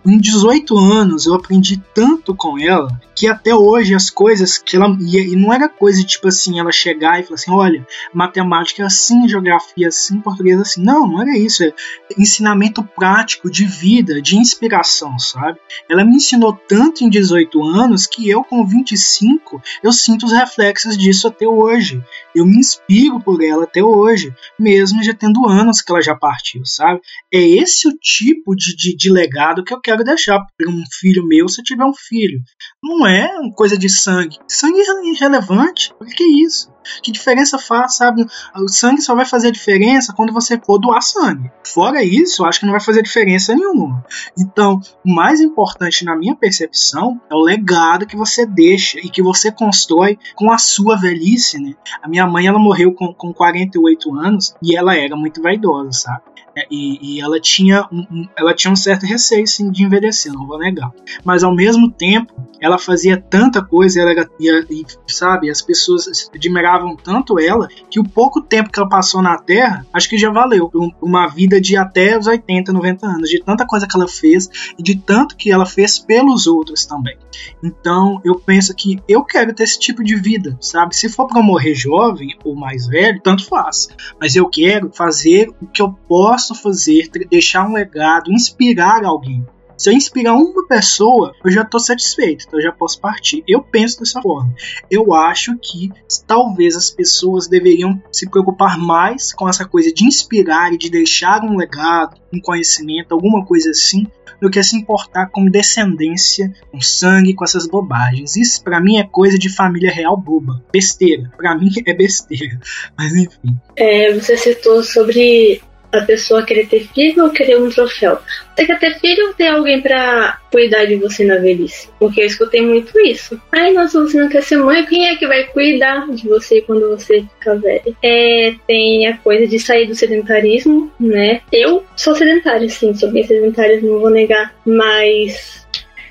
em 0.05 0.17
18 0.17 0.77
anos 0.77 1.25
eu 1.25 1.33
aprendi 1.33 1.81
tanto 1.93 2.35
com 2.35 2.57
ela 2.57 2.87
que 3.15 3.27
até 3.27 3.55
hoje 3.55 3.95
as 3.95 4.09
coisas 4.09 4.57
que 4.57 4.75
ela. 4.75 4.95
E 4.99 5.35
não 5.35 5.53
era 5.53 5.69
coisa 5.69 6.03
tipo 6.03 6.27
assim, 6.27 6.59
ela 6.59 6.71
chegar 6.71 7.19
e 7.19 7.23
falar 7.23 7.35
assim: 7.35 7.51
olha, 7.51 7.87
matemática 8.13 8.83
é 8.83 8.85
assim, 8.85 9.27
geografia 9.27 9.85
é 9.85 9.87
assim, 9.87 10.19
português 10.19 10.57
é 10.57 10.61
assim. 10.61 10.83
Não, 10.83 11.07
não 11.07 11.21
era 11.21 11.37
isso. 11.37 11.63
É 11.63 11.73
ensinamento 12.17 12.83
prático 12.83 13.49
de 13.49 13.65
vida, 13.65 14.21
de 14.21 14.35
inspiração, 14.37 15.17
sabe? 15.17 15.59
Ela 15.89 16.03
me 16.03 16.15
ensinou 16.15 16.53
tanto 16.67 17.03
em 17.03 17.09
18 17.09 17.63
anos 17.63 18.05
que 18.05 18.29
eu, 18.29 18.43
com 18.43 18.65
25, 18.65 19.61
eu 19.81 19.93
sinto 19.93 20.25
os 20.25 20.33
reflexos 20.33 20.97
disso 20.97 21.27
até 21.27 21.47
hoje. 21.47 22.03
Eu 22.33 22.45
me 22.45 22.57
inspiro 22.57 23.19
por 23.19 23.41
ela 23.41 23.63
até 23.63 23.81
hoje, 23.81 24.33
mesmo 24.59 25.03
já 25.03 25.13
tendo 25.13 25.47
anos 25.47 25.81
que 25.81 25.91
ela 25.91 26.01
já 26.01 26.15
partiu, 26.15 26.65
sabe? 26.65 26.99
É 27.33 27.39
esse 27.39 27.87
o 27.87 27.97
tipo 27.97 28.55
de, 28.55 28.75
de, 28.75 28.95
de 28.95 29.09
legado 29.09 29.34
legado 29.35 29.63
que 29.63 29.73
eu 29.73 29.81
quero 29.81 30.03
deixar 30.03 30.39
para 30.57 30.69
um 30.71 30.83
filho 30.99 31.27
meu 31.27 31.49
se 31.49 31.59
eu 31.59 31.65
tiver 31.65 31.83
um 31.83 31.93
filho. 31.93 32.41
Não 32.81 33.05
é 33.05 33.37
uma 33.37 33.51
coisa 33.51 33.77
de 33.77 33.89
sangue. 33.89 34.37
Sangue 34.47 34.79
é 34.79 35.09
irrelevante. 35.09 35.93
O 35.99 36.05
que 36.05 36.23
isso? 36.23 36.73
Que 37.03 37.11
diferença 37.11 37.57
faz, 37.57 37.97
sabe? 37.97 38.25
O 38.55 38.69
sangue 38.69 39.01
só 39.01 39.15
vai 39.15 39.25
fazer 39.25 39.51
diferença 39.51 40.13
quando 40.15 40.31
você 40.31 40.57
for 40.57 40.79
doar 40.79 41.01
sangue. 41.01 41.51
Fora 41.65 42.03
isso, 42.03 42.43
eu 42.43 42.47
acho 42.47 42.59
que 42.59 42.65
não 42.65 42.71
vai 42.73 42.81
fazer 42.81 43.01
diferença 43.01 43.55
nenhuma. 43.55 44.05
Então, 44.37 44.79
o 45.03 45.13
mais 45.13 45.41
importante 45.41 46.05
na 46.05 46.15
minha 46.15 46.35
percepção 46.35 47.19
é 47.29 47.35
o 47.35 47.41
legado 47.41 48.05
que 48.05 48.15
você 48.15 48.45
deixa 48.45 48.99
e 48.99 49.09
que 49.09 49.21
você 49.21 49.51
constrói 49.51 50.17
com 50.35 50.51
a 50.51 50.57
sua 50.57 50.95
velhice, 50.95 51.59
né? 51.59 51.73
A 52.01 52.07
minha 52.07 52.27
mãe, 52.27 52.45
ela 52.45 52.59
morreu 52.59 52.93
com, 52.93 53.13
com 53.13 53.33
48 53.33 54.15
anos 54.15 54.55
e 54.61 54.75
ela 54.75 54.95
era 54.95 55.15
muito 55.15 55.41
vaidosa, 55.41 55.91
sabe? 55.91 56.35
É, 56.57 56.65
e, 56.71 57.17
e, 57.17 57.21
ela 57.21 57.39
tinha 57.39 57.85
um, 57.91 58.27
ela 58.37 58.53
tinha 58.53 58.71
um 58.71 58.75
certo 58.75 59.05
receio 59.05 59.45
sim, 59.45 59.69
de 59.69 59.83
envelhecer, 59.83 60.31
não 60.31 60.47
vou 60.47 60.57
negar. 60.57 60.91
Mas 61.23 61.43
ao 61.43 61.53
mesmo 61.53 61.91
tempo, 61.91 62.33
ela 62.61 62.77
fazia 62.77 63.17
tanta 63.17 63.61
coisa, 63.61 64.01
ela 64.01 64.11
era, 64.11 64.65
e, 64.69 64.85
sabe, 65.07 65.49
as 65.49 65.61
pessoas 65.61 66.29
admiravam 66.33 66.95
tanto 66.95 67.37
ela 67.39 67.67
que 67.89 67.99
o 67.99 68.03
pouco 68.03 68.41
tempo 68.41 68.71
que 68.71 68.79
ela 68.79 68.87
passou 68.87 69.21
na 69.21 69.37
Terra, 69.37 69.85
acho 69.91 70.09
que 70.09 70.17
já 70.17 70.29
valeu 70.29 70.71
uma 71.01 71.27
vida 71.27 71.59
de 71.59 71.75
até 71.75 72.17
os 72.17 72.25
80, 72.25 72.71
90 72.71 73.05
anos, 73.05 73.29
de 73.29 73.43
tanta 73.43 73.65
coisa 73.65 73.85
que 73.85 73.95
ela 73.95 74.07
fez 74.07 74.49
e 74.79 74.83
de 74.83 74.95
tanto 74.95 75.35
que 75.35 75.51
ela 75.51 75.65
fez 75.65 75.99
pelos 75.99 76.47
outros 76.47 76.85
também. 76.85 77.17
Então, 77.61 78.21
eu 78.23 78.35
penso 78.35 78.73
que 78.73 78.99
eu 79.07 79.23
quero 79.23 79.53
ter 79.53 79.63
esse 79.63 79.79
tipo 79.79 80.03
de 80.03 80.15
vida, 80.15 80.57
sabe? 80.61 80.95
Se 80.95 81.09
for 81.09 81.27
para 81.27 81.41
morrer 81.41 81.75
jovem 81.75 82.37
ou 82.43 82.55
mais 82.55 82.87
velho, 82.87 83.19
tanto 83.21 83.45
faz. 83.45 83.89
Mas 84.19 84.35
eu 84.35 84.47
quero 84.47 84.89
fazer 84.93 85.49
o 85.61 85.67
que 85.67 85.81
eu 85.81 85.91
posso 86.07 86.44
posso 86.45 86.55
fazer, 86.55 87.09
deixar 87.29 87.67
um 87.67 87.73
legado, 87.73 88.31
inspirar 88.31 89.03
alguém. 89.03 89.45
Se 89.77 89.89
eu 89.89 89.93
inspirar 89.93 90.35
uma 90.35 90.65
pessoa, 90.67 91.33
eu 91.43 91.51
já 91.51 91.63
estou 91.63 91.79
satisfeito, 91.81 92.45
então 92.47 92.59
eu 92.59 92.63
já 92.63 92.71
posso 92.71 92.99
partir. 93.01 93.43
Eu 93.45 93.61
penso 93.61 93.99
dessa 93.99 94.21
forma. 94.21 94.53
Eu 94.89 95.13
acho 95.13 95.57
que 95.57 95.91
talvez 96.25 96.77
as 96.77 96.89
pessoas 96.89 97.47
deveriam 97.47 98.01
se 98.09 98.29
preocupar 98.29 98.77
mais 98.77 99.33
com 99.33 99.49
essa 99.49 99.65
coisa 99.65 99.91
de 99.91 100.05
inspirar 100.05 100.71
e 100.71 100.77
de 100.77 100.89
deixar 100.89 101.43
um 101.43 101.57
legado, 101.57 102.15
um 102.31 102.39
conhecimento, 102.39 103.11
alguma 103.11 103.45
coisa 103.45 103.71
assim, 103.71 104.07
do 104.41 104.49
que 104.49 104.63
se 104.63 104.77
importar 104.77 105.27
com 105.27 105.49
descendência, 105.49 106.53
com 106.71 106.79
sangue, 106.79 107.33
com 107.33 107.43
essas 107.43 107.67
bobagens. 107.67 108.37
Isso 108.37 108.63
para 108.63 108.79
mim 108.79 108.97
é 108.97 109.03
coisa 109.03 109.37
de 109.37 109.49
família 109.49 109.91
real 109.91 110.15
boba, 110.15 110.63
besteira. 110.71 111.29
Para 111.35 111.53
mim 111.57 111.69
é 111.85 111.93
besteira. 111.93 112.59
Mas 112.97 113.13
enfim. 113.13 113.57
É, 113.75 114.13
você 114.13 114.37
citou 114.37 114.81
sobre 114.83 115.61
a 115.91 116.01
pessoa 116.01 116.45
querer 116.45 116.67
ter 116.67 116.87
filho 116.87 117.23
ou 117.23 117.29
querer 117.29 117.57
um 117.57 117.69
troféu. 117.69 118.19
Você 118.55 118.65
quer 118.65 118.79
ter 118.79 118.99
filho 118.99 119.27
ou 119.27 119.33
ter 119.33 119.47
alguém 119.47 119.81
para 119.81 120.39
cuidar 120.51 120.85
de 120.85 120.95
você 120.95 121.25
na 121.25 121.37
velhice? 121.37 121.89
Porque 121.99 122.21
eu 122.21 122.25
escutei 122.25 122.61
muito 122.61 122.97
isso. 123.01 123.39
Ai, 123.51 123.73
nossa, 123.73 123.99
você 123.99 124.19
não 124.19 124.29
quer 124.29 124.43
ser 124.43 124.57
mãe, 124.57 124.85
quem 124.85 125.07
é 125.07 125.15
que 125.15 125.27
vai 125.27 125.43
cuidar 125.45 126.07
de 126.09 126.27
você 126.27 126.61
quando 126.61 126.89
você 126.89 127.21
ficar 127.21 127.55
velho? 127.55 127.95
É, 128.01 128.55
tem 128.67 129.07
a 129.07 129.17
coisa 129.17 129.47
de 129.47 129.59
sair 129.59 129.87
do 129.87 129.95
sedentarismo, 129.95 130.91
né? 130.99 131.41
Eu 131.51 131.83
sou 131.95 132.15
sedentária, 132.15 132.69
sim, 132.69 132.93
sou 132.93 133.11
bem 133.11 133.23
sedentária, 133.23 133.81
não 133.81 133.99
vou 133.99 134.09
negar, 134.09 134.55
mas 134.65 135.64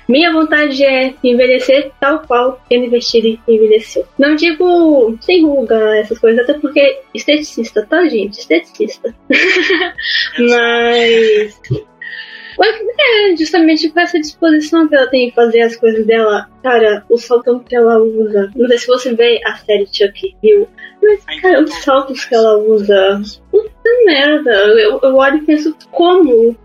minha 0.07 0.31
vontade 0.31 0.83
é 0.83 1.13
envelhecer 1.23 1.91
tal 1.99 2.19
qual 2.19 2.61
University 2.71 3.39
envelheceu. 3.47 4.05
Não 4.17 4.35
digo 4.35 5.17
sem 5.21 5.43
ruga, 5.43 5.97
essas 5.97 6.19
coisas, 6.19 6.41
até 6.41 6.59
porque 6.59 7.01
esteticista, 7.13 7.85
tá, 7.85 8.05
gente? 8.07 8.39
Esteticista. 8.39 9.15
Mas. 10.39 11.61
É, 12.97 13.35
justamente 13.35 13.89
com 13.89 13.99
essa 13.99 14.19
disposição 14.19 14.87
que 14.87 14.95
ela 14.95 15.07
tem 15.07 15.27
em 15.27 15.31
fazer 15.31 15.61
as 15.61 15.75
coisas 15.75 16.05
dela. 16.05 16.49
Cara, 16.63 17.03
o 17.09 17.17
salto 17.17 17.59
que 17.59 17.75
ela 17.75 17.97
usa. 17.99 18.51
Não 18.55 18.67
sei 18.67 18.77
se 18.77 18.87
você 18.87 19.13
vê 19.13 19.41
a 19.45 19.55
série 19.55 19.85
Chuck, 19.85 20.35
viu? 20.41 20.67
Mas, 21.01 21.41
cara, 21.41 21.61
os 21.61 21.73
saltos 21.83 22.25
que 22.25 22.33
ela 22.33 22.57
usa. 22.57 23.21
Merda. 24.05 24.51
Eu, 24.51 24.99
eu 25.01 25.15
olho 25.15 25.37
e 25.37 25.45
penso, 25.45 25.75
como? 25.91 26.55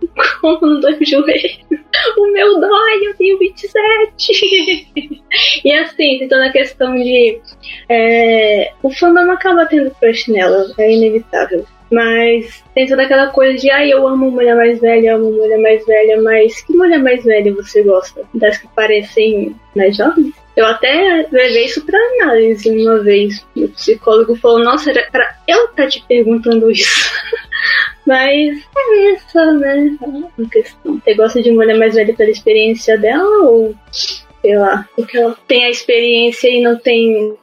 Como 0.41 0.67
não 0.67 0.81
dói 0.81 0.95
o 0.95 1.07
joelho? 1.07 1.81
O 2.17 2.33
meu 2.33 2.61
dói, 2.61 3.07
eu 3.07 3.15
tenho 3.15 3.39
27. 3.39 5.21
e 5.65 5.73
assim, 5.73 6.19
tem 6.19 6.29
toda 6.29 6.47
a 6.47 6.53
questão 6.53 6.95
de. 6.95 7.41
É, 7.89 8.73
o 8.83 8.91
fandom 8.91 9.31
acaba 9.31 9.67
tendo 9.67 9.91
crush 9.93 10.31
nela, 10.31 10.73
é 10.79 10.93
inevitável. 10.93 11.67
Mas 11.91 12.63
tem 12.73 12.87
toda 12.87 13.03
aquela 13.03 13.29
coisa 13.29 13.59
de, 13.59 13.69
ai, 13.71 13.87
ah, 13.87 13.97
eu 13.97 14.07
amo 14.07 14.31
mulher 14.31 14.55
mais 14.55 14.81
velha, 14.81 15.17
amo 15.17 15.33
mulher 15.33 15.59
mais 15.59 15.85
velha, 15.85 16.23
mas 16.23 16.63
que 16.63 16.73
mulher 16.73 17.03
mais 17.03 17.25
velha 17.25 17.53
você 17.53 17.83
gosta? 17.83 18.23
Das 18.33 18.59
que 18.59 18.69
parecem 18.69 19.57
mais 19.75 19.97
jovens? 19.97 20.33
Eu 20.57 20.67
até 20.67 21.27
levei 21.31 21.67
isso 21.67 21.85
pra 21.85 21.99
análise 21.99 22.69
uma 22.71 22.99
vez. 23.03 23.45
O 23.57 23.69
psicólogo 23.69 24.37
falou, 24.37 24.65
nossa, 24.65 24.91
era 24.91 25.09
pra 25.11 25.37
eu 25.47 25.67
estar 25.67 25.85
tá 25.85 25.89
te 25.89 26.05
perguntando 26.07 26.71
isso. 26.71 27.11
Mas 28.07 28.59
é 28.77 29.13
essa, 29.13 29.53
né? 29.53 29.97
A 30.03 30.49
questão. 30.51 31.01
Você 31.01 31.15
gosta 31.15 31.43
de 31.43 31.53
mulher 31.53 31.79
mais 31.79 31.95
velha 31.95 32.15
pela 32.15 32.31
experiência 32.31 32.99
dela 32.99 33.45
ou, 33.45 33.75
sei 33.93 34.59
lá, 34.59 34.89
porque 34.97 35.17
ela 35.17 35.37
tem 35.47 35.65
a 35.65 35.71
experiência 35.71 36.49
e 36.49 36.63
não 36.63 36.77
tem 36.77 37.37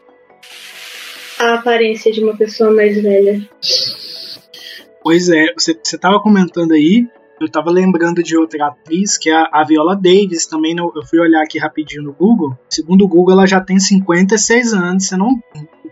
a 1.39 1.55
aparência 1.55 2.11
de 2.11 2.23
uma 2.23 2.35
pessoa 2.35 2.71
mais 2.71 3.01
velha? 3.01 3.47
Pois 5.01 5.29
é, 5.29 5.53
você 5.53 5.71
estava 5.71 6.19
comentando 6.21 6.73
aí, 6.73 7.07
eu 7.39 7.47
estava 7.47 7.69
lembrando 7.69 8.23
de 8.23 8.37
outra 8.37 8.67
atriz, 8.67 9.17
que 9.17 9.29
é 9.29 9.47
a, 9.51 9.63
Viola 9.63 9.95
Davis, 9.95 10.47
também 10.47 10.73
no, 10.75 10.91
eu 10.95 11.05
fui 11.05 11.19
olhar 11.19 11.41
aqui 11.43 11.59
rapidinho 11.59 12.03
no 12.03 12.13
Google. 12.13 12.57
Segundo 12.69 13.05
o 13.05 13.07
Google, 13.07 13.33
ela 13.33 13.47
já 13.47 13.61
tem 13.61 13.79
56 13.79 14.73
anos, 14.73 15.07
você 15.07 15.17
não 15.17 15.39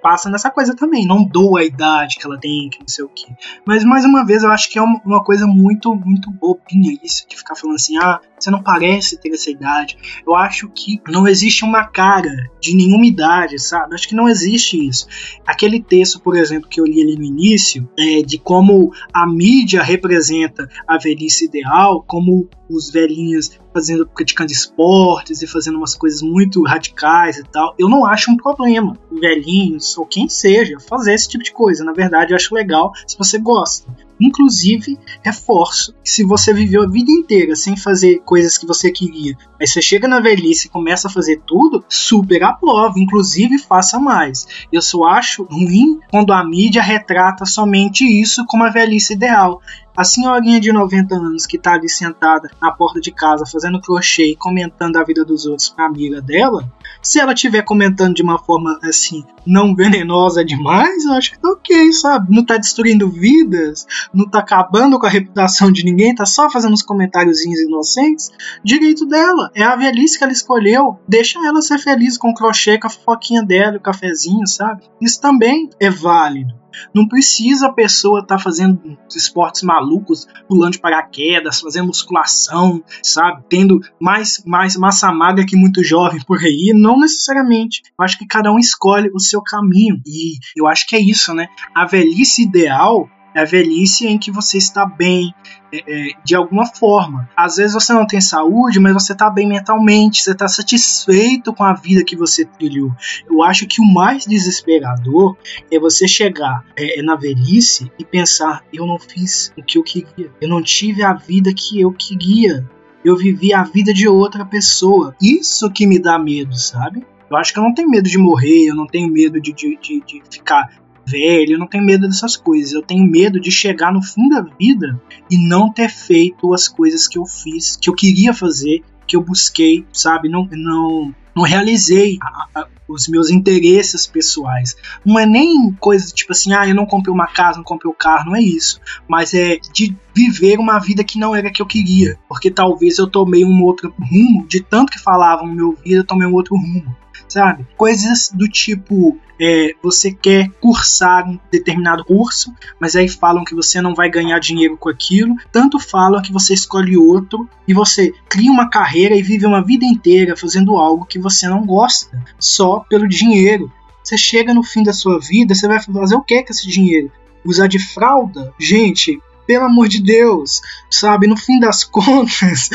passa 0.01 0.29
nessa 0.29 0.51
coisa 0.51 0.75
também. 0.75 1.07
Não 1.07 1.23
dou 1.23 1.57
a 1.57 1.63
idade 1.63 2.17
que 2.17 2.25
ela 2.25 2.39
tem, 2.39 2.69
que 2.69 2.79
não 2.79 2.87
sei 2.87 3.05
o 3.05 3.09
que. 3.09 3.25
Mas 3.65 3.83
mais 3.83 4.05
uma 4.05 4.25
vez, 4.25 4.43
eu 4.43 4.51
acho 4.51 4.69
que 4.69 4.77
é 4.77 4.81
uma, 4.81 5.01
uma 5.05 5.23
coisa 5.23 5.47
muito, 5.47 5.93
muito 5.95 6.31
bobinha 6.31 6.97
isso, 7.03 7.25
de 7.27 7.35
ficar 7.35 7.55
falando 7.55 7.75
assim, 7.75 7.97
ah, 7.97 8.19
você 8.45 8.51
não 8.51 8.61
parece 8.61 9.17
ter 9.17 9.29
essa 9.29 9.49
idade. 9.49 9.97
Eu 10.25 10.35
acho 10.35 10.69
que 10.69 11.01
não 11.07 11.27
existe 11.27 11.65
uma 11.65 11.85
cara 11.85 12.49
de 12.61 12.75
nenhuma 12.75 13.05
idade, 13.05 13.59
sabe? 13.59 13.91
Eu 13.91 13.95
acho 13.95 14.07
que 14.07 14.15
não 14.15 14.29
existe 14.29 14.87
isso. 14.87 15.07
Aquele 15.45 15.81
texto, 15.81 16.21
por 16.21 16.37
exemplo, 16.37 16.69
que 16.69 16.79
eu 16.79 16.85
li 16.85 17.01
ali 17.01 17.15
no 17.15 17.23
início, 17.23 17.89
é, 17.97 18.21
de 18.21 18.37
como 18.37 18.91
a 19.11 19.25
mídia 19.25 19.81
representa 19.81 20.69
a 20.87 20.97
velhice 20.97 21.45
ideal, 21.45 22.03
como 22.07 22.47
os 22.69 22.91
velhinhos 22.91 23.51
fazendo, 23.73 24.07
praticando 24.07 24.51
esportes 24.51 25.41
e 25.41 25.47
fazendo 25.47 25.77
umas 25.77 25.95
coisas 25.95 26.21
muito 26.21 26.63
radicais 26.63 27.37
e 27.37 27.43
tal. 27.43 27.75
Eu 27.77 27.89
não 27.89 28.05
acho 28.05 28.31
um 28.31 28.37
problema, 28.37 28.97
velhinhos 29.11 29.97
ou 29.97 30.05
quem 30.05 30.29
seja, 30.29 30.79
fazer 30.79 31.13
esse 31.13 31.29
tipo 31.29 31.43
de 31.43 31.51
coisa. 31.51 31.83
Na 31.83 31.93
verdade, 31.93 32.31
eu 32.31 32.35
acho 32.35 32.53
legal 32.53 32.91
se 33.07 33.17
você 33.17 33.39
gosta. 33.39 33.91
Inclusive, 34.20 34.97
reforço 35.24 35.93
que 36.03 36.09
se 36.09 36.24
você 36.24 36.53
viveu 36.53 36.84
a 36.84 36.89
vida 36.89 37.11
inteira 37.11 37.55
sem 37.55 37.76
fazer 37.76 38.20
coisas 38.20 38.57
que 38.57 38.66
você 38.66 38.91
queria, 38.91 39.38
aí 39.59 39.68
você 39.68 39.82
chega 39.82 40.07
na 40.07 40.20
velhice 40.20 40.68
e 40.68 40.70
começa 40.70 41.07
a 41.07 41.11
fazer 41.11 41.41
tudo, 41.45 41.84
super 41.89 42.43
aprovo, 42.43 42.97
inclusive 42.97 43.59
faça 43.59 43.99
mais. 43.99 44.47
Eu 44.72 44.82
só 44.82 45.03
acho 45.05 45.43
ruim 45.43 45.99
quando 46.09 46.32
a 46.32 46.43
mídia 46.43 46.82
retrata 46.82 47.45
somente 47.45 48.05
isso 48.05 48.45
como 48.47 48.63
a 48.63 48.70
velhice 48.70 49.13
ideal. 49.13 49.61
A 49.95 50.03
senhorinha 50.03 50.59
de 50.59 50.74
90 50.74 51.16
anos 51.16 51.45
que 51.45 51.57
tá 51.57 51.74
ali 51.74 51.88
sentada 51.88 52.49
na 52.61 52.72
porta 52.72 52.99
de 52.99 53.11
casa 53.11 53.45
fazendo 53.45 53.80
crochê 53.80 54.32
e 54.32 54.36
comentando 54.36 54.97
a 54.97 55.03
vida 55.03 55.24
dos 55.24 55.45
outros 55.45 55.70
pra 55.70 55.86
amiga 55.86 56.22
dela, 56.22 56.70
se 57.01 57.19
ela 57.19 57.33
estiver 57.33 57.61
comentando 57.61 58.15
de 58.15 58.23
uma 58.23 58.38
forma 58.38 58.79
assim, 58.83 59.23
não 59.45 59.75
venenosa 59.75 60.43
demais, 60.43 61.05
eu 61.05 61.13
acho 61.13 61.31
que 61.31 61.39
tá 61.39 61.49
ok, 61.49 61.91
sabe? 61.93 62.33
Não 62.33 62.43
tá 62.43 62.57
destruindo 62.57 63.09
vidas, 63.09 63.86
não 64.13 64.27
tá 64.27 64.39
acabando 64.39 64.99
com 64.99 65.05
a 65.05 65.09
reputação 65.09 65.71
de 65.71 65.83
ninguém, 65.83 66.15
tá 66.15 66.25
só 66.25 66.49
fazendo 66.49 66.73
uns 66.73 66.81
comentáriozinhos 66.81 67.59
inocentes. 67.59 68.31
Direito 68.63 69.05
dela, 69.05 69.51
é 69.53 69.63
a 69.63 69.75
velhice 69.75 70.17
que 70.17 70.23
ela 70.23 70.33
escolheu, 70.33 70.99
deixa 71.07 71.39
ela 71.45 71.61
ser 71.61 71.77
feliz 71.77 72.17
com 72.17 72.29
o 72.29 72.33
crochê, 72.33 72.77
com 72.77 72.88
a 72.88 72.89
fofoquinha 72.89 73.43
dela, 73.43 73.77
o 73.77 73.81
cafezinho, 73.81 74.47
sabe? 74.47 74.83
Isso 75.01 75.21
também 75.21 75.69
é 75.79 75.89
válido. 75.89 76.65
Não 76.93 77.07
precisa 77.07 77.67
a 77.67 77.73
pessoa 77.73 78.19
estar 78.19 78.38
tá 78.38 78.43
fazendo 78.43 78.97
esportes 79.15 79.63
malucos, 79.63 80.27
pulando 80.47 80.73
de 80.73 80.79
paraquedas, 80.79 81.59
fazendo 81.59 81.88
musculação, 81.88 82.83
sabe? 83.01 83.43
Tendo 83.49 83.79
mais, 83.99 84.43
mais 84.45 84.75
massa 84.75 85.11
magra 85.11 85.45
que 85.45 85.55
muito 85.55 85.83
jovem 85.83 86.21
por 86.25 86.39
aí. 86.39 86.73
Não 86.76 86.99
necessariamente. 86.99 87.82
Eu 87.97 88.05
acho 88.05 88.17
que 88.17 88.26
cada 88.26 88.51
um 88.51 88.59
escolhe 88.59 89.09
o 89.13 89.19
seu 89.19 89.41
caminho. 89.41 90.01
E 90.05 90.38
eu 90.55 90.67
acho 90.67 90.88
que 90.88 90.95
é 90.95 90.99
isso, 90.99 91.34
né? 91.34 91.47
A 91.73 91.86
velhice 91.86 92.43
ideal 92.43 93.09
é 93.36 93.41
a 93.41 93.45
velhice 93.45 94.07
em 94.07 94.17
que 94.17 94.32
você 94.32 94.57
está 94.57 94.86
bem, 94.86 95.36
é, 95.71 95.80
é, 95.80 96.07
de 96.23 96.34
alguma 96.34 96.65
forma. 96.65 97.30
Às 97.36 97.57
vezes 97.57 97.73
você 97.73 97.91
não 97.91 98.07
tem 98.07 98.21
saúde, 98.21 98.80
mas 98.80 98.93
você 98.93 99.11
está 99.11 99.30
bem 99.30 99.45
mentalmente, 99.45 100.23
você 100.23 100.32
está 100.32 100.47
satisfeito 100.47 101.53
com 101.53 101.63
a 101.63 101.73
vida 101.73 102.05
que 102.05 102.15
você 102.15 102.45
trilhou. 102.45 102.91
Eu 103.30 103.43
acho 103.43 103.67
que 103.67 103.82
o 103.82 103.86
mais 103.86 104.26
desesperador 104.26 105.36
é 105.69 105.78
você 105.78 106.07
chegar 106.07 106.63
é, 106.78 106.99
é, 106.99 107.03
na 107.03 107.17
velhice 107.17 107.91
e 107.99 108.05
pensar: 108.05 108.63
eu 108.71 108.88
não 108.88 108.97
fiz 108.97 109.51
o 109.57 109.63
que 109.63 109.78
eu 109.78 109.84
queria, 109.84 110.32
eu 110.39 110.47
não 110.47 110.63
tive 110.63 111.03
a 111.03 111.13
vida 111.13 111.53
que 111.53 111.82
eu 111.82 111.91
queria, 111.91 112.65
eu 113.05 113.15
vivi 113.15 113.53
a 113.53 113.63
vida 113.63 113.93
de 113.93 114.07
outra 114.07 114.43
pessoa. 114.43 115.15
Isso 115.21 115.69
que 115.69 115.85
me 115.85 115.99
dá 115.99 116.17
medo, 116.17 116.57
sabe? 116.57 117.05
Eu 117.29 117.37
acho 117.37 117.53
que 117.53 117.59
eu 117.59 117.63
não 117.63 117.73
tenho 117.73 117.89
medo 117.89 118.09
de 118.09 118.17
morrer, 118.17 118.65
eu 118.65 118.75
não 118.75 118.87
tenho 118.87 119.11
medo 119.11 119.39
de, 119.39 119.53
de, 119.53 119.77
de, 119.79 120.01
de 120.01 120.23
ficar 120.29 120.71
velho, 121.05 121.53
eu 121.53 121.59
não 121.59 121.67
tenho 121.67 121.85
medo 121.85 122.07
dessas 122.07 122.35
coisas. 122.35 122.73
Eu 122.73 122.81
tenho 122.81 123.05
medo 123.05 123.39
de 123.39 123.51
chegar 123.51 123.93
no 123.93 124.01
fim 124.01 124.27
da 124.27 124.41
vida 124.41 124.99
e 125.29 125.37
não 125.37 125.71
ter 125.71 125.89
feito 125.89 126.51
as 126.51 126.67
coisas 126.67 127.07
que 127.07 127.19
eu 127.19 127.25
fiz, 127.25 127.77
que 127.77 127.91
eu 127.91 127.93
queria 127.93 128.33
fazer, 128.33 128.83
que 129.05 129.15
eu 129.15 129.21
busquei, 129.21 129.85
sabe? 129.93 130.27
Não, 130.27 130.47
não, 130.51 131.13
não 131.36 131.43
realizei 131.43 132.17
a, 132.21 132.47
a, 132.55 132.67
os 132.88 133.07
meus 133.07 133.29
interesses 133.29 134.07
pessoais. 134.07 134.75
Não 135.03 135.19
é 135.19 135.25
nem 135.25 135.71
coisa 135.73 136.13
tipo 136.13 136.31
assim, 136.31 136.53
ah, 136.53 136.67
eu 136.67 136.75
não 136.75 136.86
comprei 136.86 137.13
uma 137.13 137.27
casa, 137.27 137.57
não 137.57 137.65
comprei 137.65 137.91
um 137.91 137.95
carro, 137.95 138.27
não 138.27 138.36
é 138.36 138.41
isso. 138.41 138.79
Mas 139.07 139.33
é 139.33 139.57
de 139.73 139.95
viver 140.15 140.59
uma 140.59 140.79
vida 140.79 141.03
que 141.03 141.19
não 141.19 141.36
era 141.36 141.51
que 141.51 141.61
eu 141.61 141.65
queria. 141.65 142.17
Porque 142.29 142.49
talvez 142.49 142.97
eu 142.97 143.07
tomei 143.07 143.43
um 143.43 143.63
outro 143.63 143.93
rumo, 143.99 144.47
de 144.47 144.61
tanto 144.61 144.91
que 144.91 144.99
falavam 144.99 145.47
no 145.47 145.53
meu 145.53 145.71
vida, 145.73 145.97
eu 145.97 146.05
tomei 146.05 146.27
um 146.27 146.33
outro 146.33 146.55
rumo 146.55 146.95
sabe? 147.36 147.67
Coisas 147.75 148.31
do 148.33 148.47
tipo, 148.47 149.17
é, 149.39 149.73
você 149.83 150.09
quer 150.09 150.49
cursar 150.61 151.29
um 151.29 151.38
determinado 151.51 152.05
curso, 152.05 152.53
mas 152.79 152.95
aí 152.95 153.09
falam 153.09 153.43
que 153.43 153.53
você 153.53 153.81
não 153.81 153.93
vai 153.93 154.09
ganhar 154.09 154.39
dinheiro 154.39 154.77
com 154.77 154.88
aquilo, 154.88 155.36
tanto 155.51 155.77
falam 155.77 156.21
que 156.21 156.31
você 156.31 156.53
escolhe 156.53 156.95
outro 156.95 157.49
e 157.67 157.73
você 157.73 158.13
cria 158.29 158.49
uma 158.49 158.69
carreira 158.69 159.15
e 159.15 159.21
vive 159.21 159.45
uma 159.45 159.61
vida 159.61 159.83
inteira 159.83 160.38
fazendo 160.38 160.77
algo 160.77 161.05
que 161.05 161.19
você 161.19 161.45
não 161.45 161.65
gosta, 161.65 162.23
só 162.39 162.79
pelo 162.89 163.05
dinheiro. 163.05 163.69
Você 164.01 164.17
chega 164.17 164.53
no 164.53 164.63
fim 164.63 164.81
da 164.81 164.93
sua 164.93 165.19
vida, 165.19 165.53
você 165.53 165.67
vai 165.67 165.81
fazer 165.81 166.15
o 166.15 166.21
que 166.21 166.41
com 166.41 166.53
esse 166.53 166.69
dinheiro? 166.69 167.11
Usar 167.43 167.67
de 167.67 167.79
fralda? 167.79 168.53
Gente, 168.57 169.19
pelo 169.45 169.65
amor 169.65 169.87
de 169.87 170.01
Deus, 170.01 170.61
sabe? 170.89 171.27
No 171.27 171.37
fim 171.37 171.59
das 171.59 171.83
contas, 171.85 172.69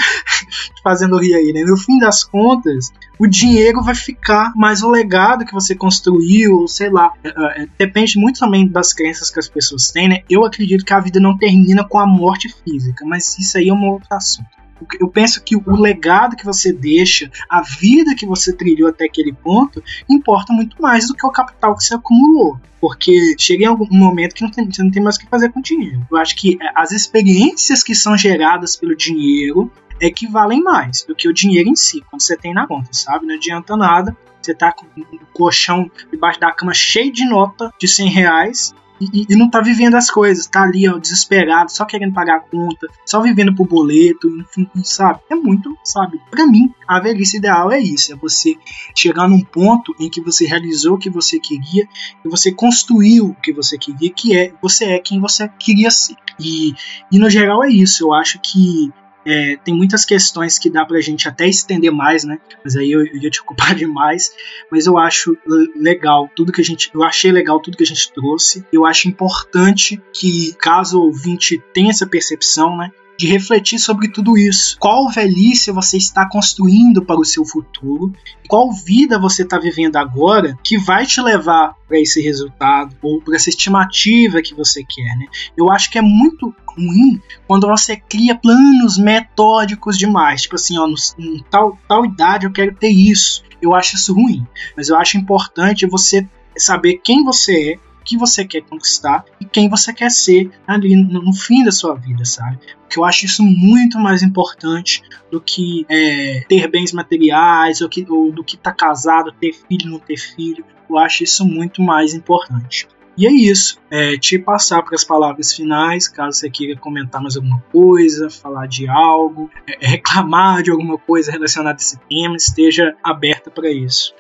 fazendo 0.83 1.19
rir 1.19 1.35
aí, 1.35 1.53
né? 1.53 1.63
No 1.63 1.77
fim 1.77 1.99
das 1.99 2.25
contas, 2.25 2.93
o 3.19 3.27
dinheiro 3.27 3.83
vai 3.83 3.95
ficar, 3.95 4.53
mas 4.57 4.83
o 4.83 4.91
legado 4.91 5.45
que 5.45 5.53
você 5.53 5.75
construiu, 5.75 6.61
ou 6.61 6.69
sei 6.69 6.91
lá, 6.91 7.13
é, 7.23 7.63
é, 7.63 7.67
depende 7.79 8.19
muito 8.19 8.41
também 8.41 8.67
das 8.67 8.93
crenças 8.93 9.31
que 9.31 9.39
as 9.39 9.49
pessoas 9.49 9.89
têm, 9.89 10.09
né? 10.09 10.23
Eu 10.29 10.45
acredito 10.45 10.85
que 10.85 10.95
a 10.95 11.01
vida 11.01 11.21
não 11.21 11.37
termina 11.37 11.85
com 11.85 11.99
a 11.99 12.07
morte 12.07 12.49
física, 12.65 13.05
mas 13.05 13.39
isso 13.39 13.59
aí 13.59 13.69
é 13.69 13.75
um 13.75 13.85
outro 13.89 14.09
assunto. 14.11 14.60
Eu 14.99 15.09
penso 15.09 15.43
que 15.43 15.57
o 15.57 15.77
legado 15.77 16.37
que 16.37 16.45
você 16.45 16.73
deixa, 16.73 17.31
a 17.49 17.63
vida 17.63 18.15
que 18.15 18.27
você 18.27 18.53
trilhou 18.53 18.89
até 18.89 19.05
aquele 19.05 19.33
ponto, 19.33 19.83
importa 20.09 20.53
muito 20.53 20.81
mais 20.81 21.09
do 21.09 21.15
que 21.15 21.27
o 21.27 21.31
capital 21.31 21.77
que 21.77 21.85
você 21.85 21.95
acumulou. 21.95 22.59
Porque 22.81 23.35
chega 23.39 23.65
em 23.65 23.67
algum 23.67 23.87
momento 23.91 24.35
que 24.35 24.43
não 24.43 24.51
tem, 24.51 24.65
você 24.65 24.83
não 24.83 24.91
tem 24.91 25.03
mais 25.03 25.17
o 25.17 25.21
que 25.21 25.27
fazer 25.27 25.51
com 25.51 25.61
o 25.61 25.63
dinheiro. 25.63 26.07
Eu 26.11 26.17
acho 26.17 26.35
que 26.35 26.57
é, 26.61 26.73
as 26.75 26.93
experiências 26.93 27.83
que 27.83 27.95
são 27.95 28.17
geradas 28.17 28.75
pelo 28.77 28.97
dinheiro 28.97 29.71
é 30.01 30.11
que 30.11 30.27
valem 30.27 30.63
mais 30.63 31.05
do 31.05 31.15
que 31.15 31.29
o 31.29 31.35
dinheiro 31.35 31.69
em 31.69 31.77
si, 31.77 32.03
quando 32.09 32.23
você 32.23 32.37
tem 32.37 32.55
na 32.55 32.67
conta, 32.67 32.89
sabe? 32.93 33.27
Não 33.27 33.35
adianta 33.35 33.77
nada 33.77 34.17
você 34.41 34.55
tá 34.55 34.73
com 34.73 34.87
o 34.87 35.27
colchão 35.33 35.91
debaixo 36.11 36.41
da 36.41 36.53
cama 36.53 36.73
cheio 36.73 37.13
de 37.13 37.29
nota 37.29 37.73
de 37.79 37.87
100 37.87 38.09
reais 38.09 38.75
e, 39.01 39.27
e, 39.31 39.37
não 39.37 39.49
tá 39.49 39.61
vivendo 39.61 39.95
as 39.95 40.11
coisas, 40.11 40.47
tá 40.47 40.63
ali, 40.63 40.89
ó, 40.89 40.99
desesperado, 40.99 41.73
só 41.73 41.85
querendo 41.85 42.13
pagar 42.13 42.37
a 42.37 42.41
conta, 42.41 42.87
só 43.07 43.21
vivendo 43.21 43.55
por 43.55 43.67
boleto, 43.67 44.29
enfim, 44.29 44.69
sabe? 44.85 45.21
É 45.31 45.35
muito, 45.35 45.77
sabe? 45.83 46.21
Para 46.31 46.47
mim, 46.47 46.73
a 46.87 47.01
velhice 47.01 47.39
ideal 47.39 47.73
é 47.73 47.81
isso, 47.81 48.13
é 48.13 48.17
você 48.17 48.57
chegar 48.95 49.29
num 49.29 49.41
ponto 49.41 49.95
em 49.99 50.11
que 50.11 50.21
você 50.21 50.47
realizou 50.47 50.95
o 50.95 50.99
que 50.99 51.09
você 51.09 51.41
queria 51.41 51.89
e 52.25 52.29
você 52.29 52.53
construiu 52.53 53.27
o 53.27 53.35
que 53.35 53.53
você 53.53 53.79
queria, 53.79 54.11
que 54.11 54.37
é 54.37 54.53
você 54.61 54.85
é 54.85 54.99
quem 54.99 55.21
você 55.21 55.49
queria 55.49 55.91
ser. 55.91 56.17
E, 56.39 56.75
e 57.11 57.19
no 57.19 57.31
geral 57.31 57.65
é 57.65 57.69
isso, 57.71 58.05
eu 58.05 58.15
acho 58.15 58.39
que 58.43 58.93
é, 59.25 59.57
tem 59.57 59.75
muitas 59.75 60.05
questões 60.05 60.59
que 60.59 60.71
dá 60.71 60.85
pra 60.85 61.01
gente 61.01 61.29
até 61.29 61.47
estender 61.47 61.93
mais, 61.93 62.25
né? 62.25 62.39
Mas 62.65 62.77
aí 62.77 62.91
eu, 62.91 63.05
eu 63.05 63.17
ia 63.17 63.31
te 63.31 63.41
ocupar 63.41 63.75
demais. 63.77 64.33
Mas 64.71 64.87
eu 64.87 64.99
acho 64.99 65.37
legal 65.77 66.31
tudo 66.35 66.53
que 66.53 66.61
a 66.61 66.65
gente. 66.65 66.91
Eu 66.93 67.03
achei 67.03 67.31
legal 67.31 67.61
tudo 67.61 67.77
que 67.77 67.83
a 67.83 67.87
gente 67.87 68.13
trouxe. 68.13 68.65
Eu 68.73 68.87
acho 68.87 69.09
importante 69.09 70.01
que, 70.13 70.55
caso 70.55 70.99
o 70.99 71.07
ouvinte 71.07 71.63
tenha 71.73 71.91
essa 71.91 72.07
percepção, 72.07 72.77
né? 72.77 72.91
De 73.21 73.27
refletir 73.27 73.79
sobre 73.79 74.09
tudo 74.09 74.39
isso. 74.39 74.79
Qual 74.81 75.11
velhice 75.11 75.71
você 75.71 75.99
está 75.99 76.27
construindo 76.27 77.05
para 77.05 77.21
o 77.21 77.25
seu 77.25 77.45
futuro? 77.45 78.15
Qual 78.49 78.73
vida 78.73 79.19
você 79.19 79.43
está 79.43 79.59
vivendo 79.59 79.97
agora 79.97 80.59
que 80.65 80.79
vai 80.79 81.05
te 81.05 81.21
levar 81.21 81.75
para 81.87 82.01
esse 82.01 82.23
resultado 82.23 82.97
ou 83.03 83.21
para 83.21 83.37
essa 83.37 83.51
estimativa 83.51 84.41
que 84.41 84.55
você 84.55 84.83
quer, 84.83 85.19
né? 85.19 85.27
Eu 85.55 85.71
acho 85.71 85.91
que 85.91 85.99
é 85.99 86.03
muito 86.03 86.55
ruim 86.67 87.21
quando 87.47 87.67
você 87.67 87.95
cria 87.95 88.35
planos 88.35 88.97
metódicos 88.97 89.99
demais, 89.99 90.43
tipo 90.43 90.55
assim, 90.55 90.79
ó, 90.79 90.87
no, 90.87 90.95
em 91.19 91.45
tal, 91.51 91.79
tal 91.87 92.07
idade 92.07 92.47
eu 92.47 92.53
quero 92.53 92.75
ter 92.75 92.89
isso. 92.89 93.45
Eu 93.61 93.75
acho 93.75 93.97
isso 93.97 94.15
ruim, 94.15 94.47
mas 94.75 94.89
eu 94.89 94.97
acho 94.97 95.19
importante 95.19 95.85
você 95.85 96.27
saber 96.57 97.03
quem 97.05 97.23
você 97.23 97.73
é, 97.73 97.90
que 98.11 98.19
você 98.19 98.45
quer 98.45 98.63
conquistar 98.63 99.25
e 99.41 99.45
quem 99.45 99.69
você 99.69 99.93
quer 99.93 100.11
ser 100.11 100.51
ali 100.67 100.97
no, 100.97 101.23
no 101.23 101.33
fim 101.33 101.63
da 101.63 101.71
sua 101.71 101.95
vida, 101.95 102.25
sabe? 102.25 102.59
Porque 102.81 102.99
eu 102.99 103.05
acho 103.05 103.25
isso 103.25 103.45
muito 103.45 104.01
mais 104.01 104.21
importante 104.21 105.01
do 105.31 105.41
que 105.41 105.87
é, 105.89 106.45
ter 106.49 106.69
bens 106.69 106.93
materiais 106.93 107.81
ou, 107.81 107.89
que, 107.89 108.05
ou 108.11 108.33
do 108.33 108.43
que 108.43 108.57
estar 108.57 108.73
tá 108.73 108.77
casado, 108.77 109.31
ter 109.31 109.53
filho, 109.53 109.89
não 109.89 110.01
ter 110.01 110.17
filho. 110.17 110.65
Eu 110.89 110.99
acho 110.99 111.23
isso 111.23 111.47
muito 111.47 111.81
mais 111.81 112.13
importante. 112.13 112.89
E 113.17 113.29
é 113.29 113.31
isso. 113.31 113.79
É, 113.89 114.17
te 114.17 114.41
passar 114.41 114.83
para 114.83 114.97
as 114.97 115.05
palavras 115.05 115.53
finais, 115.53 116.09
caso 116.09 116.37
você 116.37 116.51
queira 116.51 116.77
comentar 116.81 117.23
mais 117.23 117.37
alguma 117.37 117.61
coisa, 117.71 118.29
falar 118.29 118.67
de 118.67 118.89
algo, 118.89 119.49
é, 119.69 119.87
reclamar 119.87 120.65
de 120.65 120.73
alguma 120.73 120.99
coisa 120.99 121.31
relacionada 121.31 121.77
a 121.77 121.81
esse 121.81 121.97
tema, 122.09 122.35
esteja 122.35 122.97
aberta 123.05 123.53
para 123.53 123.71
isso. 123.71 124.13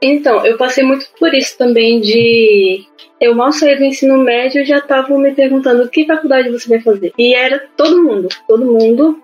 Então, 0.00 0.44
eu 0.46 0.56
passei 0.56 0.84
muito 0.84 1.06
por 1.18 1.34
isso 1.34 1.56
também 1.58 2.00
de. 2.00 2.84
Eu 3.20 3.34
mal 3.34 3.52
saí 3.52 3.76
do 3.76 3.84
ensino 3.84 4.16
médio 4.18 4.62
e 4.62 4.64
já 4.64 4.78
estavam 4.78 5.18
me 5.18 5.34
perguntando 5.34 5.88
que 5.88 6.06
faculdade 6.06 6.50
você 6.50 6.68
vai 6.68 6.80
fazer. 6.80 7.12
E 7.18 7.34
era 7.34 7.58
todo 7.76 8.02
mundo, 8.02 8.28
todo 8.46 8.64
mundo. 8.64 9.20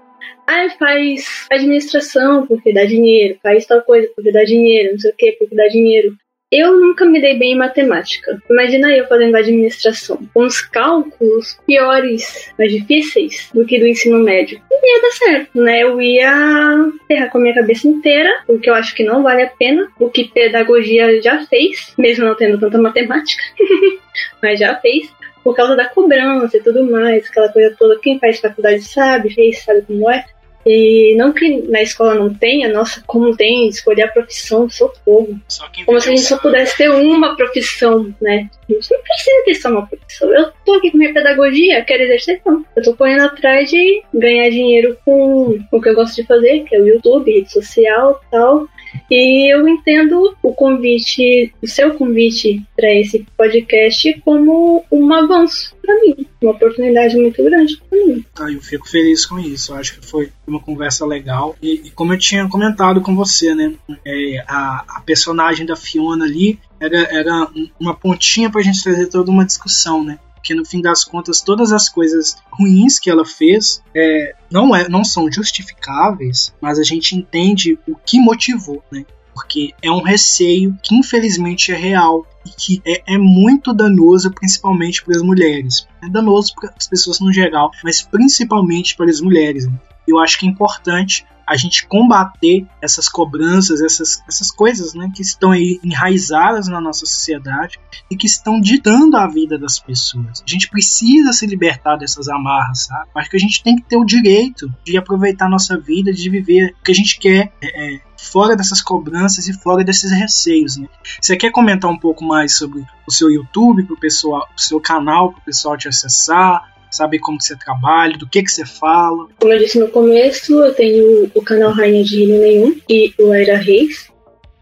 Ah, 0.47 0.69
faz 0.79 1.47
administração 1.51 2.47
porque 2.47 2.73
dá 2.73 2.85
dinheiro, 2.85 3.39
faz 3.43 3.65
tal 3.65 3.81
coisa 3.83 4.11
porque 4.15 4.31
dá 4.31 4.45
dinheiro, 4.45 4.93
não 4.93 4.99
sei 4.99 5.11
o 5.11 5.17
que, 5.17 5.33
porque 5.33 5.55
dá 5.55 5.69
dinheiro. 5.69 6.15
Eu 6.57 6.79
nunca 6.79 7.05
me 7.05 7.21
dei 7.21 7.37
bem 7.37 7.55
em 7.55 7.59
matemática. 7.59 8.41
Imagina 8.49 8.89
eu 8.93 9.09
fazendo 9.09 9.37
administração, 9.37 10.21
os 10.33 10.61
cálculos 10.63 11.59
piores, 11.67 12.53
mais 12.57 12.71
difíceis 12.71 13.51
do 13.53 13.65
que 13.65 13.77
do 13.81 13.89
ensino 13.89 14.21
médio. 14.21 14.61
Não 14.71 14.79
ia 14.79 15.03
dar 15.03 15.11
certo, 15.11 15.61
né? 15.61 15.83
Eu 15.83 16.01
ia 16.01 16.93
ferrar 17.09 17.29
com 17.31 17.39
a 17.39 17.41
minha 17.41 17.55
cabeça 17.55 17.89
inteira, 17.89 18.31
o 18.47 18.57
que 18.61 18.71
eu 18.71 18.75
acho 18.75 18.95
que 18.95 19.03
não 19.03 19.21
vale 19.21 19.43
a 19.43 19.49
pena, 19.51 19.89
o 19.99 20.09
que 20.09 20.29
pedagogia 20.29 21.21
já 21.21 21.45
fez, 21.45 21.93
mesmo 21.99 22.25
não 22.25 22.37
tendo 22.37 22.61
tanta 22.61 22.79
matemática, 22.79 23.43
mas 24.41 24.61
já 24.61 24.77
fez 24.77 25.13
por 25.43 25.57
causa 25.57 25.75
da 25.75 25.89
cobrança 25.89 26.57
e 26.57 26.63
tudo 26.63 26.89
mais, 26.89 27.27
aquela 27.29 27.49
coisa 27.49 27.75
toda. 27.77 27.99
Quem 27.99 28.21
faz 28.21 28.39
faculdade 28.39 28.81
sabe, 28.83 29.35
fez, 29.35 29.59
sabe 29.65 29.83
como 29.83 30.09
é. 30.09 30.25
E 30.67 31.15
não 31.17 31.33
que 31.33 31.63
na 31.69 31.83
escola 31.83 32.15
não 32.15 32.33
tenha, 32.33 32.73
nossa, 32.73 33.03
como 33.07 33.37
tem, 33.37 33.69
escolher 33.69 34.05
a 34.05 34.09
profissão, 34.09 34.69
socorro. 34.69 35.39
Como 35.85 36.01
se 36.01 36.09
a 36.09 36.17
gente 36.17 36.27
só 36.27 36.39
pudesse 36.39 36.77
ter 36.77 36.91
uma 36.91 37.37
profissão, 37.37 38.15
né? 38.21 38.49
A 38.69 38.73
gente 38.73 38.91
não 38.91 39.03
precisa 39.03 39.45
ter 39.45 39.55
só 39.55 39.69
uma 39.71 39.87
profissão. 39.87 40.35
Eu 40.35 40.51
tô 40.65 40.75
aqui 40.75 40.91
com 40.91 40.99
minha 40.99 41.13
pedagogia, 41.13 41.85
quero 41.85 42.05
exercer, 42.05 42.41
não. 42.47 42.65
Eu 42.75 42.83
tô 42.83 42.97
correndo 42.97 43.25
atrás 43.25 43.71
de 43.71 44.03
ganhar 44.15 44.51
dinheiro 44.51 44.97
com, 45.05 45.59
com 45.71 45.77
o 45.77 45.81
que 45.81 45.89
eu 45.89 45.95
gosto 45.95 46.17
de 46.17 46.27
fazer, 46.27 46.65
que 46.65 46.75
é 46.75 46.81
o 46.81 46.87
YouTube, 46.87 47.31
rede 47.31 47.53
social 47.53 48.21
tal. 48.31 48.67
E 49.11 49.53
eu 49.53 49.67
entendo 49.69 50.35
o 50.43 50.53
convite, 50.53 51.53
o 51.63 51.67
seu 51.67 51.95
convite 51.95 52.63
para 52.77 52.93
esse 52.93 53.27
podcast 53.37 54.21
como 54.25 54.85
um 54.91 55.13
avanço 55.13 55.74
para 55.85 55.95
mim, 56.01 56.27
uma 56.41 56.53
oportunidade 56.53 57.17
muito 57.17 57.43
grande 57.43 57.77
para 57.89 57.99
mim. 57.99 58.25
Ah, 58.39 58.51
eu 58.51 58.61
fico 58.61 58.89
feliz 58.89 59.27
com 59.27 59.39
isso. 59.39 59.73
Eu 59.73 59.77
acho 59.77 60.01
que 60.01 60.07
foi 60.07 60.31
uma 60.47 60.61
conversa 60.61 61.07
legal. 61.07 61.57
E, 61.63 61.83
e 61.85 61.91
como 61.91 62.13
eu 62.13 62.19
tinha 62.19 62.49
comentado 62.49 63.01
com 63.01 63.15
você, 63.15 63.55
né? 63.55 63.75
É, 64.05 64.45
a, 64.47 64.85
a 64.89 65.01
personagem 65.01 65.67
da 65.67 65.77
Fiona 65.77 66.25
ali 66.25 66.59
era, 66.81 66.99
era 66.99 67.49
uma 67.79 67.95
pontinha 67.95 68.51
para 68.51 68.61
a 68.61 68.65
gente 68.65 68.83
trazer 68.83 69.07
toda 69.07 69.31
uma 69.31 69.45
discussão, 69.45 70.05
né? 70.05 70.19
porque 70.45 70.55
no 70.55 70.67
fim 70.67 70.83
das 70.83 71.03
contas 71.03 71.41
todas 71.41 71.73
as 71.73 71.89
coisas 71.89 72.37
ruins 72.51 72.99
que 72.99 73.09
ela 73.09 73.25
fez 73.25 73.83
é, 73.97 74.35
não, 74.51 74.77
é, 74.77 74.87
não 74.91 75.03
são 75.03 75.33
justificáveis, 75.33 76.55
mas 76.61 76.79
a 76.79 76.83
gente 76.83 77.17
entende 77.17 77.79
o 77.89 77.97
que 77.97 78.21
motivou, 78.21 78.85
né? 78.93 79.07
Porque 79.35 79.75
é 79.83 79.91
um 79.91 80.03
receio 80.03 80.77
que 80.83 80.95
infelizmente 80.95 81.73
é 81.73 81.77
real 81.77 82.27
e 82.47 82.51
que 82.51 82.83
é, 82.87 83.15
é 83.15 83.19
muito 83.19 83.73
danoso, 83.75 84.31
principalmente 84.31 85.05
para 85.05 85.17
as 85.17 85.23
mulheres. 85.23 85.87
É 86.03 86.09
danoso 86.09 86.55
para 86.55 86.73
as 86.77 86.87
pessoas 86.87 87.21
no 87.21 87.33
geral, 87.33 87.71
mas 87.83 88.03
principalmente 88.03 88.97
para 88.97 89.11
as 89.11 89.21
mulheres. 89.21 89.67
Né? 89.67 89.75
Eu 90.07 90.19
acho 90.19 90.39
que 90.39 90.47
é 90.47 90.49
importante 90.49 91.27
a 91.47 91.57
gente 91.57 91.87
combater 91.87 92.67
essas 92.81 93.09
cobranças, 93.09 93.81
essas, 93.81 94.23
essas 94.27 94.51
coisas 94.51 94.95
né, 94.95 95.11
que 95.15 95.23
estão 95.23 95.51
aí 95.51 95.79
enraizadas 95.85 96.69
na 96.69 96.81
nossa 96.81 97.01
sociedade 97.01 97.79
e 98.11 98.17
que 98.17 98.27
estão 98.27 98.61
ditando 98.61 99.17
a 99.17 99.27
vida 99.27 99.59
das 99.59 99.79
pessoas. 99.79 100.43
A 100.47 100.51
gente 100.51 100.69
precisa 100.71 101.33
se 101.33 101.47
libertar 101.47 101.97
dessas 101.97 102.29
amarras, 102.29 102.87
sabe? 102.87 103.11
Acho 103.15 103.31
que 103.31 103.37
a 103.37 103.41
gente 103.41 103.63
tem 103.63 103.77
que 103.77 103.83
ter 103.83 103.97
o 103.97 104.05
direito 104.05 104.73
de 104.85 104.97
aproveitar 104.97 105.47
a 105.47 105.51
nossa 105.51 105.79
vida, 105.79 106.13
de 106.13 106.31
viver 106.31 106.75
o 106.81 106.85
que 106.85 106.93
a 106.93 106.95
gente 106.95 107.19
quer. 107.19 107.53
É, 107.61 107.95
é, 107.95 108.01
fora 108.25 108.57
dessas 108.57 108.81
cobranças 108.81 109.47
e 109.47 109.53
fora 109.53 109.85
desses 109.85 110.11
receios. 110.11 110.77
Né? 110.77 110.89
Você 111.21 111.37
quer 111.37 111.51
comentar 111.51 111.91
um 111.91 111.99
pouco 111.99 112.25
mais 112.25 112.57
sobre 112.57 112.85
o 113.07 113.13
seu 113.13 113.31
YouTube, 113.31 113.85
pro 113.85 113.99
pessoal, 113.99 114.49
o 114.57 114.61
seu 114.61 114.81
canal, 114.81 115.33
para 115.33 115.41
o 115.41 115.45
pessoal 115.45 115.77
te 115.77 115.89
acessar, 115.89 116.75
saber 116.91 117.19
como 117.19 117.41
você 117.41 117.57
trabalha, 117.57 118.17
do 118.17 118.29
que 118.29 118.43
que 118.43 118.51
você 118.51 118.65
fala. 118.65 119.27
Como 119.41 119.53
eu 119.53 119.59
disse 119.59 119.79
no 119.79 119.89
começo, 119.89 120.53
eu 120.53 120.75
tenho 120.75 121.31
o 121.35 121.43
canal 121.43 121.73
Rainha 121.73 122.05
de 122.05 122.17
Rino 122.17 122.39
Nenhum 122.39 122.81
e 122.89 123.13
o 123.19 123.33
Aira 123.33 123.57
Reis. 123.57 124.13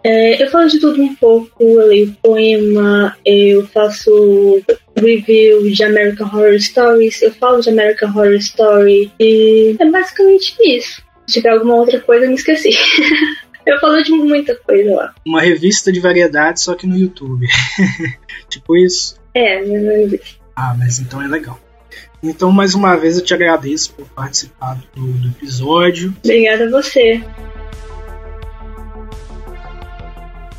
É, 0.04 0.42
eu 0.42 0.50
falo 0.50 0.68
de 0.68 0.80
tudo 0.80 1.00
um 1.00 1.14
pouco, 1.14 1.62
eu 1.62 1.86
leio 1.86 2.16
poema, 2.20 3.16
eu 3.24 3.64
faço 3.68 4.60
review 4.96 5.70
de 5.70 5.84
American 5.84 6.26
Horror 6.26 6.58
Stories, 6.58 7.22
eu 7.22 7.32
falo 7.34 7.60
de 7.60 7.70
American 7.70 8.10
Horror 8.10 8.34
Story 8.34 9.12
e 9.20 9.76
é 9.78 9.90
basicamente 9.90 10.56
isso. 10.64 11.02
Se 11.26 11.34
tiver 11.34 11.50
alguma 11.50 11.76
outra 11.76 12.00
coisa, 12.00 12.24
eu 12.24 12.30
me 12.30 12.34
esqueci. 12.34 12.70
eu 13.66 13.78
falo 13.80 14.02
de 14.02 14.12
muita 14.12 14.54
coisa 14.56 14.94
lá. 14.94 15.14
Uma 15.26 15.40
revista 15.40 15.92
de 15.92 16.00
variedade, 16.00 16.60
só 16.60 16.74
que 16.74 16.86
no 16.86 16.96
YouTube. 16.96 17.46
tipo 18.48 18.76
isso? 18.76 19.16
É, 19.34 19.62
isso. 19.62 20.38
Ah, 20.56 20.74
mas 20.78 20.98
então 20.98 21.22
é 21.22 21.28
legal. 21.28 21.58
Então, 22.22 22.52
mais 22.52 22.74
uma 22.74 22.96
vez, 22.96 23.16
eu 23.18 23.24
te 23.24 23.34
agradeço 23.34 23.92
por 23.94 24.06
participar 24.10 24.80
do, 24.94 25.12
do 25.12 25.28
episódio. 25.28 26.14
Obrigada 26.22 26.66
a 26.66 26.70
você. 26.70 27.22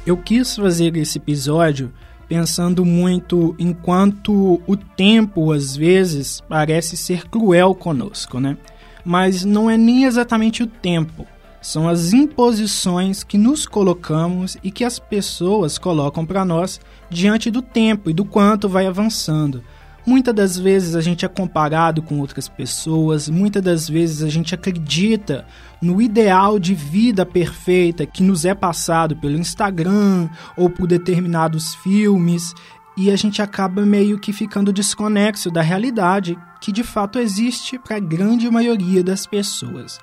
Eu 0.06 0.18
quis 0.18 0.56
fazer 0.56 0.98
esse 0.98 1.18
episódio 1.18 1.94
pensando 2.28 2.84
muito 2.84 3.56
enquanto 3.58 4.62
o 4.68 4.76
tempo 4.76 5.54
às 5.54 5.76
vezes 5.78 6.42
parece 6.42 6.98
ser 6.98 7.30
cruel 7.30 7.74
conosco, 7.74 8.40
né? 8.40 8.58
Mas 9.06 9.46
não 9.46 9.70
é 9.70 9.78
nem 9.78 10.04
exatamente 10.04 10.64
o 10.64 10.68
tempo, 10.68 11.26
são 11.64 11.90
as 11.90 12.14
imposições 12.14 13.24
que 13.24 13.40
nos 13.40 13.66
colocamos 13.66 14.56
e 14.64 14.70
que 14.70 14.84
as 14.84 15.00
pessoas 15.00 15.80
colocam 15.80 16.24
para 16.24 16.46
nós 16.46 16.80
diante 17.10 17.50
do 17.50 17.64
tempo 17.64 18.12
e 18.12 18.14
do 18.14 18.24
quanto 18.24 18.70
vai 18.70 18.86
avançando 18.86 19.64
Muitas 20.06 20.36
das 20.36 20.60
vezes 20.60 20.96
a 20.96 21.02
gente 21.02 21.24
é 21.24 21.30
comparado 21.30 22.02
com 22.02 22.20
outras 22.20 22.50
pessoas, 22.50 23.30
muitas 23.30 23.64
das 23.64 23.88
vezes 23.88 24.22
a 24.22 24.30
gente 24.30 24.54
acredita 24.54 25.46
no 25.82 26.02
ideal 26.02 26.60
de 26.60 26.76
vida 26.76 27.26
perfeita 27.26 28.06
que 28.06 28.22
nos 28.22 28.44
é 28.44 28.54
passado 28.54 29.16
pelo 29.16 29.38
Instagram 29.38 30.28
ou 30.58 30.70
por 30.70 30.88
determinados 30.88 31.74
filmes 31.76 32.54
e 32.98 33.10
a 33.10 33.16
gente 33.16 33.42
acaba 33.42 33.86
meio 33.86 34.20
que 34.20 34.34
ficando 34.34 34.74
desconexo 34.74 35.50
da 35.50 35.62
realidade 35.62 36.38
que 36.60 36.72
de 36.72 36.84
fato 36.84 37.18
existe 37.18 37.80
para 37.80 37.96
a 37.96 38.02
grande 38.02 38.52
maioria 38.52 39.02
das 39.02 39.26
pessoas. 39.26 40.00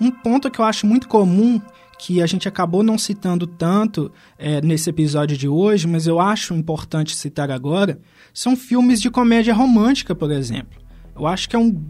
Um 0.00 0.10
ponto 0.10 0.50
que 0.50 0.58
eu 0.58 0.64
acho 0.64 0.86
muito 0.86 1.08
comum 1.08 1.60
que 1.98 2.20
a 2.20 2.26
gente 2.26 2.46
acabou 2.46 2.82
não 2.82 2.98
citando 2.98 3.46
tanto 3.46 4.12
é, 4.38 4.60
nesse 4.60 4.90
episódio 4.90 5.36
de 5.36 5.48
hoje, 5.48 5.86
mas 5.86 6.06
eu 6.06 6.20
acho 6.20 6.54
importante 6.54 7.16
citar 7.16 7.50
agora, 7.50 7.98
são 8.34 8.54
filmes 8.54 9.00
de 9.00 9.10
comédia 9.10 9.54
romântica, 9.54 10.14
por 10.14 10.30
exemplo. 10.30 10.78
Eu 11.14 11.26
acho 11.26 11.48
que 11.48 11.56
é 11.56 11.58
um 11.58 11.82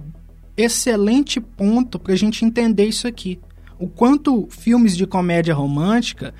excelente 0.56 1.40
ponto 1.40 1.98
para 1.98 2.12
a 2.12 2.16
gente 2.16 2.44
entender 2.44 2.86
isso 2.86 3.08
aqui. 3.08 3.40
O 3.78 3.88
quanto 3.88 4.46
filmes 4.48 4.96
de 4.96 5.06
comédia 5.06 5.54
romântica 5.54 6.32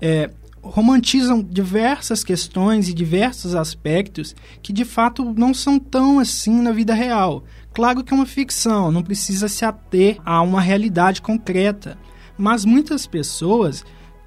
é, 0.00 0.30
romantizam 0.62 1.42
diversas 1.42 2.22
questões 2.22 2.88
e 2.88 2.94
diversos 2.94 3.54
aspectos 3.54 4.34
que 4.62 4.72
de 4.72 4.84
fato 4.84 5.34
não 5.36 5.54
são 5.54 5.78
tão 5.78 6.18
assim 6.18 6.60
na 6.60 6.72
vida 6.72 6.94
real. 6.94 7.44
Claro 7.72 8.04
que 8.04 8.12
é 8.12 8.16
uma 8.16 8.26
ficção, 8.26 8.90
não 8.90 9.02
precisa 9.02 9.48
se 9.48 9.64
ater 9.64 10.18
a 10.24 10.42
uma 10.42 10.60
realidade 10.60 11.22
concreta. 11.22 11.96
Mas 12.36 12.64
muitas 12.64 13.06
pessoas 13.06 13.84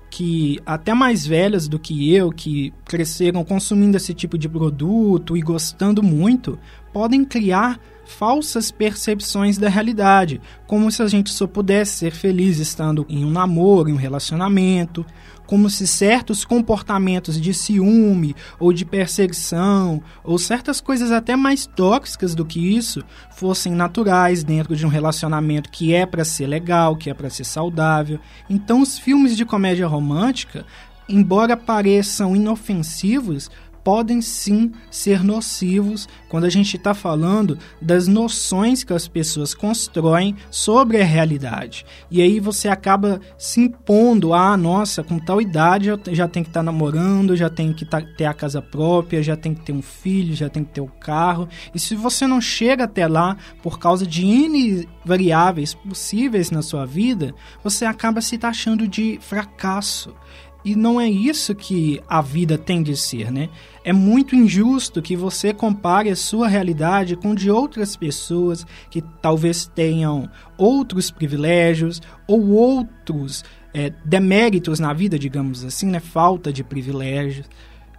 que 0.09 0.59
até 0.63 0.93
mais 0.93 1.25
velhas 1.25 1.67
do 1.67 1.79
que 1.79 2.13
eu, 2.13 2.29
que 2.29 2.71
cresceram 2.85 3.43
consumindo 3.43 3.97
esse 3.97 4.13
tipo 4.13 4.37
de 4.37 4.47
produto 4.47 5.35
e 5.35 5.41
gostando 5.41 6.03
muito, 6.03 6.59
podem 6.93 7.25
criar 7.25 7.79
falsas 8.05 8.71
percepções 8.71 9.57
da 9.57 9.69
realidade, 9.69 10.41
como 10.67 10.91
se 10.91 11.01
a 11.01 11.07
gente 11.07 11.31
só 11.31 11.47
pudesse 11.47 11.97
ser 11.97 12.11
feliz 12.11 12.59
estando 12.59 13.05
em 13.09 13.23
um 13.25 13.31
namoro, 13.31 13.89
em 13.89 13.93
um 13.93 13.97
relacionamento, 13.97 15.05
como 15.45 15.69
se 15.69 15.85
certos 15.85 16.45
comportamentos 16.45 17.39
de 17.39 17.53
ciúme 17.53 18.35
ou 18.59 18.71
de 18.71 18.85
perseguição, 18.85 20.01
ou 20.23 20.37
certas 20.37 20.79
coisas 20.79 21.11
até 21.11 21.35
mais 21.35 21.65
tóxicas 21.65 22.33
do 22.33 22.45
que 22.45 22.75
isso, 22.75 23.03
fossem 23.31 23.73
naturais 23.73 24.43
dentro 24.43 24.75
de 24.75 24.85
um 24.85 24.89
relacionamento 24.89 25.69
que 25.69 25.93
é 25.93 26.05
para 26.05 26.25
ser 26.25 26.47
legal, 26.47 26.95
que 26.95 27.09
é 27.09 27.13
para 27.13 27.29
ser 27.29 27.43
saudável. 27.43 28.19
Então, 28.49 28.81
os 28.81 28.97
filmes 28.97 29.35
de 29.35 29.45
comédia 29.45 29.87
romântica, 29.87 30.65
embora 31.09 31.57
pareçam 31.57 32.35
inofensivos, 32.35 33.51
podem 33.83 34.21
sim 34.21 34.71
ser 34.89 35.23
nocivos 35.23 36.07
quando 36.29 36.45
a 36.45 36.49
gente 36.49 36.77
está 36.77 36.93
falando 36.93 37.57
das 37.81 38.07
noções 38.07 38.83
que 38.83 38.93
as 38.93 39.07
pessoas 39.07 39.53
constroem 39.53 40.35
sobre 40.49 41.01
a 41.01 41.05
realidade. 41.05 41.85
E 42.09 42.21
aí 42.21 42.39
você 42.39 42.67
acaba 42.67 43.19
se 43.37 43.59
impondo, 43.61 44.33
ah, 44.33 44.55
nossa, 44.55 45.03
com 45.03 45.19
tal 45.19 45.41
idade 45.41 45.89
eu 45.89 45.99
já 46.11 46.27
tenho 46.27 46.45
que 46.45 46.49
estar 46.49 46.61
tá 46.61 46.63
namorando, 46.63 47.35
já 47.35 47.49
tenho 47.49 47.73
que 47.73 47.85
tá, 47.85 48.01
ter 48.01 48.25
a 48.25 48.33
casa 48.33 48.61
própria, 48.61 49.21
já 49.21 49.35
tenho 49.35 49.55
que 49.55 49.61
ter 49.61 49.73
um 49.73 49.81
filho, 49.81 50.35
já 50.35 50.49
tenho 50.49 50.65
que 50.65 50.73
ter 50.73 50.81
o 50.81 50.85
um 50.85 50.99
carro. 50.99 51.47
E 51.73 51.79
se 51.79 51.95
você 51.95 52.25
não 52.25 52.39
chega 52.39 52.85
até 52.85 53.07
lá 53.07 53.37
por 53.61 53.79
causa 53.79 54.07
de 54.07 54.25
N 54.25 54.87
variáveis 55.05 55.73
possíveis 55.73 56.49
na 56.49 56.61
sua 56.61 56.85
vida, 56.85 57.33
você 57.63 57.85
acaba 57.85 58.21
se 58.21 58.37
taxando 58.37 58.87
de 58.87 59.19
fracasso. 59.21 60.13
E 60.65 60.75
não 60.75 60.99
é 60.99 61.09
isso 61.09 61.53
que 61.53 62.01
a 62.07 62.21
vida 62.21 62.57
tem 62.57 62.81
de 62.81 62.95
ser, 62.95 63.31
né? 63.31 63.49
É 63.83 63.91
muito 63.91 64.35
injusto 64.35 65.01
que 65.01 65.15
você 65.15 65.53
compare 65.53 66.09
a 66.09 66.15
sua 66.15 66.47
realidade 66.47 67.17
com 67.17 67.35
de 67.35 67.51
outras 67.51 67.97
pessoas 67.97 68.65
que 68.89 69.01
talvez 69.21 69.65
tenham 69.65 70.29
outros 70.57 71.11
privilégios 71.11 72.01
ou 72.25 72.51
outros 72.51 73.43
é, 73.73 73.91
deméritos 74.05 74.79
na 74.79 74.93
vida, 74.93 75.19
digamos 75.19 75.65
assim, 75.65 75.87
né? 75.87 75.99
Falta 75.99 76.53
de 76.53 76.63
privilégios. 76.63 77.49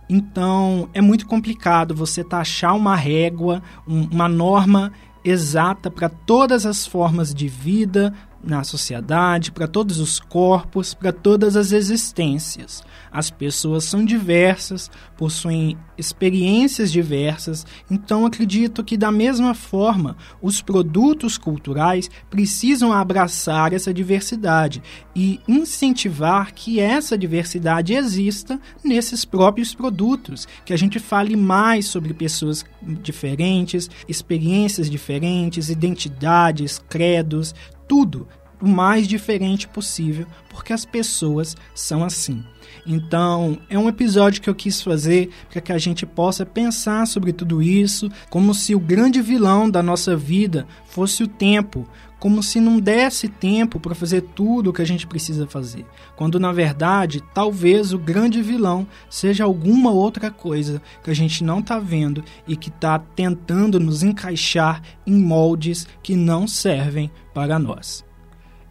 Então, 0.09 0.89
é 0.95 1.01
muito 1.01 1.27
complicado 1.27 1.95
você 1.95 2.23
taxar 2.25 2.75
uma 2.77 2.97
régua, 2.97 3.63
um, 3.87 4.05
uma 4.05 4.29
norma 4.29 4.93
exata 5.25 5.91
para 5.91 6.09
todas 6.09 6.67
as 6.67 6.87
formas 6.87 7.35
de 7.35 7.49
vida, 7.49 8.13
na 8.47 8.63
sociedade, 8.65 9.51
para 9.51 9.67
todos 9.67 9.99
os 9.99 10.21
corpos, 10.21 10.95
para 10.95 11.13
todas 11.13 11.57
as 11.57 11.73
existências. 11.73 12.83
As 13.11 13.31
pessoas 13.31 13.85
são 13.85 14.05
diversas, 14.05 14.91
possuem 15.17 15.79
experiências 15.97 16.91
diversas, 16.91 17.65
então 17.91 18.27
acredito 18.27 18.83
que, 18.83 18.97
da 18.97 19.13
mesma 19.13 19.55
forma, 19.55 20.17
os 20.43 20.61
produtos 20.61 21.39
culturais 21.39 22.11
precisam 22.29 22.93
abraçar 22.93 23.73
essa 23.73 23.95
diversidade 23.95 24.83
e 25.15 25.41
incentivar 25.47 26.53
que 26.53 26.81
essa 26.81 27.17
diversidade 27.17 27.95
exista 27.95 28.61
nesses 28.83 29.25
próprios 29.25 29.75
produtos, 29.75 30.49
que 30.65 30.73
a 30.73 30.77
gente 30.77 30.99
fale 30.99 31.37
mais 31.37 31.87
sobre 31.87 32.13
pessoas 32.13 32.65
diferentes, 32.83 33.89
experiências 34.09 34.91
diferentes, 34.91 35.69
identidades, 35.69 36.83
credos, 36.89 37.55
tudo 37.87 38.27
o 38.61 38.69
mais 38.69 39.07
diferente 39.07 39.69
possível, 39.69 40.27
porque 40.49 40.73
as 40.73 40.85
pessoas 40.85 41.57
são 41.75 42.03
assim. 42.03 42.43
Então, 42.87 43.59
é 43.69 43.79
um 43.79 43.89
episódio 43.89 44.41
que 44.41 44.49
eu 44.49 44.55
quis 44.55 44.83
fazer 44.83 45.31
para 45.51 45.61
que 45.61 45.73
a 45.73 45.79
gente 45.79 46.07
possa 46.07 46.47
pensar 46.47 47.07
sobre 47.07 47.33
tudo 47.33 47.63
isso, 47.63 48.11
como 48.31 48.55
se 48.55 48.75
o 48.75 48.81
grande 48.81 49.21
vilão 49.21 49.69
da 49.69 49.83
nossa 49.83 50.17
vida 50.17 50.67
fosse 50.87 51.23
o 51.23 51.29
tempo, 51.29 51.87
como 52.19 52.43
se 52.43 52.59
não 52.59 52.81
desse 52.81 53.29
tempo 53.29 53.79
para 53.79 53.95
fazer 53.95 54.23
tudo 54.35 54.71
o 54.71 54.73
que 54.73 54.81
a 54.81 54.87
gente 54.87 55.07
precisa 55.07 55.47
fazer, 55.47 55.85
quando 56.17 56.41
na 56.41 56.53
verdade 56.53 57.23
talvez 57.35 57.93
o 57.93 57.99
grande 57.99 58.41
vilão 58.41 58.87
seja 59.11 59.45
alguma 59.45 59.91
outra 59.91 60.31
coisa 60.31 60.81
que 61.03 61.11
a 61.11 61.15
gente 61.15 61.45
não 61.45 61.59
está 61.59 61.79
vendo 61.79 62.25
e 62.49 62.57
que 62.57 62.71
está 62.71 62.99
tentando 62.99 63.79
nos 63.79 64.03
encaixar 64.03 64.81
em 65.07 65.19
moldes 65.19 65.87
que 66.03 66.17
não 66.17 66.49
servem 66.49 67.11
para 67.35 67.59
nós. 67.59 68.05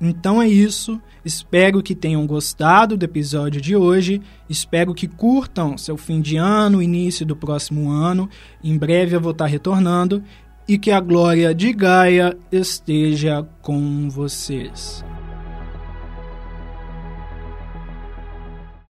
Então 0.02 0.42
é 0.42 0.48
isso. 0.48 1.00
Espero 1.24 1.82
que 1.82 1.96
tenham 1.96 2.26
gostado 2.28 2.98
do 2.98 3.06
episódio 3.06 3.62
de 3.62 3.76
hoje. 3.76 4.22
Espero 4.50 4.94
que 4.94 5.08
curtam 5.08 5.78
seu 5.78 5.96
fim 5.96 6.20
de 6.20 6.36
ano, 6.36 6.82
início 6.82 7.26
do 7.26 7.36
próximo 7.36 7.90
ano. 7.90 8.30
Em 8.64 8.78
breve 8.78 9.16
eu 9.16 9.22
vou 9.22 9.32
estar 9.32 9.46
retornando. 9.46 10.24
E 10.68 10.78
que 10.78 10.92
a 10.92 11.00
glória 11.00 11.54
de 11.54 11.74
Gaia 11.74 12.38
esteja 12.52 13.46
com 13.62 14.10
vocês. 14.10 15.04